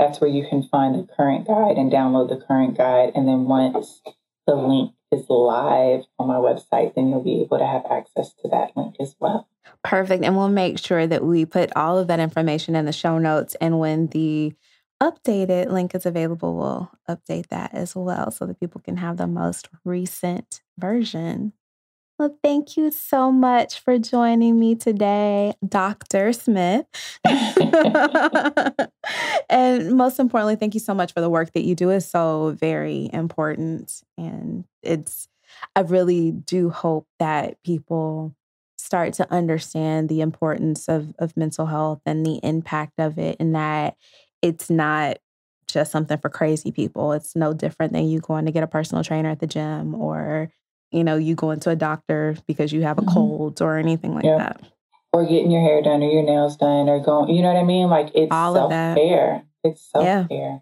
that's 0.00 0.20
where 0.20 0.30
you 0.30 0.46
can 0.48 0.62
find 0.62 0.94
the 0.94 1.06
current 1.14 1.46
guide 1.46 1.76
and 1.76 1.92
download 1.92 2.30
the 2.30 2.44
current 2.44 2.76
guide. 2.76 3.12
And 3.14 3.28
then 3.28 3.44
once 3.44 4.00
the 4.46 4.54
link 4.54 4.92
is 5.12 5.26
live 5.28 6.04
on 6.18 6.26
my 6.26 6.36
website, 6.36 6.94
then 6.94 7.10
you'll 7.10 7.22
be 7.22 7.42
able 7.42 7.58
to 7.58 7.66
have 7.66 7.84
access 7.90 8.32
to 8.42 8.48
that 8.48 8.74
link 8.76 8.96
as 8.98 9.14
well. 9.20 9.46
Perfect. 9.84 10.24
And 10.24 10.36
we'll 10.36 10.48
make 10.48 10.78
sure 10.78 11.06
that 11.06 11.22
we 11.22 11.44
put 11.44 11.70
all 11.76 11.98
of 11.98 12.06
that 12.08 12.18
information 12.18 12.74
in 12.74 12.86
the 12.86 12.92
show 12.92 13.18
notes. 13.18 13.54
And 13.60 13.78
when 13.78 14.06
the 14.08 14.54
updated 15.02 15.70
link 15.70 15.94
is 15.94 16.06
available, 16.06 16.56
we'll 16.56 16.90
update 17.08 17.48
that 17.48 17.74
as 17.74 17.94
well 17.94 18.30
so 18.30 18.46
that 18.46 18.58
people 18.58 18.80
can 18.80 18.96
have 18.96 19.18
the 19.18 19.26
most 19.26 19.68
recent 19.84 20.62
version. 20.78 21.52
Well, 22.20 22.36
thank 22.44 22.76
you 22.76 22.90
so 22.90 23.32
much 23.32 23.80
for 23.80 23.98
joining 23.98 24.60
me 24.60 24.74
today, 24.74 25.54
Dr. 25.66 26.34
Smith. 26.34 26.84
and 29.48 29.96
most 29.96 30.20
importantly, 30.20 30.56
thank 30.56 30.74
you 30.74 30.80
so 30.80 30.92
much 30.92 31.14
for 31.14 31.22
the 31.22 31.30
work 31.30 31.54
that 31.54 31.64
you 31.64 31.74
do 31.74 31.88
is 31.88 32.06
so 32.06 32.54
very 32.60 33.08
important. 33.14 34.02
And 34.18 34.66
it's, 34.82 35.28
I 35.74 35.80
really 35.80 36.32
do 36.32 36.68
hope 36.68 37.06
that 37.20 37.56
people 37.64 38.36
start 38.76 39.14
to 39.14 39.32
understand 39.32 40.10
the 40.10 40.20
importance 40.20 40.90
of, 40.90 41.14
of 41.20 41.34
mental 41.38 41.64
health 41.64 42.02
and 42.04 42.26
the 42.26 42.38
impact 42.42 42.98
of 42.98 43.18
it, 43.18 43.38
and 43.40 43.54
that 43.54 43.96
it's 44.42 44.68
not 44.68 45.16
just 45.68 45.90
something 45.90 46.18
for 46.18 46.28
crazy 46.28 46.70
people. 46.70 47.14
It's 47.14 47.34
no 47.34 47.54
different 47.54 47.94
than 47.94 48.10
you 48.10 48.20
going 48.20 48.44
to 48.44 48.52
get 48.52 48.62
a 48.62 48.66
personal 48.66 49.02
trainer 49.02 49.30
at 49.30 49.40
the 49.40 49.46
gym 49.46 49.94
or 49.94 50.52
you 50.90 51.04
know, 51.04 51.16
you 51.16 51.34
going 51.34 51.60
to 51.60 51.70
a 51.70 51.76
doctor 51.76 52.36
because 52.46 52.72
you 52.72 52.82
have 52.82 52.98
a 52.98 53.02
mm-hmm. 53.02 53.14
cold 53.14 53.62
or 53.62 53.76
anything 53.76 54.14
like 54.14 54.24
that. 54.24 54.60
Or 55.12 55.26
getting 55.26 55.50
your 55.50 55.62
hair 55.62 55.82
done 55.82 56.02
or 56.02 56.10
your 56.10 56.22
nails 56.22 56.56
done 56.56 56.88
or 56.88 57.00
going, 57.00 57.34
you 57.34 57.42
know 57.42 57.52
what 57.52 57.60
I 57.60 57.64
mean? 57.64 57.88
Like 57.88 58.12
it's 58.14 58.30
All 58.30 58.54
self 58.54 58.70
care. 58.70 59.42
It's 59.64 59.82
self 59.90 60.04
care. 60.04 60.26
Yeah. 60.30 60.58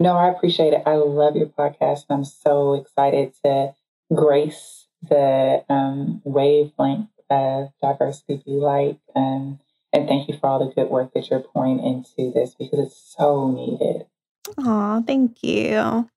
No, 0.00 0.16
I 0.16 0.28
appreciate 0.28 0.74
it. 0.74 0.82
I 0.86 0.94
love 0.94 1.36
your 1.36 1.46
podcast. 1.46 2.04
I'm 2.08 2.24
so 2.24 2.74
excited 2.74 3.32
to 3.44 3.74
grace 4.14 4.86
the 5.02 5.64
um, 5.68 6.20
wavelength 6.24 7.08
of 7.30 7.70
diversity 7.82 8.42
be 8.44 8.52
like. 8.52 8.98
Um, 9.16 9.58
and 9.92 10.06
thank 10.06 10.28
you 10.28 10.36
for 10.38 10.48
all 10.48 10.66
the 10.66 10.72
good 10.72 10.90
work 10.90 11.14
that 11.14 11.30
you're 11.30 11.40
pouring 11.40 11.80
into 11.80 12.30
this 12.32 12.54
because 12.54 12.78
it's 12.78 13.14
so 13.18 13.50
needed. 13.50 14.06
Oh, 14.58 15.02
thank 15.06 15.42
you. 15.42 16.08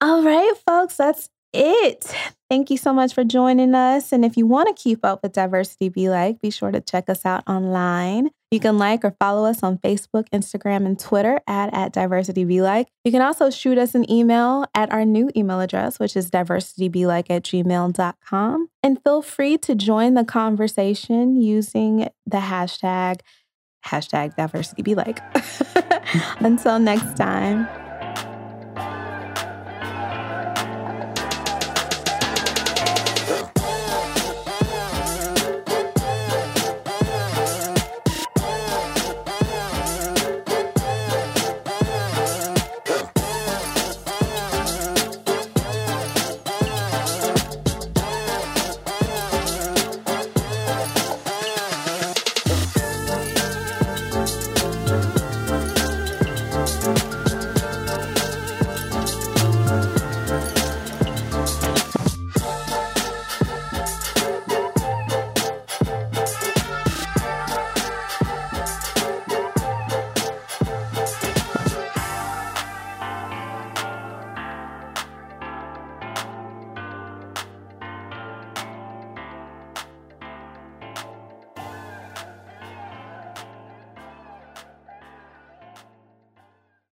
All 0.00 0.22
right, 0.22 0.54
folks, 0.66 0.96
that's 0.96 1.28
it. 1.54 2.14
Thank 2.50 2.70
you 2.70 2.76
so 2.76 2.92
much 2.92 3.14
for 3.14 3.24
joining 3.24 3.74
us. 3.74 4.12
And 4.12 4.24
if 4.24 4.36
you 4.36 4.46
want 4.46 4.68
to 4.68 4.82
keep 4.82 5.04
up 5.04 5.22
with 5.22 5.32
Diversity 5.32 5.88
Be 5.88 6.08
Like, 6.08 6.40
be 6.40 6.50
sure 6.50 6.70
to 6.70 6.80
check 6.80 7.08
us 7.08 7.24
out 7.24 7.42
online. 7.48 8.30
You 8.50 8.60
can 8.60 8.78
like 8.78 9.04
or 9.04 9.16
follow 9.18 9.48
us 9.48 9.62
on 9.62 9.78
Facebook, 9.78 10.28
Instagram, 10.30 10.86
and 10.86 10.98
Twitter 10.98 11.40
at, 11.48 11.74
at 11.74 11.92
Diversity 11.92 12.44
Be 12.44 12.60
Like. 12.60 12.88
You 13.04 13.10
can 13.10 13.22
also 13.22 13.50
shoot 13.50 13.78
us 13.78 13.94
an 13.94 14.08
email 14.10 14.66
at 14.74 14.92
our 14.92 15.04
new 15.04 15.30
email 15.34 15.60
address, 15.60 15.98
which 15.98 16.16
is 16.16 16.30
diversitybelike 16.30 17.26
at 17.30 17.42
gmail.com. 17.42 18.68
And 18.82 19.02
feel 19.02 19.22
free 19.22 19.58
to 19.58 19.74
join 19.74 20.14
the 20.14 20.24
conversation 20.24 21.40
using 21.40 22.08
the 22.26 22.38
hashtag, 22.38 23.20
hashtag 23.84 24.36
diversity 24.36 24.82
be 24.82 24.94
like. 24.94 25.20
Until 26.38 26.78
next 26.78 27.16
time. 27.16 27.66